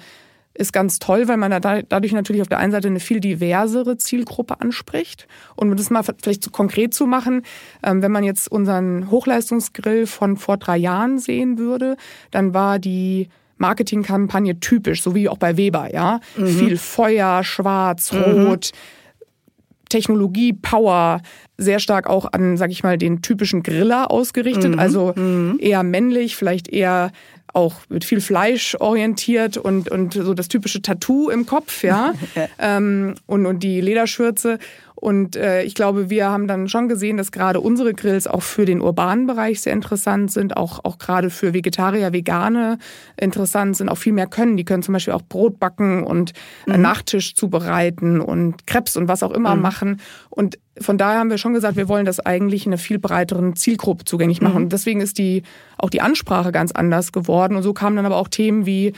ist 0.55 0.73
ganz 0.73 1.01
toll, 1.01 1.27
weil 1.29 1.37
man 1.37 1.51
da 1.51 1.83
dadurch 1.83 2.13
natürlich 2.13 2.43
auf 2.43 2.49
der 2.49 2.59
einen 2.59 2.73
Seite 2.73 2.89
eine 2.89 3.01
viel 3.01 3.21
diversere 3.21 3.97
Zielgruppe 3.99 4.61
anspricht. 4.61 5.27
Und 5.57 5.71
um 5.71 5.77
das 5.77 5.91
mal 5.91 6.03
vielleicht 6.03 6.45
so 6.45 6.51
konkret 6.51 6.95
zu 6.95 7.07
machen, 7.07 7.43
ähm, 7.83 8.03
wenn 8.03 8.13
man 8.13 8.25
jetzt 8.25 8.51
unseren 8.51 9.11
Hochleistungsgrill 9.11 10.07
von 10.07 10.37
vor 10.37 10.57
drei 10.57 10.77
Jahren 10.77 11.19
sehen 11.19 11.59
würde, 11.59 11.97
dann 12.31 12.55
war 12.55 12.79
die 12.79 13.29
Marketingkampagne 13.59 14.61
typisch, 14.61 15.03
so 15.03 15.15
wie 15.15 15.29
auch 15.29 15.39
bei 15.39 15.57
Weber, 15.57 15.93
ja. 15.93 16.21
Mhm. 16.37 16.47
Viel 16.47 16.77
Feuer, 16.77 17.45
Schwarz. 17.45 18.13
Rot. 18.13 18.71
Mhm. 18.73 18.79
Technologie, 19.89 20.53
Power, 20.53 21.21
sehr 21.57 21.79
stark 21.79 22.09
auch 22.09 22.33
an, 22.33 22.57
sag 22.57 22.73
ich 22.73 22.83
mal, 22.83 22.99
den 22.99 23.23
typischen 23.23 23.63
Griller 23.63 24.11
ausgerichtet. 24.11 24.73
Mhm. 24.73 24.79
Also 24.79 25.13
mhm. 25.15 25.59
eher 25.61 25.85
männlich, 25.85 26.35
vielleicht 26.35 26.69
eher 26.69 27.13
auch 27.53 27.77
mit 27.89 28.05
viel 28.05 28.21
Fleisch 28.21 28.77
orientiert 28.81 29.57
und, 29.57 29.89
und 29.91 30.15
so 30.15 30.35
das 30.35 30.49
typische 30.49 30.83
Tattoo 30.83 31.31
im 31.31 31.47
Kopf, 31.47 31.85
ja. 31.85 32.13
ähm, 32.59 33.15
und, 33.27 33.47
und 33.47 33.63
die 33.63 33.81
Lederschürze. 33.81 34.59
Und 34.95 35.37
äh, 35.37 35.63
ich 35.65 35.75
glaube, 35.75 36.09
wir 36.09 36.31
haben 36.31 36.47
dann 36.47 36.69
schon 36.69 36.89
gesehen, 36.89 37.17
dass 37.17 37.33
gerade 37.33 37.61
unsere 37.61 37.95
Grills 37.95 38.27
auch 38.27 38.43
für 38.43 38.65
den 38.65 38.81
urbanen 38.81 39.27
Bereich 39.27 39.61
sehr 39.61 39.73
interessant 39.73 40.31
sind, 40.31 40.57
auch, 40.57 40.85
auch 40.85 40.99
gerade 40.99 41.31
für 41.31 41.53
Vegetarier, 41.53 42.13
Vegane 42.13 42.79
interessant 43.17 43.77
sind, 43.77 43.89
auch 43.89 43.99
viel 43.99 44.13
mehr 44.13 44.29
können. 44.29 44.57
Die 44.57 44.65
können 44.65 44.83
zum 44.83 44.93
Beispiel 44.93 45.13
auch 45.13 45.23
Brot 45.23 45.59
backen 45.59 46.05
und 46.05 46.33
mhm. 46.67 46.81
Nachtisch 46.81 47.35
zubereiten 47.35 48.21
und 48.21 48.67
Krebs 48.67 48.97
und 48.97 49.09
was 49.09 49.23
auch 49.23 49.33
immer 49.33 49.57
mhm. 49.57 49.63
machen. 49.63 50.01
Und 50.31 50.59
von 50.81 50.97
daher 50.97 51.19
haben 51.19 51.31
wir 51.31 51.39
schon 51.39 51.55
gesagt, 51.55 51.77
wir 51.77 51.89
wollen 51.89 52.07
das 52.07 52.21
eigentlich 52.21 52.67
in 52.67 52.73
einer 52.73 52.79
viel 52.79 52.99
breiteren 52.99 53.57
Zielgruppe 53.57 54.05
zugänglich 54.05 54.41
machen. 54.41 54.57
Mhm. 54.57 54.63
Und 54.65 54.73
deswegen 54.73 55.01
ist 55.01 55.19
die, 55.19 55.43
auch 55.77 55.91
die 55.91 56.01
Ansprache 56.01 56.53
ganz 56.53 56.73
anders 56.73 57.13
geworden. 57.13 57.57
Und 57.57 57.63
so 57.63 57.73
kamen 57.73 57.97
dann 57.97 58.07
aber 58.07 58.17
auch 58.17 58.29
Themen 58.29 58.65
wie, 58.65 58.93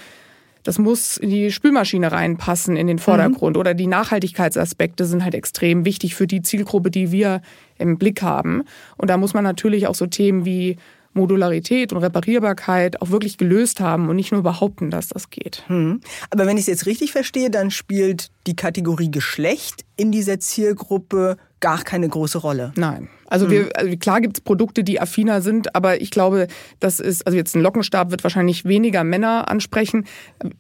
das 0.66 0.79
muss 0.79 1.16
in 1.16 1.31
die 1.31 1.52
Spülmaschine 1.52 2.11
reinpassen, 2.11 2.76
in 2.76 2.88
den 2.88 2.98
Vordergrund. 2.98 3.57
Mhm. 3.57 3.61
Oder 3.61 3.74
die 3.74 3.87
Nachhaltigkeitsaspekte 3.87 5.05
sind 5.05 5.22
halt 5.22 5.35
extrem 5.35 5.85
wichtig 5.85 6.14
für 6.14 6.26
die 6.26 6.42
Zielgruppe, 6.42 6.90
die 6.90 7.12
wir 7.12 7.40
im 7.79 7.98
Blick 7.98 8.22
haben. 8.22 8.62
Und 8.96 9.09
da 9.09 9.16
muss 9.16 9.33
man 9.33 9.44
natürlich 9.44 9.87
auch 9.87 9.94
so 9.94 10.07
Themen 10.07 10.44
wie 10.44 10.76
Modularität 11.12 11.92
und 11.92 12.02
Reparierbarkeit 12.02 13.00
auch 13.00 13.11
wirklich 13.11 13.38
gelöst 13.38 13.81
haben 13.81 14.09
und 14.09 14.16
nicht 14.16 14.33
nur 14.33 14.42
behaupten, 14.42 14.90
dass 14.90 15.09
das 15.09 15.31
geht. 15.31 15.64
Hm. 15.68 16.00
Aber 16.31 16.46
wenn 16.46 16.57
ich 16.57 16.62
es 16.62 16.68
jetzt 16.68 16.87
richtig 16.87 17.12
verstehe, 17.12 17.50
dann 17.50 17.70
spielt 17.70 18.31
die 18.46 18.57
Kategorie 18.57 19.11
Geschlecht 19.11 19.85
in 19.96 20.12
dieser 20.12 20.38
Zielgruppe 20.40 21.38
gar 21.66 21.83
keine 21.83 22.09
große 22.09 22.38
Rolle. 22.38 22.72
Nein. 22.76 23.09
Also, 23.29 23.50
wir, 23.50 23.70
also 23.74 23.96
klar 23.96 24.20
gibt 24.20 24.37
es 24.37 24.40
Produkte, 24.40 24.85
die 24.85 25.00
affiner 25.00 25.42
sind, 25.42 25.74
aber 25.74 26.00
ich 26.00 26.12
glaube, 26.12 26.46
das 26.79 27.00
ist, 27.00 27.26
also 27.26 27.37
jetzt 27.37 27.57
ein 27.57 27.61
Lockenstab 27.61 28.12
wird 28.12 28.22
wahrscheinlich 28.22 28.66
weniger 28.66 29.02
Männer 29.02 29.48
ansprechen. 29.50 30.07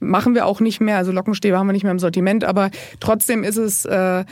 Machen 0.00 0.34
wir 0.34 0.46
auch 0.46 0.58
nicht 0.58 0.80
mehr. 0.80 0.96
Also 0.96 1.12
Lockenstäbe 1.12 1.56
haben 1.56 1.68
wir 1.68 1.74
nicht 1.74 1.84
mehr 1.84 1.92
im 1.92 2.00
Sortiment, 2.00 2.42
aber 2.42 2.70
trotzdem 2.98 3.44
ist 3.44 3.56
es. 3.56 3.84
Äh, 3.84 4.24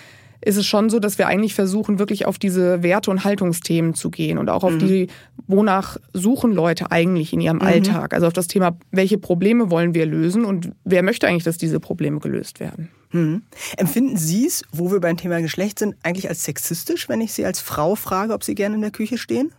ist 0.45 0.57
es 0.57 0.67
schon 0.67 0.91
so, 0.91 0.99
dass 0.99 1.19
wir 1.19 1.27
eigentlich 1.27 1.55
versuchen, 1.55 1.99
wirklich 1.99 2.27
auf 2.27 2.39
diese 2.39 2.83
Werte- 2.83 3.11
und 3.11 3.25
Haltungsthemen 3.25 3.95
zu 3.95 4.11
gehen 4.11 4.39
und 4.39 4.51
auch 4.51 4.63
auf 4.63 4.75
mhm. 4.75 4.79
die, 4.79 5.07
wonach 5.47 5.97
suchen 6.13 6.53
Leute 6.53 6.91
eigentlich 6.91 7.33
in 7.33 7.41
ihrem 7.41 7.57
mhm. 7.57 7.63
Alltag. 7.63 8.15
Also 8.15 8.27
auf 8.27 8.33
das 8.33 8.47
Thema, 8.47 8.77
welche 8.91 9.19
Probleme 9.19 9.71
wollen 9.71 9.95
wir 9.95 10.07
lösen 10.07 10.45
und 10.45 10.73
wer 10.85 11.03
möchte 11.03 11.27
eigentlich, 11.27 11.45
dass 11.45 11.57
diese 11.57 11.81
Probleme 11.81 12.21
gelöst 12.21 12.61
werden. 12.61 12.91
Mhm. 13.13 13.43
Empfinden 13.77 14.17
Sie 14.17 14.47
es, 14.47 14.65
wo 14.73 14.93
wir 14.93 15.01
beim 15.01 15.17
Thema 15.17 15.41
Geschlecht 15.41 15.79
sind, 15.79 15.95
eigentlich 16.03 16.29
als 16.29 16.45
sexistisch, 16.45 17.09
wenn 17.09 17.21
ich 17.21 17.33
Sie 17.33 17.47
als 17.47 17.61
Frau 17.61 17.95
frage, 17.95 18.35
ob 18.35 18.45
Sie 18.45 18.55
gerne 18.55 18.75
in 18.75 18.83
der 18.83 18.91
Küche 18.91 19.19
stehen? 19.19 19.53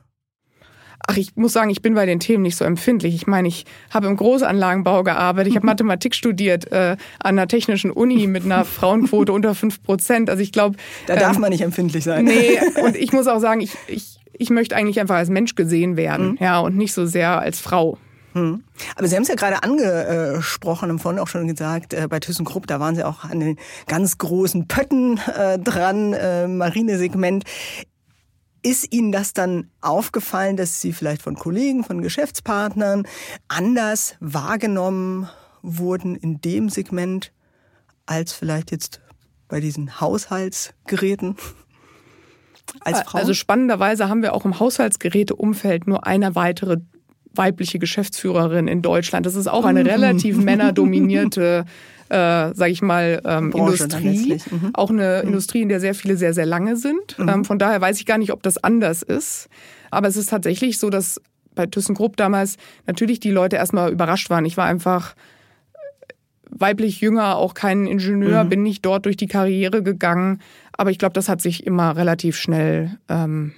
Ach, 1.08 1.18
ich 1.18 1.36
muss 1.36 1.54
sagen, 1.54 1.70
ich 1.70 1.82
bin 1.82 1.94
bei 1.94 2.06
den 2.06 2.20
Themen 2.20 2.44
nicht 2.44 2.56
so 2.56 2.65
empfindlich. 2.65 3.13
Ich 3.13 3.28
meine, 3.28 3.48
ich 3.48 3.65
habe 3.91 4.08
im 4.08 4.15
Großanlagenbau 4.15 5.04
gearbeitet, 5.04 5.52
ich 5.52 5.56
habe 5.56 5.65
Mathematik 5.65 6.15
studiert 6.15 6.72
äh, 6.72 6.98
an 7.20 7.38
einer 7.38 7.48
technischen 7.48 7.91
Uni 7.91 8.28
mit 8.28 8.46
einer 8.46 8.65
Frauenquote 8.65 9.32
unter 9.32 9.56
fünf 9.56 9.84
Prozent. 9.84 10.30
Also 10.30 10.41
ich 10.41 10.52
glaube. 10.52 10.78
Da 11.08 11.15
darf 11.15 11.36
ähm, 11.36 11.41
man 11.41 11.52
nicht 11.52 11.62
empfindlich 11.62 12.04
sein. 12.04 12.26
Nee, 12.26 12.60
und 12.84 12.96
ich 12.96 13.13
muss 13.13 13.28
auch 13.28 13.39
sagen, 13.39 13.62
ich, 13.62 13.74
ich, 13.88 14.20
ich 14.34 14.50
möchte 14.50 14.76
eigentlich 14.76 15.00
einfach 15.00 15.15
als 15.15 15.30
Mensch 15.30 15.56
gesehen 15.56 15.98
werden, 15.98 16.32
mhm. 16.32 16.38
ja, 16.39 16.60
und 16.60 16.76
nicht 16.76 16.94
so 16.94 17.06
sehr 17.06 17.39
als 17.39 17.60
Frau. 17.60 17.98
Mhm. 18.34 18.63
Aber 18.98 19.08
Sie 19.08 19.15
haben 19.15 19.24
es 19.24 19.30
ja 19.30 19.36
gerade 19.36 19.63
angesprochen, 19.63 20.89
im 20.89 21.00
Vorhin 21.00 21.20
auch 21.20 21.28
schon 21.28 21.48
gesagt, 21.48 21.94
äh, 21.94 22.08
bei 22.10 22.20
ThyssenKrupp, 22.20 22.68
da 22.68 22.80
waren 22.80 22.96
Sie 22.96 23.04
auch 23.04 23.24
an 23.24 23.39
den 23.39 23.58
ganz 23.88 24.18
großen 24.18 24.68
Pötten 24.68 25.20
äh, 25.38 25.58
dran, 25.58 26.13
äh, 26.13 26.48
Marinesegment. 26.48 27.46
Ist 28.65 28.91
Ihnen 28.91 29.12
das 29.12 29.34
dann 29.34 29.69
aufgefallen, 29.82 30.58
dass 30.58 30.82
Sie 30.82 30.91
vielleicht 30.91 31.21
von 31.21 31.36
Kollegen, 31.36 31.84
von 31.84 32.01
Geschäftspartnern 32.01 33.08
anders 33.47 34.15
wahrgenommen 34.19 35.30
wurden 35.62 36.15
in 36.15 36.41
dem 36.41 36.69
Segment 36.69 37.32
als 38.08 38.34
vielleicht 38.34 38.71
jetzt 38.71 39.01
bei 39.47 39.60
diesen 39.60 40.01
Haushaltsgeräten? 40.01 41.36
Als 42.80 43.01
Frau? 43.01 43.19
Also 43.19 43.36
spannenderweise 43.36 44.10
haben 44.10 44.23
wir 44.23 44.34
auch 44.34 44.45
im 44.45 44.60
Haushaltsgeräteumfeld 44.60 45.86
nur 45.86 46.08
eine 46.08 46.34
weitere 46.34 46.78
weibliche 47.36 47.78
Geschäftsführerin 47.78 48.67
in 48.67 48.82
Deutschland. 48.82 49.28
Das 49.28 49.36
ist 49.36 49.45
auch 49.45 49.65
eine 49.65 49.86
relativ 49.86 50.38
männerdominierte 50.38 51.65
äh, 52.10 52.54
sage 52.54 52.72
ich 52.72 52.82
mal, 52.82 53.22
ähm, 53.26 53.52
Industrie. 53.52 54.39
Mhm. 54.50 54.72
Auch 54.74 54.89
eine 54.89 55.22
mhm. 55.22 55.30
Industrie, 55.30 55.62
in 55.62 55.70
der 55.70 55.80
sehr 55.80 55.96
viele 55.96 56.18
sehr, 56.18 56.34
sehr 56.34 56.46
lange 56.46 56.78
sind. 56.78 57.18
Mhm. 57.18 57.30
Ähm, 57.30 57.46
von 57.46 57.60
daher 57.60 57.82
weiß 57.82 58.00
ich 58.00 58.06
gar 58.06 58.18
nicht, 58.18 58.32
ob 58.32 58.44
das 58.44 58.58
anders 58.58 59.02
ist. 59.02 59.50
Aber 59.91 60.08
es 60.08 60.18
ist 60.18 60.30
tatsächlich 60.30 60.78
so, 60.78 60.89
dass 60.89 61.22
bei 61.56 61.65
ThyssenKrupp 61.65 62.18
damals 62.18 62.58
natürlich 62.86 63.20
die 63.20 63.32
Leute 63.32 63.56
erstmal 63.56 63.91
überrascht 63.91 64.30
waren. 64.30 64.46
Ich 64.46 64.58
war 64.58 64.65
einfach 64.65 65.15
weiblich 66.50 67.02
jünger, 67.02 67.38
auch 67.38 67.54
kein 67.54 67.86
Ingenieur, 67.86 68.44
mhm. 68.44 68.50
bin 68.50 68.63
nicht 68.63 68.86
dort 68.86 69.06
durch 69.06 69.18
die 69.18 69.28
Karriere 69.28 69.84
gegangen. 69.84 70.41
Aber 70.74 70.91
ich 70.91 71.00
glaube, 71.00 71.13
das 71.13 71.30
hat 71.30 71.41
sich 71.41 71.65
immer 71.65 71.96
relativ 71.96 72.38
schnell 72.38 72.98
ähm, 73.10 73.54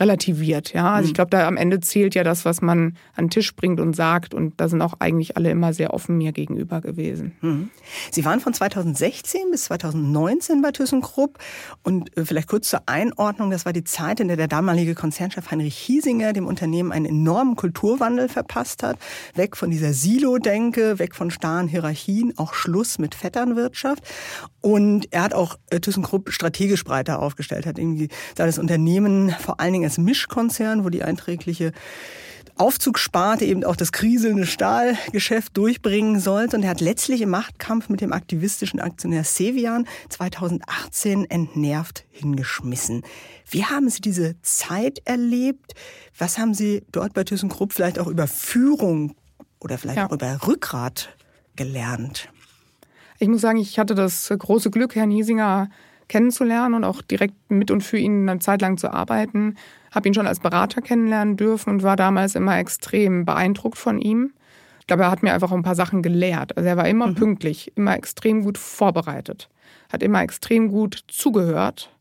relativiert. 0.00 0.72
Ja, 0.72 0.94
also 0.94 1.04
ich 1.04 1.12
mhm. 1.12 1.14
glaube, 1.14 1.30
da 1.30 1.46
am 1.46 1.56
Ende 1.56 1.78
zählt 1.80 2.14
ja 2.14 2.24
das, 2.24 2.44
was 2.44 2.62
man 2.62 2.96
an 3.14 3.26
den 3.26 3.30
Tisch 3.30 3.54
bringt 3.54 3.78
und 3.78 3.94
sagt. 3.94 4.32
Und 4.32 4.58
da 4.60 4.68
sind 4.68 4.80
auch 4.80 4.94
eigentlich 4.98 5.36
alle 5.36 5.50
immer 5.50 5.72
sehr 5.74 5.92
offen 5.92 6.16
mir 6.16 6.32
gegenüber 6.32 6.80
gewesen. 6.80 7.36
Mhm. 7.42 7.70
Sie 8.10 8.24
waren 8.24 8.40
von 8.40 8.54
2016 8.54 9.50
bis 9.50 9.64
2019 9.64 10.62
bei 10.62 10.72
ThyssenKrupp. 10.72 11.38
Und 11.82 12.16
äh, 12.16 12.24
vielleicht 12.24 12.48
kurz 12.48 12.70
zur 12.70 12.82
Einordnung, 12.86 13.50
das 13.50 13.66
war 13.66 13.74
die 13.74 13.84
Zeit, 13.84 14.20
in 14.20 14.28
der 14.28 14.38
der 14.38 14.48
damalige 14.48 14.94
Konzernchef 14.94 15.50
Heinrich 15.50 15.76
Hiesinger 15.76 16.32
dem 16.32 16.46
Unternehmen 16.46 16.92
einen 16.92 17.06
enormen 17.06 17.56
Kulturwandel 17.56 18.28
verpasst 18.28 18.82
hat. 18.82 18.96
Weg 19.34 19.56
von 19.56 19.70
dieser 19.70 19.92
Silo-Denke, 19.92 20.98
weg 20.98 21.14
von 21.14 21.30
starren 21.30 21.68
Hierarchien, 21.68 22.32
auch 22.38 22.54
Schluss 22.54 22.98
mit 22.98 23.14
Vetternwirtschaft. 23.14 24.02
Und 24.62 25.08
er 25.10 25.24
hat 25.24 25.34
auch 25.34 25.58
äh, 25.68 25.80
ThyssenKrupp 25.80 26.30
strategisch 26.32 26.84
breiter 26.84 27.20
aufgestellt, 27.20 27.66
hat 27.66 27.78
irgendwie 27.78 28.08
da 28.34 28.46
das 28.46 28.58
Unternehmen 28.58 29.34
vor 29.38 29.60
allen 29.60 29.74
Dingen 29.74 29.89
als 29.90 29.98
Mischkonzern, 29.98 30.84
wo 30.84 30.88
die 30.88 31.02
einträgliche 31.02 31.72
Aufzugssparte 32.56 33.44
eben 33.44 33.64
auch 33.64 33.74
das 33.74 33.90
kriselnde 33.90 34.46
Stahlgeschäft 34.46 35.56
durchbringen 35.56 36.20
sollte. 36.20 36.56
Und 36.56 36.62
er 36.62 36.70
hat 36.70 36.80
letztlich 36.80 37.22
im 37.22 37.30
Machtkampf 37.30 37.88
mit 37.88 38.00
dem 38.00 38.12
aktivistischen 38.12 38.78
Aktionär 38.78 39.24
Sevian 39.24 39.88
2018 40.10 41.28
entnervt 41.28 42.04
hingeschmissen. 42.10 43.02
Wie 43.48 43.64
haben 43.64 43.88
Sie 43.88 44.00
diese 44.00 44.40
Zeit 44.42 45.00
erlebt? 45.06 45.74
Was 46.16 46.38
haben 46.38 46.54
Sie 46.54 46.84
dort 46.92 47.12
bei 47.14 47.24
ThyssenKrupp 47.24 47.72
vielleicht 47.72 47.98
auch 47.98 48.06
über 48.06 48.28
Führung 48.28 49.16
oder 49.58 49.76
vielleicht 49.76 49.98
ja. 49.98 50.06
auch 50.06 50.12
über 50.12 50.46
Rückgrat 50.46 51.16
gelernt? 51.56 52.28
Ich 53.18 53.26
muss 53.26 53.40
sagen, 53.40 53.58
ich 53.58 53.78
hatte 53.78 53.96
das 53.96 54.28
große 54.28 54.70
Glück, 54.70 54.94
Herrn 54.94 55.10
Hiesinger 55.10 55.68
kennenzulernen 56.10 56.74
und 56.74 56.84
auch 56.84 57.00
direkt 57.00 57.34
mit 57.50 57.70
und 57.70 57.82
für 57.82 57.96
ihn 57.96 58.28
eine 58.28 58.40
Zeit 58.40 58.60
lang 58.60 58.76
zu 58.76 58.92
arbeiten. 58.92 59.54
Habe 59.92 60.08
ihn 60.08 60.14
schon 60.14 60.26
als 60.26 60.40
Berater 60.40 60.82
kennenlernen 60.82 61.36
dürfen 61.36 61.70
und 61.70 61.82
war 61.82 61.96
damals 61.96 62.34
immer 62.34 62.58
extrem 62.58 63.24
beeindruckt 63.24 63.78
von 63.78 63.98
ihm. 64.00 64.32
Ich 64.80 64.86
glaube, 64.88 65.04
er 65.04 65.10
hat 65.10 65.22
mir 65.22 65.32
einfach 65.32 65.52
ein 65.52 65.62
paar 65.62 65.76
Sachen 65.76 66.02
gelehrt. 66.02 66.56
Also 66.56 66.68
er 66.68 66.76
war 66.76 66.88
immer 66.88 67.06
mhm. 67.06 67.14
pünktlich, 67.14 67.72
immer 67.76 67.96
extrem 67.96 68.42
gut 68.42 68.58
vorbereitet, 68.58 69.48
hat 69.90 70.02
immer 70.02 70.20
extrem 70.20 70.68
gut 70.68 71.04
zugehört 71.06 71.94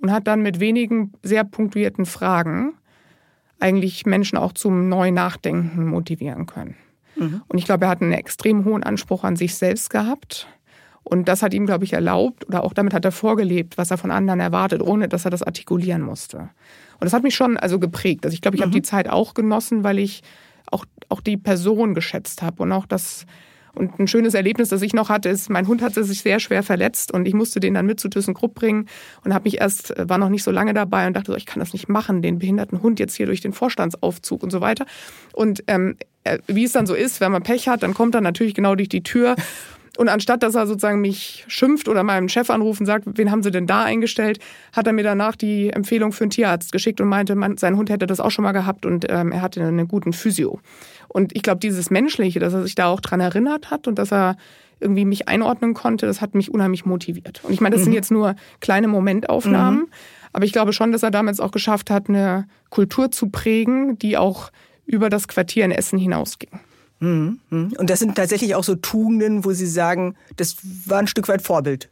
und 0.00 0.12
hat 0.12 0.26
dann 0.26 0.42
mit 0.42 0.60
wenigen 0.60 1.14
sehr 1.22 1.42
punktuierten 1.42 2.04
Fragen 2.04 2.74
eigentlich 3.58 4.04
Menschen 4.04 4.36
auch 4.36 4.52
zum 4.52 4.90
neuen 4.90 5.14
Nachdenken 5.14 5.86
motivieren 5.86 6.44
können. 6.44 6.76
Mhm. 7.16 7.40
Und 7.48 7.56
ich 7.56 7.64
glaube, 7.64 7.86
er 7.86 7.90
hat 7.90 8.02
einen 8.02 8.12
extrem 8.12 8.66
hohen 8.66 8.82
Anspruch 8.82 9.24
an 9.24 9.36
sich 9.36 9.54
selbst 9.54 9.88
gehabt 9.88 10.46
und 11.08 11.28
das 11.28 11.42
hat 11.42 11.54
ihm, 11.54 11.66
glaube 11.66 11.84
ich, 11.84 11.92
erlaubt 11.92 12.48
oder 12.48 12.64
auch 12.64 12.72
damit 12.72 12.92
hat 12.92 13.04
er 13.04 13.12
vorgelebt, 13.12 13.78
was 13.78 13.92
er 13.92 13.96
von 13.96 14.10
anderen 14.10 14.40
erwartet, 14.40 14.82
ohne 14.82 15.08
dass 15.08 15.24
er 15.24 15.30
das 15.30 15.44
artikulieren 15.44 16.02
musste. 16.02 16.38
Und 16.38 17.04
das 17.04 17.12
hat 17.12 17.22
mich 17.22 17.36
schon 17.36 17.56
also 17.56 17.78
geprägt. 17.78 18.24
Also 18.24 18.34
ich 18.34 18.40
glaube, 18.40 18.56
ich 18.56 18.60
mhm. 18.60 18.66
habe 18.66 18.74
die 18.74 18.82
Zeit 18.82 19.08
auch 19.08 19.34
genossen, 19.34 19.84
weil 19.84 20.00
ich 20.00 20.22
auch, 20.70 20.84
auch 21.08 21.20
die 21.20 21.36
Person 21.36 21.94
geschätzt 21.94 22.42
habe 22.42 22.64
und 22.64 22.72
auch 22.72 22.86
das 22.86 23.24
Und 23.72 24.00
ein 24.00 24.08
schönes 24.08 24.34
Erlebnis, 24.34 24.70
das 24.70 24.82
ich 24.82 24.94
noch 24.94 25.10
hatte, 25.10 25.28
ist, 25.28 25.50
mein 25.50 25.68
Hund 25.68 25.82
hatte 25.82 26.02
sich 26.02 26.22
sehr 26.22 26.40
schwer 26.40 26.62
verletzt 26.62 27.12
und 27.12 27.28
ich 27.28 27.34
musste 27.34 27.60
den 27.60 27.74
dann 27.74 27.86
mit 27.86 28.00
zu 28.00 28.08
ThyssenKrupp 28.08 28.54
bringen 28.54 28.88
und 29.22 29.34
habe 29.34 29.44
mich 29.44 29.60
erst, 29.60 29.94
war 29.96 30.18
noch 30.18 30.30
nicht 30.30 30.42
so 30.42 30.50
lange 30.50 30.72
dabei 30.74 31.06
und 31.06 31.14
dachte 31.14 31.32
so, 31.32 31.36
ich 31.36 31.46
kann 31.46 31.60
das 31.60 31.72
nicht 31.72 31.88
machen, 31.88 32.22
den 32.22 32.38
behinderten 32.38 32.82
Hund 32.82 32.98
jetzt 32.98 33.14
hier 33.14 33.26
durch 33.26 33.42
den 33.42 33.52
Vorstandsaufzug 33.52 34.42
und 34.42 34.50
so 34.50 34.60
weiter. 34.60 34.86
Und 35.34 35.62
ähm, 35.66 35.96
äh, 36.24 36.38
wie 36.46 36.64
es 36.64 36.72
dann 36.72 36.86
so 36.86 36.94
ist, 36.94 37.20
wenn 37.20 37.30
man 37.30 37.42
Pech 37.42 37.68
hat, 37.68 37.82
dann 37.82 37.94
kommt 37.94 38.14
er 38.14 38.22
natürlich 38.22 38.54
genau 38.54 38.74
durch 38.74 38.88
die 38.88 39.02
Tür 39.02 39.36
und 39.96 40.08
anstatt 40.08 40.42
dass 40.42 40.54
er 40.54 40.66
sozusagen 40.66 41.00
mich 41.00 41.44
schimpft 41.48 41.88
oder 41.88 42.02
meinem 42.02 42.28
Chef 42.28 42.50
anruft 42.50 42.80
und 42.80 42.86
sagt, 42.86 43.04
wen 43.06 43.30
haben 43.30 43.42
Sie 43.42 43.50
denn 43.50 43.66
da 43.66 43.84
eingestellt, 43.84 44.38
hat 44.72 44.86
er 44.86 44.92
mir 44.92 45.04
danach 45.04 45.36
die 45.36 45.70
Empfehlung 45.70 46.12
für 46.12 46.24
einen 46.24 46.30
Tierarzt 46.30 46.72
geschickt 46.72 47.00
und 47.00 47.08
meinte, 47.08 47.34
man, 47.34 47.56
sein 47.56 47.76
Hund 47.76 47.90
hätte 47.90 48.06
das 48.06 48.20
auch 48.20 48.30
schon 48.30 48.42
mal 48.42 48.52
gehabt 48.52 48.86
und 48.86 49.06
ähm, 49.08 49.32
er 49.32 49.42
hatte 49.42 49.62
einen 49.62 49.88
guten 49.88 50.12
Physio. 50.12 50.60
Und 51.08 51.34
ich 51.34 51.42
glaube, 51.42 51.60
dieses 51.60 51.90
Menschliche, 51.90 52.40
dass 52.40 52.52
er 52.52 52.62
sich 52.62 52.74
da 52.74 52.86
auch 52.86 53.00
dran 53.00 53.20
erinnert 53.20 53.70
hat 53.70 53.88
und 53.88 53.98
dass 53.98 54.12
er 54.12 54.36
irgendwie 54.80 55.04
mich 55.04 55.28
einordnen 55.28 55.74
konnte, 55.74 56.06
das 56.06 56.20
hat 56.20 56.34
mich 56.34 56.52
unheimlich 56.52 56.84
motiviert. 56.84 57.40
Und 57.44 57.52
ich 57.52 57.60
meine, 57.60 57.74
das 57.74 57.80
mhm. 57.80 57.84
sind 57.84 57.92
jetzt 57.94 58.10
nur 58.10 58.36
kleine 58.60 58.88
Momentaufnahmen, 58.88 59.80
mhm. 59.80 59.88
aber 60.32 60.44
ich 60.44 60.52
glaube 60.52 60.72
schon, 60.72 60.92
dass 60.92 61.02
er 61.02 61.10
damals 61.10 61.40
auch 61.40 61.50
geschafft 61.50 61.90
hat, 61.90 62.08
eine 62.08 62.46
Kultur 62.68 63.10
zu 63.10 63.30
prägen, 63.30 63.98
die 63.98 64.18
auch 64.18 64.50
über 64.84 65.08
das 65.08 65.28
Quartier 65.28 65.64
in 65.64 65.70
Essen 65.70 65.98
hinausging. 65.98 66.60
Mhm. 67.00 67.40
mhm. 67.50 67.72
Und 67.78 67.90
das 67.90 67.98
sind 67.98 68.14
tatsächlich 68.14 68.54
auch 68.54 68.64
so 68.64 68.74
Tugenden, 68.74 69.44
wo 69.44 69.52
Sie 69.52 69.66
sagen, 69.66 70.14
das 70.36 70.56
war 70.86 70.98
ein 70.98 71.06
Stück 71.06 71.28
weit 71.28 71.42
Vorbild. 71.42 71.88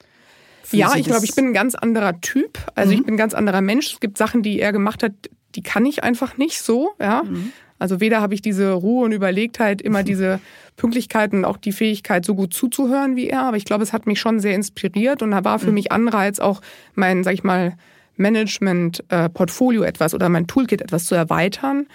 Ja, 0.72 0.90
Sie 0.90 1.00
ich 1.00 1.06
glaube, 1.06 1.24
ich 1.24 1.34
bin 1.34 1.48
ein 1.48 1.52
ganz 1.52 1.74
anderer 1.74 2.20
Typ. 2.20 2.58
Also 2.74 2.92
mhm. 2.92 2.98
ich 2.98 3.04
bin 3.04 3.14
ein 3.14 3.18
ganz 3.18 3.34
anderer 3.34 3.60
Mensch. 3.60 3.92
Es 3.92 4.00
gibt 4.00 4.18
Sachen, 4.18 4.42
die 4.42 4.60
er 4.60 4.72
gemacht 4.72 5.02
hat, 5.02 5.12
die 5.54 5.62
kann 5.62 5.84
ich 5.86 6.02
einfach 6.02 6.36
nicht 6.36 6.60
so. 6.60 6.90
Ja. 7.00 7.22
Mhm. 7.24 7.52
Also 7.78 8.00
weder 8.00 8.20
habe 8.20 8.34
ich 8.34 8.40
diese 8.40 8.72
Ruhe 8.72 9.04
und 9.04 9.12
Überlegtheit, 9.12 9.82
immer 9.82 10.02
diese 10.04 10.40
Pünktlichkeit 10.76 11.32
und 11.32 11.44
auch 11.44 11.58
die 11.58 11.72
Fähigkeit, 11.72 12.24
so 12.24 12.34
gut 12.34 12.54
zuzuhören 12.54 13.16
wie 13.16 13.28
er. 13.28 13.42
Aber 13.42 13.56
ich 13.56 13.64
glaube, 13.64 13.82
es 13.82 13.92
hat 13.92 14.06
mich 14.06 14.20
schon 14.20 14.40
sehr 14.40 14.54
inspiriert 14.54 15.22
und 15.22 15.32
da 15.32 15.44
war 15.44 15.58
für 15.58 15.68
mhm. 15.68 15.74
mich 15.74 15.92
Anreiz, 15.92 16.38
auch 16.38 16.60
mein, 16.94 17.24
sag 17.24 17.34
ich 17.34 17.44
mal, 17.44 17.76
Management-Portfolio 18.16 19.82
äh, 19.82 19.88
etwas 19.88 20.14
oder 20.14 20.28
mein 20.28 20.46
Toolkit 20.46 20.80
etwas 20.80 21.06
zu 21.06 21.14
erweitern 21.14 21.86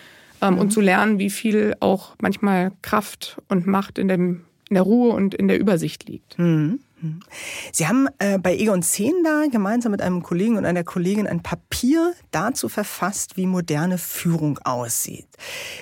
ähm, 0.41 0.55
mhm. 0.55 0.59
und 0.59 0.71
zu 0.71 0.81
lernen, 0.81 1.19
wie 1.19 1.29
viel 1.29 1.75
auch 1.79 2.15
manchmal 2.21 2.71
Kraft 2.81 3.41
und 3.47 3.67
Macht 3.67 3.97
in, 3.97 4.07
dem, 4.07 4.41
in 4.69 4.75
der 4.75 4.83
Ruhe 4.83 5.13
und 5.13 5.33
in 5.33 5.47
der 5.47 5.59
Übersicht 5.59 6.07
liegt. 6.07 6.37
Mhm. 6.39 6.79
Mhm. 7.01 7.21
Sie 7.71 7.87
haben 7.87 8.07
äh, 8.19 8.37
bei 8.37 8.55
Egon 8.55 8.81
Zehnder 8.81 9.47
gemeinsam 9.49 9.91
mit 9.91 10.01
einem 10.01 10.23
Kollegen 10.23 10.57
und 10.57 10.65
einer 10.65 10.83
Kollegin 10.83 11.27
ein 11.27 11.41
Papier 11.41 12.13
dazu 12.31 12.69
verfasst, 12.69 13.37
wie 13.37 13.45
moderne 13.45 13.97
Führung 13.97 14.59
aussieht. 14.59 15.27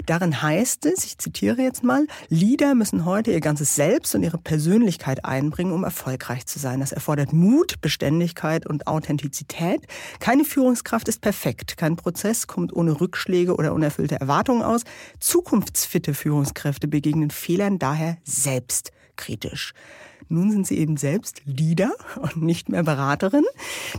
Darin 0.05 0.41
heißt 0.41 0.86
es, 0.86 1.05
ich 1.05 1.18
zitiere 1.18 1.61
jetzt 1.61 1.84
mal, 1.84 2.05
Leader 2.30 2.76
müssen 2.76 3.05
heute 3.05 3.32
ihr 3.32 3.41
ganzes 3.41 3.76
Selbst 3.76 4.13
und 4.15 4.24
ihre 4.24 4.38
Persönlichkeit 4.38 5.26
einbringen, 5.26 5.72
um 5.72 5.84
erfolgreich 5.84 6.45
zu 6.45 6.59
sein. 6.59 6.80
Das 6.80 6.91
erfordert 6.91 7.34
Mut, 7.34 7.82
Beständigkeit 7.82 8.65
und 8.65 8.88
Authentizität. 8.88 9.82
Keine 10.20 10.45
Führungskraft 10.45 11.07
ist 11.07 11.22
perfekt. 11.22 11.78
Kein 11.78 11.95
Prozess 11.95 12.47
kommt 12.47 12.76
ohne 12.76 12.99
Rückschläge 12.99 13.55
oder 13.55 13.74
unerfüllte 13.74 14.20
Erwartungen 14.20 14.61
aus. 14.61 14.84
Zukunftsfitte 15.20 16.13
Führungskräfte 16.13 16.88
begegnen 16.88 17.32
Fehlern 17.32 17.80
daher 17.80 18.18
selbstkritisch. 18.24 19.74
Nun 20.30 20.51
sind 20.51 20.67
Sie 20.67 20.78
eben 20.78 20.97
selbst 20.97 21.41
Leader 21.45 21.91
und 22.21 22.38
nicht 22.38 22.69
mehr 22.69 22.84
Beraterin. 22.84 23.45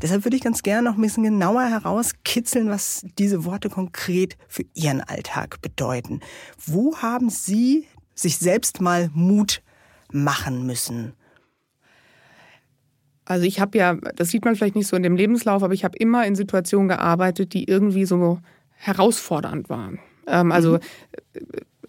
Deshalb 0.03 0.25
würde 0.25 0.37
ich 0.37 0.43
ganz 0.43 0.63
gerne 0.63 0.89
noch 0.91 0.97
ein 0.97 1.03
bisschen 1.03 1.25
genauer 1.25 1.65
herauskitzeln, 1.65 2.69
was 2.69 3.05
diese 3.19 3.45
Worte 3.45 3.71
konkret 3.71 4.37
für 4.49 4.65
Ihren 4.75 5.01
Alltag 5.01 5.61
bedeuten. 5.63 6.21
Wo 6.65 6.97
haben 6.99 7.31
Sie 7.31 7.87
sich 8.15 8.39
selbst 8.39 8.81
mal 8.81 9.11
Mut 9.15 9.63
machen 10.13 10.67
müssen? 10.67 11.15
Also 13.25 13.45
ich 13.45 13.61
habe 13.61 13.77
ja, 13.77 13.95
das 13.95 14.31
sieht 14.31 14.45
man 14.45 14.57
vielleicht 14.57 14.75
nicht 14.75 14.87
so 14.87 14.97
in 14.97 15.03
dem 15.03 15.17
Lebenslauf, 15.17 15.63
aber 15.63 15.75
ich 15.75 15.85
habe 15.85 15.99
immer 15.99 16.27
in 16.27 16.35
Situationen 16.35 16.89
gearbeitet, 16.89 17.53
die 17.53 17.65
irgendwie 17.65 18.07
so 18.07 18.39
herausfordernd 18.77 19.69
waren. 19.69 19.99
Ähm, 20.27 20.51
also 20.51 20.75
mhm 20.75 20.81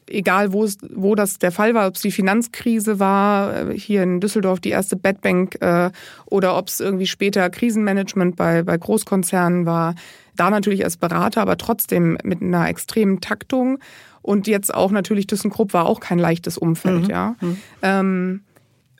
egal 0.10 0.54
wo, 0.54 0.64
es, 0.64 0.78
wo 0.94 1.16
das 1.16 1.40
der 1.40 1.52
Fall 1.52 1.74
war, 1.74 1.88
ob 1.88 1.96
es 1.96 2.02
die 2.02 2.12
Finanzkrise 2.12 3.00
war, 3.00 3.70
äh, 3.70 3.78
hier 3.78 4.04
in 4.04 4.20
Düsseldorf 4.20 4.60
die 4.60 4.70
erste 4.70 4.96
Bedbank 4.96 5.58
äh, 5.62 5.92
oder 6.26 6.58
ob 6.58 6.68
es 6.68 6.80
irgendwie 6.80 7.08
später 7.08 7.50
Krisenmanagement 7.50 8.36
bei, 8.36 8.64
bei 8.64 8.78
Großkonzernen 8.78 9.66
war, 9.66 9.96
da 10.36 10.50
natürlich 10.50 10.84
als 10.84 10.98
Berater, 10.98 11.42
aber 11.42 11.58
trotzdem 11.58 12.18
mit 12.24 12.42
einer 12.42 12.68
extremen 12.70 13.22
Taktung. 13.22 13.80
Und 14.22 14.48
jetzt 14.48 14.74
auch 14.74 14.92
natürlich 14.92 15.28
ThyssenKrupp 15.28 15.74
war 15.74 15.86
auch 15.86 16.00
kein 16.00 16.20
leichtes 16.20 16.58
Umfeld, 16.58 17.04
mhm. 17.04 17.10
ja. 17.10 17.36
Mhm. 17.42 17.58
Ähm, 17.82 18.42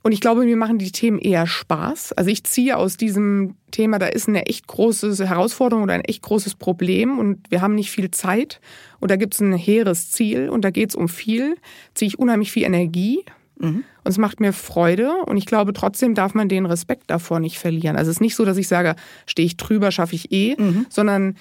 und 0.04 0.12
ich 0.12 0.22
glaube, 0.22 0.46
mir 0.46 0.56
machen 0.56 0.78
die 0.78 0.92
Themen 0.92 1.20
eher 1.20 1.46
Spaß. 1.46 2.14
Also 2.14 2.30
ich 2.30 2.44
ziehe 2.44 2.78
aus 2.78 2.98
diesem 2.98 3.56
Thema, 3.72 4.00
da 4.00 4.08
ist 4.08 4.28
eine 4.28 4.46
echt 4.46 4.68
große 4.68 5.28
Herausforderung 5.28 5.84
oder 5.84 5.94
ein 5.94 6.06
echt 6.06 6.22
großes 6.22 6.56
Problem 6.56 7.20
und 7.20 7.52
wir 7.52 7.62
haben 7.62 7.76
nicht 7.76 7.92
viel 7.92 8.12
Zeit 8.12 8.62
und 9.00 9.12
da 9.12 9.16
gibt 9.16 9.34
es 9.34 9.42
ein 9.42 9.54
hehres 9.54 10.12
Ziel 10.12 10.50
und 10.50 10.64
da 10.64 10.70
geht 10.70 10.90
es 10.90 10.96
um 10.96 11.10
viel, 11.10 11.58
ziehe 11.94 12.08
ich 12.08 12.20
unheimlich 12.20 12.52
viel 12.52 12.64
Energie 12.64 13.24
mhm. 13.58 13.84
und 14.04 14.12
es 14.12 14.18
macht 14.18 14.40
mir 14.40 14.54
Freude 14.54 15.12
und 15.26 15.38
ich 15.38 15.46
glaube, 15.46 15.74
trotzdem 15.74 16.16
darf 16.16 16.34
man 16.34 16.50
den 16.50 16.66
Respekt 16.66 17.04
davor 17.08 17.40
nicht 17.40 17.60
verlieren. 17.60 17.96
Also 17.96 18.10
es 18.10 18.18
ist 18.18 18.22
nicht 18.22 18.36
so, 18.36 18.46
dass 18.46 18.58
ich 18.58 18.68
sage, 18.68 18.96
stehe 19.26 19.46
ich 19.46 19.58
drüber, 19.58 19.92
schaffe 19.92 20.16
ich 20.16 20.32
eh, 20.32 20.56
mhm. 20.58 20.86
sondern 20.90 21.36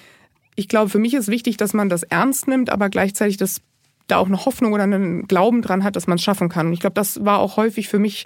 ich 0.55 0.67
glaube, 0.67 0.89
für 0.89 0.99
mich 0.99 1.13
ist 1.13 1.29
wichtig, 1.29 1.55
dass 1.55 1.73
man 1.73 1.87
das 1.87 2.03
ernst 2.03 2.49
nimmt, 2.49 2.69
aber 2.69 2.89
gleichzeitig 2.89 3.37
das 3.37 3.61
da 4.11 4.17
auch 4.17 4.27
eine 4.27 4.45
Hoffnung 4.45 4.73
oder 4.73 4.83
einen 4.83 5.27
Glauben 5.27 5.61
dran 5.61 5.83
hat, 5.83 5.95
dass 5.95 6.07
man 6.07 6.17
es 6.17 6.23
schaffen 6.23 6.49
kann. 6.49 6.67
Und 6.67 6.73
ich 6.73 6.79
glaube, 6.79 6.95
das 6.95 7.23
war 7.23 7.39
auch 7.39 7.57
häufig 7.57 7.87
für 7.87 7.99
mich 7.99 8.25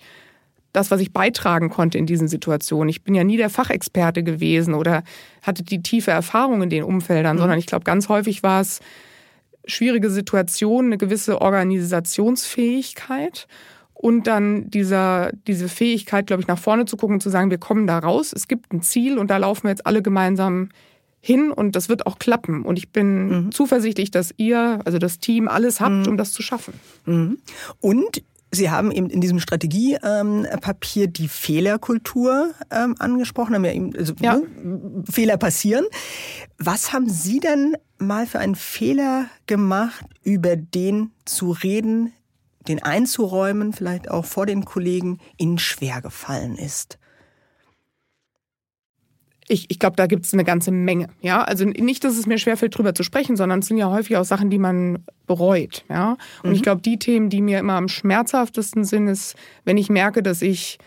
das, 0.74 0.92
was 0.92 1.00
ich 1.00 1.14
beitragen 1.14 1.70
konnte 1.70 1.98
in 1.98 2.06
diesen 2.06 2.28
Situationen. 2.28 2.90
Ich 2.90 3.04
bin 3.04 3.16
ja 3.16 3.24
nie 3.24 3.38
der 3.38 3.50
Fachexperte 3.50 4.24
gewesen 4.24 4.74
oder 4.74 5.04
hatte 5.44 5.64
die 5.64 5.82
tiefe 5.84 6.12
Erfahrung 6.12 6.64
in 6.64 6.70
den 6.70 6.84
Umfeldern, 6.84 7.38
mhm. 7.38 7.42
sondern 7.42 7.60
ich 7.60 7.68
glaube, 7.68 7.86
ganz 7.86 8.10
häufig 8.10 8.44
war 8.44 8.60
es 8.62 8.82
schwierige 9.66 10.10
Situationen, 10.10 10.92
eine 10.92 10.98
gewisse 10.98 11.42
Organisationsfähigkeit 11.42 13.48
und 13.94 14.28
dann 14.28 14.70
dieser, 14.70 15.32
diese 15.48 15.70
Fähigkeit, 15.70 16.28
glaube 16.28 16.42
ich, 16.42 16.48
nach 16.48 16.60
vorne 16.60 16.84
zu 16.86 16.98
gucken 16.98 17.14
und 17.16 17.22
zu 17.22 17.30
sagen, 17.30 17.50
wir 17.52 17.60
kommen 17.60 17.88
da 17.88 18.00
raus, 18.00 18.34
es 18.36 18.50
gibt 18.50 18.74
ein 18.74 18.82
Ziel 18.82 19.18
und 19.18 19.30
da 19.30 19.38
laufen 19.38 19.64
wir 19.64 19.70
jetzt 19.70 19.86
alle 19.86 20.02
gemeinsam 20.02 20.68
hin 21.26 21.52
und 21.52 21.78
das 21.78 21.88
wird 21.88 22.06
auch 22.06 22.20
klappen. 22.20 22.64
Und 22.64 22.78
ich 22.78 22.92
bin 22.92 23.28
mhm. 23.46 23.52
zuversichtlich, 23.54 24.12
dass 24.12 24.34
ihr, 24.36 24.82
also 24.84 24.98
das 24.98 25.20
Team, 25.20 25.48
alles 25.48 25.80
habt, 25.80 26.06
mhm. 26.06 26.08
um 26.10 26.18
das 26.18 26.34
zu 26.34 26.44
schaffen. 26.44 26.74
Mhm. 27.06 27.38
Und 27.80 28.24
Sie 28.52 28.70
haben 28.70 28.92
eben 28.92 29.10
in 29.10 29.20
diesem 29.20 29.40
Strategiepapier 29.40 31.08
die 31.08 31.28
Fehlerkultur 31.28 32.52
ähm, 32.70 32.96
angesprochen, 33.00 33.56
haben 33.56 33.66
ja 33.66 33.72
eben, 33.72 33.96
also, 33.96 34.14
ja. 34.20 34.36
Ne, 34.36 35.04
Fehler 35.10 35.38
passieren. 35.38 35.86
Was 36.60 36.94
haben 36.94 37.10
Sie 37.10 37.40
denn 37.40 37.76
mal 37.98 38.28
für 38.28 38.40
einen 38.40 38.56
Fehler 38.56 39.28
gemacht, 39.48 40.06
über 40.24 40.56
den 40.56 41.12
zu 41.26 41.52
reden, 41.52 42.12
den 42.68 42.84
einzuräumen, 42.84 43.74
vielleicht 43.74 44.12
auch 44.12 44.26
vor 44.26 44.46
den 44.46 44.66
Kollegen, 44.66 45.20
Ihnen 45.38 45.58
schwer 45.58 46.02
gefallen 46.02 46.56
ist? 46.58 47.00
Ich, 49.48 49.66
ich 49.70 49.80
glaube, 49.80 49.96
da 49.96 50.08
gibt 50.08 50.26
es 50.26 50.34
eine 50.34 50.44
ganze 50.44 50.72
Menge. 50.72 51.08
Ja, 51.22 51.44
also 51.44 51.66
nicht, 51.66 52.04
dass 52.04 52.18
es 52.18 52.26
mir 52.26 52.38
schwerfällt, 52.38 52.78
drüber 52.78 52.96
zu 52.96 53.04
sprechen, 53.04 53.36
sondern 53.36 53.60
es 53.60 53.68
sind 53.68 53.78
ja 53.78 53.90
häufig 53.90 54.18
auch 54.18 54.26
Sachen, 54.26 54.50
die 54.50 54.60
man 54.60 55.04
bereut. 55.28 55.84
Ja, 55.90 56.18
und 56.44 56.52
mhm. 56.52 56.56
ich 56.56 56.64
glaube, 56.64 56.82
die 56.82 56.98
Themen, 56.98 57.30
die 57.30 57.42
mir 57.42 57.60
immer 57.60 57.74
am 57.74 57.90
schmerzhaftesten 57.90 58.86
sind, 58.86 59.08
ist, 59.08 59.36
wenn 59.66 59.78
ich 59.78 59.90
merke, 59.90 60.24
dass 60.24 60.42
ich 60.42 60.80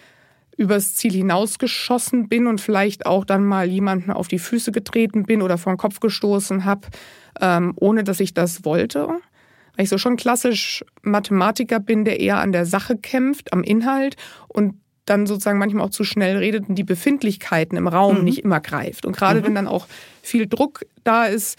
übers 0.56 0.94
Ziel 0.94 1.12
hinausgeschossen 1.12 2.28
bin 2.28 2.46
und 2.46 2.60
vielleicht 2.60 3.06
auch 3.06 3.24
dann 3.24 3.44
mal 3.44 3.68
jemanden 3.68 4.10
auf 4.10 4.28
die 4.28 4.38
Füße 4.38 4.72
getreten 4.72 5.24
bin 5.24 5.42
oder 5.42 5.58
vor 5.58 5.72
den 5.74 5.78
Kopf 5.78 6.00
gestoßen 6.00 6.64
habe, 6.64 6.88
ähm, 7.40 7.74
ohne 7.76 8.04
dass 8.04 8.20
ich 8.20 8.32
das 8.32 8.64
wollte. 8.64 9.08
Weil 9.76 9.84
ich 9.84 9.90
so 9.90 9.98
schon 9.98 10.16
klassisch 10.16 10.84
Mathematiker 11.02 11.78
bin, 11.78 12.06
der 12.06 12.20
eher 12.20 12.38
an 12.38 12.52
der 12.52 12.64
Sache 12.64 12.96
kämpft, 12.96 13.52
am 13.52 13.62
Inhalt 13.62 14.16
und 14.48 14.80
dann 15.06 15.26
sozusagen 15.26 15.58
manchmal 15.58 15.86
auch 15.86 15.90
zu 15.90 16.04
schnell 16.04 16.36
redet 16.36 16.68
und 16.68 16.74
die 16.74 16.84
Befindlichkeiten 16.84 17.78
im 17.78 17.88
Raum 17.88 18.18
mhm. 18.18 18.24
nicht 18.24 18.38
immer 18.40 18.60
greift. 18.60 19.06
Und 19.06 19.16
gerade 19.16 19.40
mhm. 19.40 19.44
wenn 19.46 19.54
dann 19.54 19.68
auch 19.68 19.86
viel 20.22 20.46
Druck 20.46 20.84
da 21.04 21.24
ist, 21.24 21.58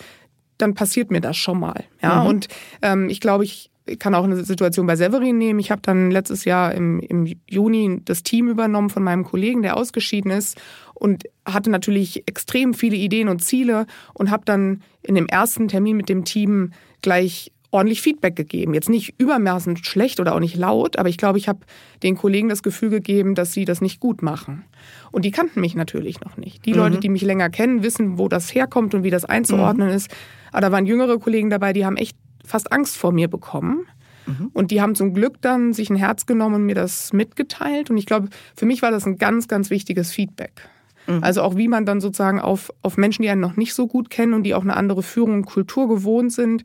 dann 0.57 0.73
passiert 0.73 1.11
mir 1.11 1.21
das 1.21 1.37
schon 1.37 1.59
mal. 1.59 1.85
Ja, 2.01 2.21
mhm. 2.21 2.27
und 2.27 2.47
ähm, 2.81 3.09
ich 3.09 3.19
glaube, 3.21 3.45
ich 3.45 3.71
kann 3.99 4.15
auch 4.15 4.25
eine 4.25 4.43
Situation 4.43 4.85
bei 4.85 4.95
Severin 4.95 5.37
nehmen. 5.37 5.59
Ich 5.59 5.71
habe 5.71 5.81
dann 5.81 6.11
letztes 6.11 6.43
Jahr 6.43 6.73
im, 6.75 6.99
im 6.99 7.25
Juni 7.47 8.01
das 8.03 8.21
Team 8.21 8.49
übernommen 8.49 8.89
von 8.89 9.03
meinem 9.03 9.23
Kollegen, 9.23 9.61
der 9.61 9.77
ausgeschieden 9.77 10.31
ist 10.31 10.59
und 10.93 11.23
hatte 11.45 11.69
natürlich 11.69 12.27
extrem 12.27 12.73
viele 12.73 12.97
Ideen 12.97 13.29
und 13.29 13.41
Ziele 13.41 13.85
und 14.13 14.29
habe 14.29 14.43
dann 14.45 14.83
in 15.03 15.15
dem 15.15 15.27
ersten 15.27 15.69
Termin 15.69 15.95
mit 15.95 16.09
dem 16.09 16.25
Team 16.25 16.73
gleich 17.01 17.53
ordentlich 17.71 18.01
Feedback 18.01 18.35
gegeben. 18.35 18.73
Jetzt 18.73 18.89
nicht 18.89 19.15
übermaßend 19.17 19.85
schlecht 19.85 20.19
oder 20.19 20.35
auch 20.35 20.39
nicht 20.39 20.55
laut, 20.55 20.97
aber 20.97 21.09
ich 21.09 21.17
glaube, 21.17 21.37
ich 21.37 21.47
habe 21.47 21.59
den 22.03 22.15
Kollegen 22.15 22.49
das 22.49 22.63
Gefühl 22.63 22.89
gegeben, 22.89 23.35
dass 23.35 23.51
sie 23.51 23.65
das 23.65 23.81
nicht 23.81 23.99
gut 23.99 24.21
machen. 24.21 24.63
Und 25.11 25.25
die 25.25 25.31
kannten 25.31 25.59
mich 25.61 25.75
natürlich 25.75 26.21
noch 26.21 26.37
nicht. 26.37 26.65
Die 26.65 26.71
mhm. 26.71 26.77
Leute, 26.77 26.99
die 26.99 27.09
mich 27.09 27.23
länger 27.23 27.49
kennen, 27.49 27.83
wissen, 27.83 28.17
wo 28.17 28.27
das 28.27 28.53
herkommt 28.53 28.93
und 28.93 29.03
wie 29.03 29.09
das 29.09 29.25
einzuordnen 29.25 29.89
mhm. 29.89 29.95
ist. 29.95 30.09
Aber 30.51 30.61
da 30.61 30.71
waren 30.71 30.85
jüngere 30.85 31.19
Kollegen 31.19 31.49
dabei, 31.49 31.73
die 31.73 31.85
haben 31.85 31.97
echt 31.97 32.17
fast 32.45 32.71
Angst 32.71 32.97
vor 32.97 33.11
mir 33.11 33.27
bekommen, 33.27 33.85
Mhm. 34.27 34.51
Und 34.53 34.71
die 34.71 34.81
haben 34.81 34.95
zum 34.95 35.13
Glück 35.13 35.41
dann 35.41 35.73
sich 35.73 35.89
ein 35.89 35.95
Herz 35.95 36.25
genommen 36.25 36.55
und 36.55 36.65
mir 36.65 36.75
das 36.75 37.13
mitgeteilt. 37.13 37.89
Und 37.89 37.97
ich 37.97 38.05
glaube, 38.05 38.29
für 38.55 38.65
mich 38.65 38.81
war 38.81 38.91
das 38.91 39.05
ein 39.05 39.17
ganz, 39.17 39.47
ganz 39.47 39.69
wichtiges 39.69 40.11
Feedback. 40.11 40.69
Mhm. 41.07 41.23
Also 41.23 41.41
auch 41.41 41.55
wie 41.55 41.67
man 41.67 41.85
dann 41.85 42.01
sozusagen 42.01 42.39
auf, 42.39 42.71
auf 42.81 42.97
Menschen, 42.97 43.21
die 43.21 43.29
einen 43.29 43.41
noch 43.41 43.55
nicht 43.55 43.73
so 43.73 43.87
gut 43.87 44.09
kennen 44.09 44.33
und 44.33 44.43
die 44.43 44.53
auch 44.53 44.63
eine 44.63 44.75
andere 44.75 45.03
Führung 45.03 45.33
und 45.33 45.45
Kultur 45.45 45.87
gewohnt 45.87 46.33
sind, 46.33 46.63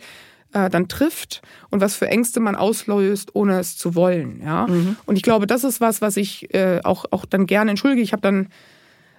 äh, 0.53 0.70
dann 0.70 0.88
trifft 0.88 1.42
und 1.70 1.80
was 1.80 1.96
für 1.96 2.09
Ängste 2.09 2.40
man 2.40 2.57
auslöst, 2.57 3.34
ohne 3.34 3.59
es 3.59 3.76
zu 3.76 3.94
wollen. 3.94 4.40
Ja? 4.44 4.66
Mhm. 4.66 4.96
Und 5.07 5.16
ich 5.16 5.22
glaube, 5.22 5.46
das 5.46 5.64
ist 5.64 5.80
was, 5.80 6.00
was 6.00 6.16
ich 6.16 6.53
äh, 6.55 6.80
auch, 6.84 7.07
auch 7.11 7.24
dann 7.24 7.46
gerne 7.46 7.70
entschuldige. 7.70 8.03
Ich 8.03 8.12
habe 8.12 8.22
dann 8.22 8.48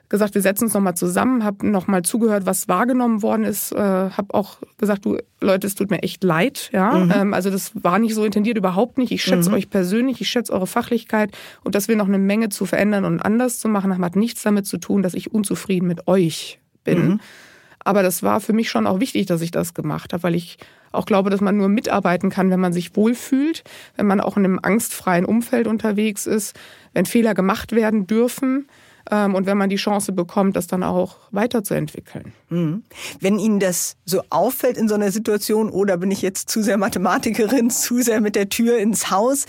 gesagt, 0.10 0.36
wir 0.36 0.44
setzen 0.44 0.66
uns 0.66 0.76
nochmal 0.76 0.96
zusammen, 0.96 1.44
habe 1.44 1.68
nochmal 1.68 2.04
zugehört, 2.04 2.46
was 2.46 2.68
wahrgenommen 2.68 3.24
worden 3.24 3.46
ist, 3.46 3.72
äh, 3.72 3.78
habe 3.78 4.34
auch 4.34 4.58
gesagt, 4.78 5.06
du 5.06 5.18
Leute, 5.42 5.66
es 5.66 5.74
tut 5.74 5.90
mir 5.90 6.04
echt 6.04 6.24
leid. 6.24 6.70
Ja? 6.72 6.92
Mhm. 6.92 7.12
Ähm, 7.16 7.34
also 7.34 7.50
das 7.50 7.72
war 7.74 7.98
nicht 7.98 8.14
so 8.14 8.24
intendiert, 8.24 8.58
überhaupt 8.58 9.00
nicht. 9.00 9.12
Ich 9.12 9.24
schätze 9.24 9.50
mhm. 9.50 9.56
euch 9.56 9.70
persönlich, 9.72 10.22
ich 10.22 10.30
schätze 10.30 10.54
eure 10.54 10.68
Fachlichkeit 10.68 11.32
und 11.64 11.74
dass 11.74 11.88
wir 11.88 11.96
noch 11.96 12.08
eine 12.08 12.20
Menge 12.20 12.50
zu 12.50 12.66
verändern 12.66 13.06
und 13.06 13.22
anders 13.22 13.58
zu 13.58 13.68
machen, 13.70 13.98
hat 14.04 14.16
nichts 14.16 14.44
damit 14.44 14.68
zu 14.68 14.78
tun, 14.78 15.02
dass 15.02 15.16
ich 15.16 15.32
unzufrieden 15.32 15.88
mit 15.88 16.08
euch 16.08 16.60
bin. 16.84 17.20
Aber 17.84 18.04
das 18.04 18.24
war 18.24 18.40
für 18.40 18.54
mich 18.54 18.70
schon 18.70 18.88
auch 18.88 19.00
wichtig, 19.00 19.26
dass 19.26 19.42
ich 19.42 19.52
das 19.52 19.74
gemacht 19.74 20.14
habe, 20.14 20.24
weil 20.24 20.36
ich 20.36 20.58
auch 20.92 21.06
glaube, 21.06 21.30
dass 21.30 21.42
man 21.42 21.58
nur 21.58 21.70
mitarbeiten 21.70 22.30
kann, 22.30 22.50
wenn 22.50 22.60
man 22.60 22.74
sich 22.74 22.96
wohlfühlt, 22.96 23.64
wenn 23.96 24.06
man 24.06 24.22
auch 24.22 24.38
in 24.38 24.46
einem 24.46 24.60
angstfreien 24.62 25.26
Umfeld 25.26 25.68
unterwegs 25.68 26.28
ist, 26.28 26.56
wenn 26.94 27.06
Fehler 27.06 27.34
gemacht 27.34 27.72
werden 27.72 28.06
dürfen 28.08 28.68
ähm, 29.10 29.36
und 29.36 29.46
wenn 29.46 29.58
man 29.58 29.70
die 29.70 29.76
Chance 29.78 30.12
bekommt, 30.12 30.56
das 30.56 30.68
dann 30.68 30.84
auch 30.84 31.18
weiterzuentwickeln. 31.32 32.34
Mhm. 32.50 32.84
Wenn 33.20 33.40
Ihnen 33.40 33.60
das 33.60 33.98
so 34.06 34.22
auffällt 34.30 34.78
in 34.78 34.88
so 34.88 34.96
einer 34.96 35.12
Situation, 35.12 35.70
oder 35.70 35.98
bin 35.98 36.12
ich 36.12 36.22
jetzt 36.22 36.50
zu 36.50 36.62
sehr 36.62 36.78
Mathematikerin, 36.78 37.70
zu 37.72 38.02
sehr 38.02 38.22
mit 38.22 38.36
der 38.36 38.50
Tür 38.50 38.78
ins 38.78 39.12
Haus, 39.12 39.46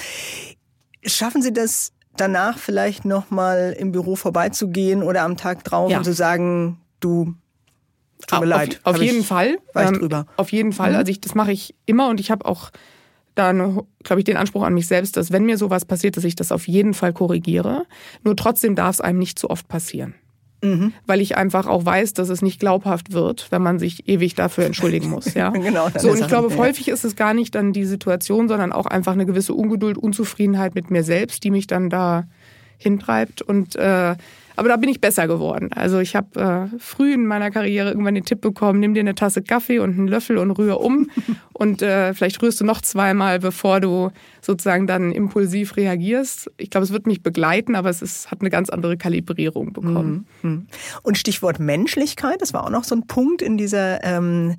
schaffen 1.04 1.42
Sie 1.42 1.52
das 1.52 1.92
danach 2.16 2.58
vielleicht 2.58 3.04
nochmal 3.04 3.74
im 3.78 3.92
Büro 3.92 4.16
vorbeizugehen 4.16 5.02
oder 5.02 5.22
am 5.22 5.36
Tag 5.36 5.64
drauf 5.64 5.90
ja. 5.90 5.98
und 5.98 6.04
zu 6.04 6.14
sagen, 6.14 6.80
du 7.00 7.34
Tut 8.26 8.40
mir 8.40 8.46
leid. 8.46 8.80
Auf, 8.84 8.96
auf 8.96 9.02
jeden 9.02 9.24
Fall. 9.24 9.58
Ähm, 9.74 9.94
drüber. 9.94 10.26
Auf 10.36 10.52
jeden 10.52 10.72
Fall. 10.72 10.90
Mhm. 10.90 10.96
Also 10.96 11.10
ich, 11.10 11.20
das 11.20 11.34
mache 11.34 11.52
ich 11.52 11.74
immer 11.86 12.08
und 12.08 12.20
ich 12.20 12.30
habe 12.30 12.44
auch 12.44 12.70
dann, 13.34 13.82
glaube 14.04 14.20
ich, 14.20 14.24
den 14.24 14.36
Anspruch 14.36 14.62
an 14.62 14.74
mich 14.74 14.86
selbst, 14.86 15.16
dass 15.16 15.32
wenn 15.32 15.44
mir 15.44 15.58
sowas 15.58 15.84
passiert, 15.84 16.16
dass 16.16 16.24
ich 16.24 16.36
das 16.36 16.52
auf 16.52 16.68
jeden 16.68 16.94
Fall 16.94 17.12
korrigiere. 17.12 17.84
Nur 18.22 18.36
trotzdem 18.36 18.76
darf 18.76 18.96
es 18.96 19.00
einem 19.00 19.18
nicht 19.18 19.38
zu 19.38 19.50
oft 19.50 19.66
passieren. 19.66 20.14
Mhm. 20.62 20.92
Weil 21.06 21.20
ich 21.20 21.36
einfach 21.36 21.66
auch 21.66 21.84
weiß, 21.84 22.14
dass 22.14 22.28
es 22.28 22.40
nicht 22.40 22.58
glaubhaft 22.58 23.12
wird, 23.12 23.50
wenn 23.50 23.60
man 23.60 23.78
sich 23.78 24.08
ewig 24.08 24.34
dafür 24.34 24.64
entschuldigen 24.64 25.10
muss. 25.10 25.34
Ja? 25.34 25.50
genau, 25.50 25.88
so, 25.98 26.10
und 26.10 26.20
ich 26.20 26.28
glaube, 26.28 26.50
ja. 26.50 26.56
häufig 26.56 26.88
ist 26.88 27.04
es 27.04 27.16
gar 27.16 27.34
nicht 27.34 27.54
dann 27.54 27.72
die 27.72 27.84
Situation, 27.84 28.48
sondern 28.48 28.72
auch 28.72 28.86
einfach 28.86 29.12
eine 29.12 29.26
gewisse 29.26 29.52
Ungeduld, 29.52 29.98
Unzufriedenheit 29.98 30.74
mit 30.74 30.90
mir 30.90 31.04
selbst, 31.04 31.44
die 31.44 31.50
mich 31.50 31.66
dann 31.66 31.90
da 31.90 32.24
hintreibt. 32.78 33.42
Und 33.42 33.76
äh, 33.76 34.16
aber 34.56 34.68
da 34.68 34.76
bin 34.76 34.88
ich 34.88 35.00
besser 35.00 35.26
geworden. 35.26 35.70
Also 35.74 35.98
ich 35.98 36.14
habe 36.14 36.70
äh, 36.72 36.78
früh 36.78 37.14
in 37.14 37.26
meiner 37.26 37.50
Karriere 37.50 37.90
irgendwann 37.90 38.14
den 38.14 38.24
Tipp 38.24 38.40
bekommen, 38.40 38.80
nimm 38.80 38.94
dir 38.94 39.00
eine 39.00 39.14
Tasse 39.14 39.42
Kaffee 39.42 39.78
und 39.78 39.98
einen 39.98 40.08
Löffel 40.08 40.38
und 40.38 40.50
rühr 40.52 40.80
um. 40.80 41.10
und 41.52 41.82
äh, 41.82 42.14
vielleicht 42.14 42.40
rührst 42.42 42.60
du 42.60 42.64
noch 42.64 42.80
zweimal, 42.80 43.40
bevor 43.40 43.80
du 43.80 44.10
sozusagen 44.40 44.86
dann 44.86 45.12
impulsiv 45.12 45.76
reagierst. 45.76 46.50
Ich 46.56 46.70
glaube, 46.70 46.84
es 46.84 46.92
wird 46.92 47.06
mich 47.06 47.22
begleiten, 47.22 47.74
aber 47.74 47.90
es 47.90 48.02
ist, 48.02 48.30
hat 48.30 48.40
eine 48.40 48.50
ganz 48.50 48.70
andere 48.70 48.96
Kalibrierung 48.96 49.72
bekommen. 49.72 50.26
Mhm. 50.42 50.50
mhm. 50.50 50.66
Und 51.02 51.18
Stichwort 51.18 51.58
Menschlichkeit, 51.58 52.40
das 52.40 52.52
war 52.52 52.64
auch 52.64 52.70
noch 52.70 52.84
so 52.84 52.94
ein 52.94 53.06
Punkt 53.06 53.42
in 53.42 53.56
dieser 53.56 54.04
ähm, 54.04 54.56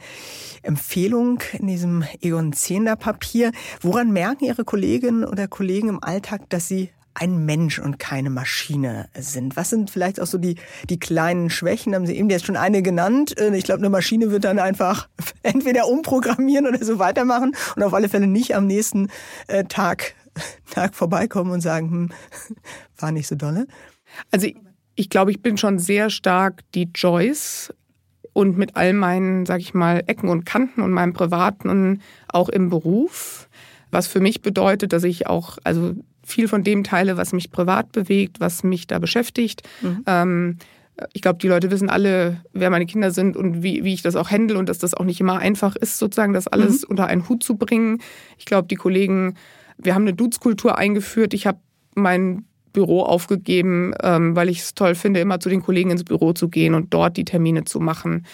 Empfehlung, 0.62 1.40
in 1.54 1.68
diesem 1.68 2.04
Egon 2.22 2.54
Zehnder 2.54 2.96
Papier. 2.96 3.52
Woran 3.82 4.12
merken 4.12 4.46
Ihre 4.46 4.66
Kolleginnen 4.66 5.24
oder 5.24 5.48
Kollegen 5.48 5.90
im 5.90 6.04
Alltag, 6.04 6.50
dass 6.50 6.68
sie 6.68 6.90
ein 7.16 7.46
Mensch 7.46 7.80
und 7.80 7.98
keine 7.98 8.30
Maschine 8.30 9.08
sind. 9.18 9.56
Was 9.56 9.70
sind 9.70 9.90
vielleicht 9.90 10.20
auch 10.20 10.28
so 10.28 10.38
die, 10.38 10.56
die 10.90 11.00
kleinen 11.00 11.50
Schwächen? 11.50 11.96
Haben 11.96 12.06
Sie 12.06 12.18
eben 12.18 12.30
jetzt 12.30 12.46
schon 12.46 12.58
eine 12.58 12.82
genannt. 12.82 13.38
Äh, 13.40 13.56
ich 13.56 13.64
glaube, 13.64 13.80
eine 13.80 13.90
Maschine 13.90 14.32
wird 14.32 14.44
dann 14.44 14.60
einfach 14.60 15.08
entweder 15.44 15.88
umprogrammieren 15.88 16.68
oder 16.68 16.84
so 16.84 17.00
weitermachen 17.00 17.56
und 17.76 17.84
auf 17.84 17.94
alle 17.94 18.10
Fälle 18.10 18.28
nicht 18.28 18.56
am 18.56 18.68
nächsten 18.68 19.10
äh, 19.48 19.64
Tag, 19.64 20.14
Tag 20.72 20.94
vorbeikommen 20.94 21.52
und 21.52 21.62
sagen, 21.62 21.90
hm, 21.90 22.12
war 22.98 23.12
nicht 23.12 23.28
so 23.28 23.36
dolle. 23.36 23.68
Also 24.32 24.48
ich 24.96 25.10
glaube, 25.10 25.32
ich 25.32 25.42
bin 25.42 25.58
schon 25.58 25.80
sehr 25.80 26.10
stark 26.10 26.62
die 26.74 26.90
Joyce 26.94 27.74
und 28.34 28.58
mit 28.58 28.76
all 28.76 28.92
meinen, 28.92 29.46
sag 29.46 29.62
ich 29.62 29.74
mal, 29.74 30.04
Ecken 30.08 30.28
und 30.28 30.46
Kanten 30.46 30.82
und 30.82 30.92
meinem 30.92 31.14
Privaten 31.14 32.02
auch 32.28 32.50
im 32.50 32.70
Beruf. 32.70 33.48
Was 33.92 34.08
für 34.08 34.20
mich 34.20 34.42
bedeutet, 34.42 34.92
dass 34.92 35.06
ich 35.06 35.28
auch, 35.28 35.58
also 35.64 35.96
viel 36.26 36.48
von 36.48 36.64
dem 36.64 36.84
teile, 36.84 37.18
was 37.18 37.34
mich 37.34 37.52
privat 37.52 37.92
bewegt, 37.92 38.40
was 38.40 38.64
mich 38.64 38.88
da 38.88 39.00
beschäftigt. 39.00 39.62
Mhm. 39.82 40.04
Ähm, 40.06 40.58
ich 41.14 41.22
glaube, 41.22 41.40
die 41.40 41.48
Leute 41.48 41.72
wissen 41.72 41.90
alle, 41.90 42.42
wer 42.54 42.70
meine 42.70 42.86
Kinder 42.86 43.12
sind 43.12 43.36
und 43.36 43.64
wie, 43.64 43.84
wie 43.84 43.94
ich 43.94 44.02
das 44.02 44.16
auch 44.16 44.32
handle 44.32 44.58
und 44.58 44.70
dass 44.70 44.80
das 44.80 44.94
auch 44.94 45.04
nicht 45.04 45.20
immer 45.20 45.40
einfach 45.40 45.76
ist, 45.76 46.00
sozusagen 46.00 46.34
das 46.34 46.48
alles 46.48 46.84
mhm. 46.84 46.90
unter 46.92 47.08
einen 47.08 47.28
Hut 47.28 47.44
zu 47.44 47.56
bringen. 47.56 48.02
Ich 48.38 48.46
glaube, 48.46 48.68
die 48.68 48.76
Kollegen, 48.76 49.36
wir 49.78 49.94
haben 49.94 50.04
eine 50.04 50.14
Dutzkultur 50.14 50.78
eingeführt. 50.78 51.34
Ich 51.34 51.48
habe 51.48 51.60
mein 51.96 52.46
Büro 52.72 53.02
aufgegeben, 53.02 53.94
ähm, 54.04 54.36
weil 54.36 54.50
ich 54.50 54.60
es 54.60 54.74
toll 54.74 54.96
finde, 54.96 55.20
immer 55.20 55.40
zu 55.40 55.50
den 55.50 55.62
Kollegen 55.62 55.92
ins 55.92 56.04
Büro 56.04 56.34
zu 56.34 56.50
gehen 56.50 56.74
und 56.74 56.94
dort 56.94 57.18
die 57.18 57.26
Termine 57.26 57.64
zu 57.64 57.80
machen. 57.80 58.26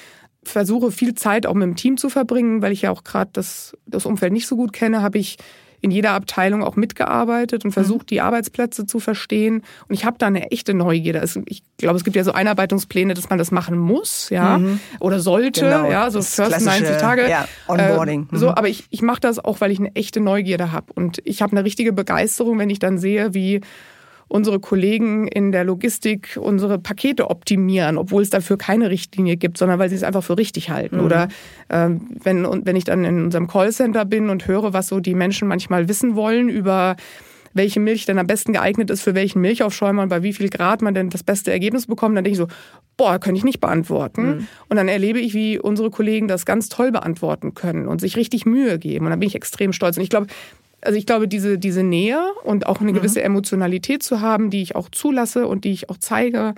Versuche 0.44 0.92
viel 0.92 1.14
Zeit 1.14 1.46
auch 1.46 1.54
mit 1.54 1.64
dem 1.64 1.76
Team 1.76 1.98
zu 1.98 2.10
verbringen, 2.10 2.62
weil 2.62 2.72
ich 2.72 2.84
ja 2.84 2.92
auch 2.92 3.04
gerade 3.04 3.30
das, 3.34 3.78
das 3.86 4.06
Umfeld 4.06 4.34
nicht 4.34 4.48
so 4.48 4.56
gut 4.56 4.74
kenne, 4.74 5.02
habe 5.02 5.20
ich 5.20 5.38
in 5.82 5.92
jeder 5.92 6.12
Abteilung 6.12 6.64
auch 6.64 6.76
mitgearbeitet 6.76 7.66
und 7.66 7.72
versucht, 7.72 8.04
mhm. 8.04 8.08
die 8.08 8.22
Arbeitsplätze 8.22 8.86
zu 8.86 9.00
verstehen. 9.00 9.64
Und 9.88 9.96
ich 9.96 10.06
habe 10.06 10.18
da 10.20 10.28
eine 10.28 10.52
echte 10.52 10.74
Neugierde. 10.74 11.28
Ich 11.48 11.64
glaube, 11.78 11.98
es 11.98 12.04
gibt 12.04 12.16
ja 12.16 12.24
so 12.24 12.32
Einarbeitungspläne, 12.32 13.14
dass 13.14 13.30
man 13.30 13.40
das 13.40 13.52
machen 13.52 13.78
muss, 13.78 14.30
ja, 14.30 14.60
mhm. 14.60 14.80
oder 15.00 15.20
sollte, 15.20 15.62
genau. 15.62 15.90
ja, 15.90 16.10
so 16.12 16.20
das 16.20 16.36
first 16.36 16.66
90 16.66 16.98
Tage. 16.98 17.30
Ja, 17.30 17.48
Onboarding. 17.68 18.30
Äh, 18.32 18.38
so, 18.38 18.48
mhm. 18.48 18.54
aber 18.54 18.70
ich, 18.70 18.86
ich 18.92 19.02
mache 19.02 19.22
das 19.22 19.44
auch, 19.44 19.60
weil 19.60 19.72
ich 19.72 19.80
eine 19.80 19.96
echte 19.96 20.20
Neugierde 20.20 20.72
habe. 20.72 20.94
Und 20.94 21.20
ich 21.24 21.42
habe 21.42 21.52
eine 21.54 21.66
richtige 21.66 21.94
Begeisterung, 21.94 22.60
wenn 22.60 22.70
ich 22.70 22.80
dann 22.80 22.98
sehe, 22.98 23.34
wie 23.34 23.62
unsere 24.32 24.62
Kollegen 24.62 25.28
in 25.28 25.52
der 25.52 25.66
Logistik 25.66 26.40
unsere 26.40 26.80
Pakete 26.80 27.30
optimieren, 27.30 27.98
obwohl 27.98 28.22
es 28.22 28.30
dafür 28.30 28.58
keine 28.58 28.90
Richtlinie 28.90 29.36
gibt, 29.36 29.58
sondern 29.58 29.78
weil 29.78 29.90
sie 29.90 29.96
es 29.96 30.04
einfach 30.04 30.24
für 30.24 30.38
richtig 30.38 30.70
halten. 30.70 30.98
Mhm. 30.98 31.04
Oder 31.04 31.28
ähm, 31.70 32.08
wenn, 32.24 32.46
wenn 32.66 32.76
ich 32.78 32.86
dann 32.86 33.04
in 33.04 33.26
unserem 33.26 33.48
Callcenter 33.48 34.06
bin 34.06 34.30
und 34.30 34.48
höre, 34.48 34.72
was 34.72 34.88
so 34.88 35.02
die 35.02 35.16
Menschen 35.16 35.50
manchmal 35.50 35.90
wissen 35.90 36.16
wollen 36.16 36.48
über 36.48 36.96
welche 37.54 37.82
Milch 37.82 38.06
denn 38.06 38.18
am 38.18 38.28
besten 38.28 38.54
geeignet 38.54 38.90
ist 38.90 39.02
für 39.02 39.14
welchen 39.14 39.42
Milchaufschäumer 39.42 40.04
und 40.04 40.08
bei 40.08 40.24
wie 40.24 40.32
viel 40.32 40.48
Grad 40.48 40.82
man 40.82 40.94
denn 40.94 41.10
das 41.10 41.24
beste 41.24 41.52
Ergebnis 41.52 41.86
bekommt, 41.86 42.16
dann 42.16 42.24
denke 42.24 42.36
ich 42.36 42.38
so, 42.38 42.48
boah, 42.96 43.20
könnte 43.20 43.38
ich 43.38 43.44
nicht 43.44 43.60
beantworten. 43.60 44.24
Mhm. 44.24 44.48
Und 44.70 44.78
dann 44.78 44.88
erlebe 44.88 45.20
ich, 45.20 45.34
wie 45.34 45.60
unsere 45.60 45.90
Kollegen 45.90 46.30
das 46.30 46.46
ganz 46.46 46.70
toll 46.70 46.94
beantworten 46.94 47.54
können 47.54 47.88
und 47.88 48.00
sich 48.00 48.16
richtig 48.16 48.46
Mühe 48.46 48.80
geben. 48.80 49.06
Und 49.06 49.12
dann 49.12 49.20
bin 49.20 49.28
ich 49.28 49.36
extrem 49.36 49.74
stolz. 49.74 49.98
Und 49.98 50.04
ich 50.04 50.10
glaube, 50.10 50.28
also 50.82 50.98
ich 50.98 51.06
glaube, 51.06 51.28
diese, 51.28 51.58
diese 51.58 51.84
Nähe 51.84 52.34
und 52.44 52.66
auch 52.68 52.82
eine 52.82 52.92
mhm. 52.92 52.96
gewisse 52.96 53.22
Emotionalität 53.22 54.04
zu 54.04 54.22
haben, 54.22 54.50
die 54.50 54.62
ich 54.62 54.76
auch 54.76 54.90
zulasse 54.90 55.48
und 55.48 55.64
die 55.64 55.72
ich 55.72 55.90
auch 55.90 55.98
zeige, 55.98 56.56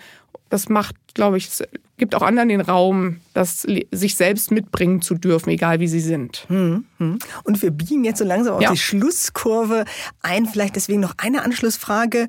das 0.50 0.70
macht, 0.70 0.96
glaube 1.14 1.38
ich, 1.38 1.48
es 1.48 1.64
gibt 1.98 2.16
auch 2.16 2.22
anderen 2.22 2.50
den 2.50 2.62
Raum, 2.62 3.18
das 3.34 3.66
sich 3.92 4.16
selbst 4.16 4.52
mitbringen 4.52 5.02
zu 5.02 5.16
dürfen, 5.16 5.50
egal 5.50 5.80
wie 5.80 5.88
sie 5.88 6.00
sind. 6.00 6.46
Mhm. 6.50 6.86
Und 7.44 7.62
wir 7.62 7.72
biegen 7.72 8.04
jetzt 8.04 8.20
so 8.20 8.26
langsam 8.26 8.56
auf 8.56 8.62
ja. 8.62 8.72
die 8.72 8.78
Schlusskurve 8.78 9.86
ein. 10.22 10.46
Vielleicht 10.46 10.76
deswegen 10.76 11.00
noch 11.00 11.16
eine 11.18 11.44
Anschlussfrage. 11.44 12.28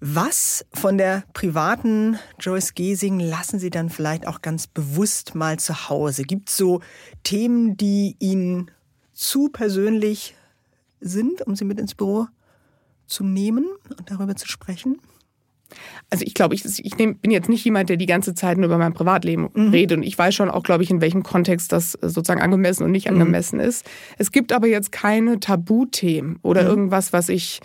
Was 0.00 0.64
von 0.72 0.96
der 0.96 1.24
privaten 1.34 2.18
Joyce 2.38 2.74
Gesing 2.74 3.20
lassen 3.20 3.58
Sie 3.58 3.68
dann 3.68 3.90
vielleicht 3.90 4.26
auch 4.26 4.40
ganz 4.40 4.66
bewusst 4.66 5.34
mal 5.34 5.58
zu 5.58 5.90
Hause? 5.90 6.22
Gibt 6.22 6.48
es 6.48 6.56
so 6.56 6.80
Themen, 7.22 7.76
die 7.76 8.16
Ihnen 8.18 8.70
zu 9.12 9.50
persönlich 9.50 10.34
sind, 11.00 11.46
um 11.46 11.56
sie 11.56 11.64
mit 11.64 11.80
ins 11.80 11.94
Büro 11.94 12.26
zu 13.06 13.24
nehmen 13.24 13.66
und 13.96 14.10
darüber 14.10 14.36
zu 14.36 14.46
sprechen? 14.46 14.98
Also 16.10 16.24
ich 16.26 16.34
glaube, 16.34 16.54
ich, 16.54 16.64
ich 16.64 16.96
bin 16.96 17.18
jetzt 17.28 17.48
nicht 17.48 17.64
jemand, 17.64 17.88
der 17.88 17.96
die 17.96 18.06
ganze 18.06 18.34
Zeit 18.34 18.58
nur 18.58 18.66
über 18.66 18.78
mein 18.78 18.92
Privatleben 18.92 19.48
mhm. 19.54 19.70
redet. 19.70 19.98
Und 19.98 20.02
ich 20.02 20.18
weiß 20.18 20.34
schon 20.34 20.50
auch, 20.50 20.62
glaube 20.62 20.82
ich, 20.82 20.90
in 20.90 21.00
welchem 21.00 21.22
Kontext 21.22 21.72
das 21.72 21.92
sozusagen 21.92 22.40
angemessen 22.40 22.84
und 22.84 22.90
nicht 22.90 23.06
mhm. 23.06 23.14
angemessen 23.14 23.58
mhm. 23.58 23.64
ist. 23.64 23.88
Es 24.18 24.32
gibt 24.32 24.52
aber 24.52 24.66
jetzt 24.66 24.92
keine 24.92 25.38
Tabuthemen 25.38 26.38
oder 26.42 26.62
mhm. 26.62 26.68
irgendwas, 26.68 27.12
was 27.12 27.28
ich 27.28 27.60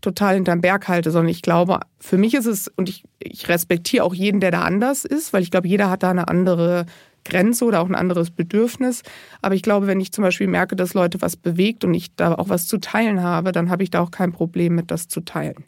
total 0.00 0.36
hinterm 0.36 0.62
Berg 0.62 0.88
halte, 0.88 1.10
sondern 1.10 1.30
ich 1.30 1.42
glaube, 1.42 1.80
für 1.98 2.16
mich 2.16 2.32
ist 2.32 2.46
es, 2.46 2.68
und 2.68 2.88
ich, 2.88 3.04
ich 3.18 3.48
respektiere 3.48 4.04
auch 4.04 4.14
jeden, 4.14 4.40
der 4.40 4.50
da 4.50 4.62
anders 4.62 5.04
ist, 5.04 5.34
weil 5.34 5.42
ich 5.42 5.50
glaube, 5.50 5.68
jeder 5.68 5.90
hat 5.90 6.02
da 6.02 6.10
eine 6.10 6.28
andere 6.28 6.86
Grenze 7.24 7.64
oder 7.64 7.80
auch 7.80 7.88
ein 7.88 7.94
anderes 7.94 8.30
Bedürfnis. 8.30 9.02
Aber 9.42 9.54
ich 9.54 9.62
glaube, 9.62 9.86
wenn 9.86 10.00
ich 10.00 10.12
zum 10.12 10.22
Beispiel 10.22 10.46
merke, 10.46 10.76
dass 10.76 10.94
Leute 10.94 11.20
was 11.20 11.36
bewegt 11.36 11.84
und 11.84 11.94
ich 11.94 12.14
da 12.16 12.34
auch 12.34 12.48
was 12.48 12.66
zu 12.66 12.78
teilen 12.78 13.22
habe, 13.22 13.52
dann 13.52 13.70
habe 13.70 13.82
ich 13.82 13.90
da 13.90 14.00
auch 14.00 14.10
kein 14.10 14.32
Problem 14.32 14.74
mit, 14.74 14.90
das 14.90 15.08
zu 15.08 15.20
teilen. 15.20 15.64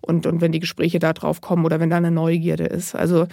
Und, 0.00 0.26
und 0.26 0.40
wenn 0.40 0.52
die 0.52 0.60
Gespräche 0.60 0.98
da 0.98 1.12
drauf 1.12 1.40
kommen 1.40 1.64
oder 1.64 1.80
wenn 1.80 1.90
da 1.90 1.96
eine 1.96 2.10
Neugierde 2.10 2.64
ist. 2.64 2.94
Also 2.94 3.26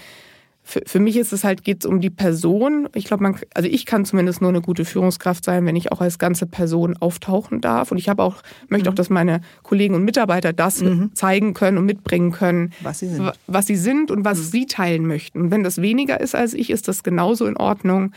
für, 0.67 0.81
für 0.87 0.99
mich 0.99 1.15
ist 1.15 1.31
es 1.31 1.43
halt, 1.43 1.63
geht 1.63 1.83
es 1.83 1.85
um 1.85 2.01
die 2.01 2.09
Person. 2.09 2.89
Ich 2.95 3.05
glaube, 3.05 3.21
man, 3.21 3.37
also 3.53 3.69
ich 3.69 3.85
kann 3.85 4.03
zumindest 4.03 4.41
nur 4.41 4.49
eine 4.49 4.61
gute 4.61 4.83
Führungskraft 4.83 5.45
sein, 5.45 5.63
wenn 5.67 5.75
ich 5.75 5.91
auch 5.91 6.01
als 6.01 6.17
ganze 6.17 6.47
Person 6.47 6.97
auftauchen 6.97 7.61
darf. 7.61 7.91
Und 7.91 7.99
ich 7.99 8.09
habe 8.09 8.23
auch, 8.23 8.37
möchte 8.67 8.89
mhm. 8.89 8.93
auch, 8.93 8.95
dass 8.95 9.11
meine 9.11 9.41
Kollegen 9.61 9.93
und 9.93 10.03
Mitarbeiter 10.03 10.53
das 10.53 10.81
mhm. 10.81 11.11
zeigen 11.13 11.53
können 11.53 11.77
und 11.77 11.85
mitbringen 11.85 12.31
können, 12.31 12.73
was 12.81 12.97
sie 12.97 13.07
sind, 13.07 13.31
was 13.45 13.67
sie 13.67 13.75
sind 13.75 14.09
und 14.09 14.25
was 14.25 14.39
mhm. 14.39 14.43
sie 14.43 14.65
teilen 14.65 15.05
möchten. 15.05 15.39
Und 15.39 15.51
wenn 15.51 15.63
das 15.63 15.83
weniger 15.83 16.19
ist 16.19 16.33
als 16.33 16.55
ich, 16.55 16.71
ist 16.71 16.87
das 16.87 17.03
genauso 17.03 17.45
in 17.45 17.57
Ordnung, 17.57 18.11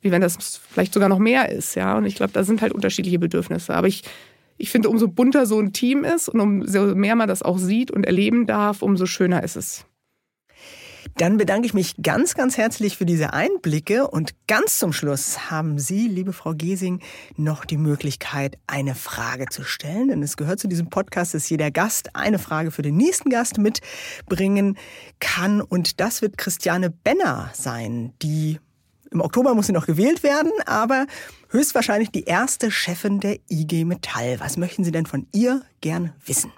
wie 0.00 0.10
wenn 0.10 0.20
das 0.20 0.36
vielleicht 0.68 0.92
sogar 0.92 1.08
noch 1.08 1.20
mehr 1.20 1.48
ist. 1.48 1.76
Ja, 1.76 1.96
und 1.96 2.06
ich 2.06 2.16
glaube, 2.16 2.32
da 2.32 2.42
sind 2.42 2.60
halt 2.60 2.72
unterschiedliche 2.72 3.20
Bedürfnisse. 3.20 3.72
Aber 3.72 3.86
ich, 3.86 4.02
ich 4.58 4.70
finde, 4.70 4.88
umso 4.88 5.06
bunter 5.06 5.46
so 5.46 5.60
ein 5.60 5.72
Team 5.72 6.02
ist 6.02 6.28
und 6.28 6.40
umso 6.40 6.96
mehr 6.96 7.14
man 7.14 7.28
das 7.28 7.42
auch 7.42 7.58
sieht 7.58 7.92
und 7.92 8.04
erleben 8.04 8.46
darf, 8.46 8.82
umso 8.82 9.06
schöner 9.06 9.44
ist 9.44 9.54
es. 9.54 9.86
Dann 11.16 11.36
bedanke 11.36 11.66
ich 11.66 11.74
mich 11.74 11.96
ganz, 12.02 12.34
ganz 12.34 12.56
herzlich 12.56 12.96
für 12.96 13.06
diese 13.06 13.32
Einblicke 13.32 14.08
und 14.08 14.34
ganz 14.46 14.78
zum 14.78 14.92
Schluss 14.92 15.50
haben 15.50 15.78
Sie, 15.78 16.08
liebe 16.08 16.32
Frau 16.32 16.54
Gesing, 16.54 17.00
noch 17.36 17.64
die 17.64 17.76
Möglichkeit, 17.76 18.58
eine 18.66 18.94
Frage 18.94 19.46
zu 19.46 19.62
stellen. 19.62 20.08
Denn 20.08 20.22
es 20.22 20.36
gehört 20.36 20.58
zu 20.58 20.68
diesem 20.68 20.90
Podcast, 20.90 21.34
dass 21.34 21.48
jeder 21.48 21.70
Gast 21.70 22.16
eine 22.16 22.38
Frage 22.38 22.70
für 22.70 22.82
den 22.82 22.96
nächsten 22.96 23.30
Gast 23.30 23.58
mitbringen 23.58 24.76
kann. 25.20 25.60
Und 25.60 26.00
das 26.00 26.22
wird 26.22 26.38
Christiane 26.38 26.90
Benner 26.90 27.50
sein, 27.54 28.12
die 28.22 28.58
im 29.10 29.20
Oktober 29.20 29.54
muss 29.54 29.68
sie 29.68 29.72
noch 29.72 29.86
gewählt 29.86 30.24
werden, 30.24 30.50
aber 30.66 31.06
höchstwahrscheinlich 31.50 32.10
die 32.10 32.24
erste 32.24 32.72
Chefin 32.72 33.20
der 33.20 33.38
IG 33.48 33.84
Metall. 33.84 34.40
Was 34.40 34.56
möchten 34.56 34.82
Sie 34.82 34.90
denn 34.90 35.06
von 35.06 35.28
ihr 35.32 35.62
gern 35.80 36.12
wissen? 36.26 36.52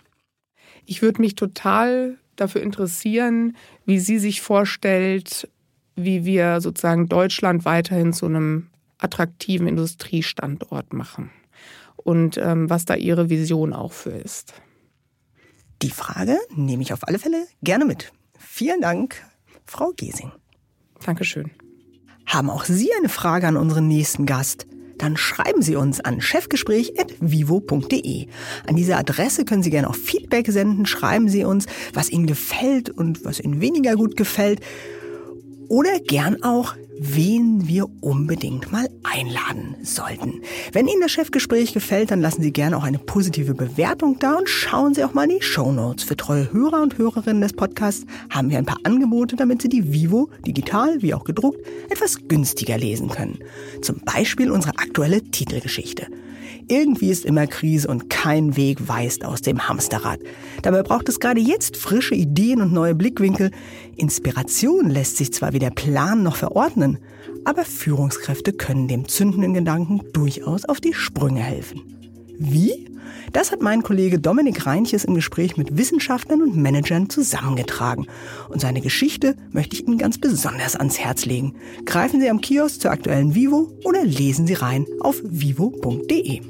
Ich 0.86 1.02
würde 1.02 1.20
mich 1.20 1.34
total 1.34 2.16
dafür 2.36 2.62
interessieren, 2.62 3.56
wie 3.84 3.98
sie 3.98 4.18
sich 4.18 4.40
vorstellt, 4.40 5.48
wie 5.94 6.24
wir 6.24 6.60
sozusagen 6.60 7.08
Deutschland 7.08 7.64
weiterhin 7.64 8.12
zu 8.12 8.26
einem 8.26 8.68
attraktiven 8.98 9.66
Industriestandort 9.66 10.92
machen 10.92 11.30
und 11.96 12.38
ähm, 12.38 12.70
was 12.70 12.84
da 12.84 12.94
ihre 12.94 13.30
Vision 13.30 13.72
auch 13.72 13.92
für 13.92 14.10
ist. 14.10 14.54
Die 15.82 15.90
Frage 15.90 16.38
nehme 16.54 16.82
ich 16.82 16.92
auf 16.92 17.06
alle 17.06 17.18
Fälle 17.18 17.46
gerne 17.62 17.84
mit. 17.84 18.12
Vielen 18.38 18.80
Dank, 18.80 19.22
Frau 19.66 19.92
Gesing. 19.96 20.32
Dankeschön. 21.04 21.50
Haben 22.26 22.50
auch 22.50 22.64
Sie 22.64 22.90
eine 22.96 23.08
Frage 23.08 23.46
an 23.46 23.56
unseren 23.56 23.86
nächsten 23.86 24.26
Gast? 24.26 24.66
Dann 24.98 25.16
schreiben 25.16 25.62
Sie 25.62 25.76
uns 25.76 26.00
an 26.00 26.20
chefgespräch.vivo.de. 26.20 28.26
An 28.66 28.76
diese 28.76 28.96
Adresse 28.96 29.44
können 29.44 29.62
Sie 29.62 29.70
gerne 29.70 29.88
auch 29.88 29.94
Feedback 29.94 30.50
senden. 30.50 30.86
Schreiben 30.86 31.28
Sie 31.28 31.44
uns, 31.44 31.66
was 31.92 32.10
Ihnen 32.10 32.26
gefällt 32.26 32.90
und 32.90 33.24
was 33.24 33.38
Ihnen 33.40 33.60
weniger 33.60 33.94
gut 33.96 34.16
gefällt. 34.16 34.60
Oder 35.68 36.00
gern 36.00 36.42
auch, 36.42 36.74
wen 36.98 37.68
wir 37.68 37.86
unbedingt 38.00 38.72
mal 38.72 38.88
einladen 39.02 39.76
sollten. 39.82 40.40
Wenn 40.72 40.88
Ihnen 40.88 41.00
das 41.00 41.12
Chefgespräch 41.12 41.72
gefällt, 41.72 42.10
dann 42.10 42.20
lassen 42.20 42.42
Sie 42.42 42.52
gerne 42.52 42.76
auch 42.76 42.84
eine 42.84 42.98
positive 42.98 43.54
Bewertung 43.54 44.18
da 44.18 44.34
und 44.34 44.48
schauen 44.48 44.94
Sie 44.94 45.04
auch 45.04 45.14
mal 45.14 45.24
in 45.24 45.38
die 45.38 45.42
Show 45.42 45.72
Notes. 45.72 46.04
Für 46.04 46.16
treue 46.16 46.52
Hörer 46.52 46.82
und 46.82 46.98
Hörerinnen 46.98 47.42
des 47.42 47.52
Podcasts 47.52 48.06
haben 48.30 48.50
wir 48.50 48.58
ein 48.58 48.66
paar 48.66 48.80
Angebote, 48.84 49.36
damit 49.36 49.62
Sie 49.62 49.68
die 49.68 49.92
Vivo, 49.92 50.30
digital 50.46 51.02
wie 51.02 51.14
auch 51.14 51.24
gedruckt, 51.24 51.60
etwas 51.90 52.28
günstiger 52.28 52.78
lesen 52.78 53.08
können. 53.08 53.38
Zum 53.82 54.00
Beispiel 54.00 54.50
unsere 54.50 54.78
aktuelle 54.78 55.22
Titelgeschichte. 55.22 56.06
Irgendwie 56.68 57.10
ist 57.10 57.24
immer 57.24 57.46
Krise 57.46 57.86
und 57.86 58.10
kein 58.10 58.56
Weg 58.56 58.88
weist 58.88 59.24
aus 59.24 59.40
dem 59.40 59.68
Hamsterrad. 59.68 60.18
Dabei 60.62 60.82
braucht 60.82 61.08
es 61.08 61.20
gerade 61.20 61.40
jetzt 61.40 61.76
frische 61.76 62.16
Ideen 62.16 62.60
und 62.60 62.72
neue 62.72 62.94
Blickwinkel. 62.94 63.52
Inspiration 63.96 64.90
lässt 64.90 65.16
sich 65.16 65.32
zwar 65.32 65.52
wie 65.52 65.60
der 65.60 65.70
Plan 65.70 66.24
noch 66.24 66.36
verordnen, 66.36 66.98
aber 67.44 67.64
Führungskräfte 67.64 68.52
können 68.52 68.88
dem 68.88 69.06
zündenden 69.06 69.54
Gedanken 69.54 70.00
durchaus 70.12 70.64
auf 70.64 70.80
die 70.80 70.92
Sprünge 70.92 71.40
helfen. 71.40 71.82
Wie? 72.38 72.88
Das 73.32 73.52
hat 73.52 73.62
mein 73.62 73.82
Kollege 73.82 74.18
Dominik 74.18 74.66
Reinches 74.66 75.04
im 75.04 75.14
Gespräch 75.14 75.56
mit 75.56 75.76
Wissenschaftlern 75.76 76.42
und 76.42 76.56
Managern 76.56 77.08
zusammengetragen. 77.10 78.06
Und 78.48 78.60
seine 78.60 78.80
Geschichte 78.80 79.36
möchte 79.52 79.76
ich 79.76 79.86
Ihnen 79.86 79.98
ganz 79.98 80.18
besonders 80.18 80.76
ans 80.76 80.98
Herz 80.98 81.24
legen. 81.24 81.54
Greifen 81.84 82.20
Sie 82.20 82.30
am 82.30 82.40
Kiosk 82.40 82.80
zur 82.80 82.90
aktuellen 82.90 83.34
Vivo 83.34 83.72
oder 83.84 84.04
lesen 84.04 84.46
Sie 84.46 84.54
rein 84.54 84.86
auf 85.00 85.20
vivo.de. 85.24 86.40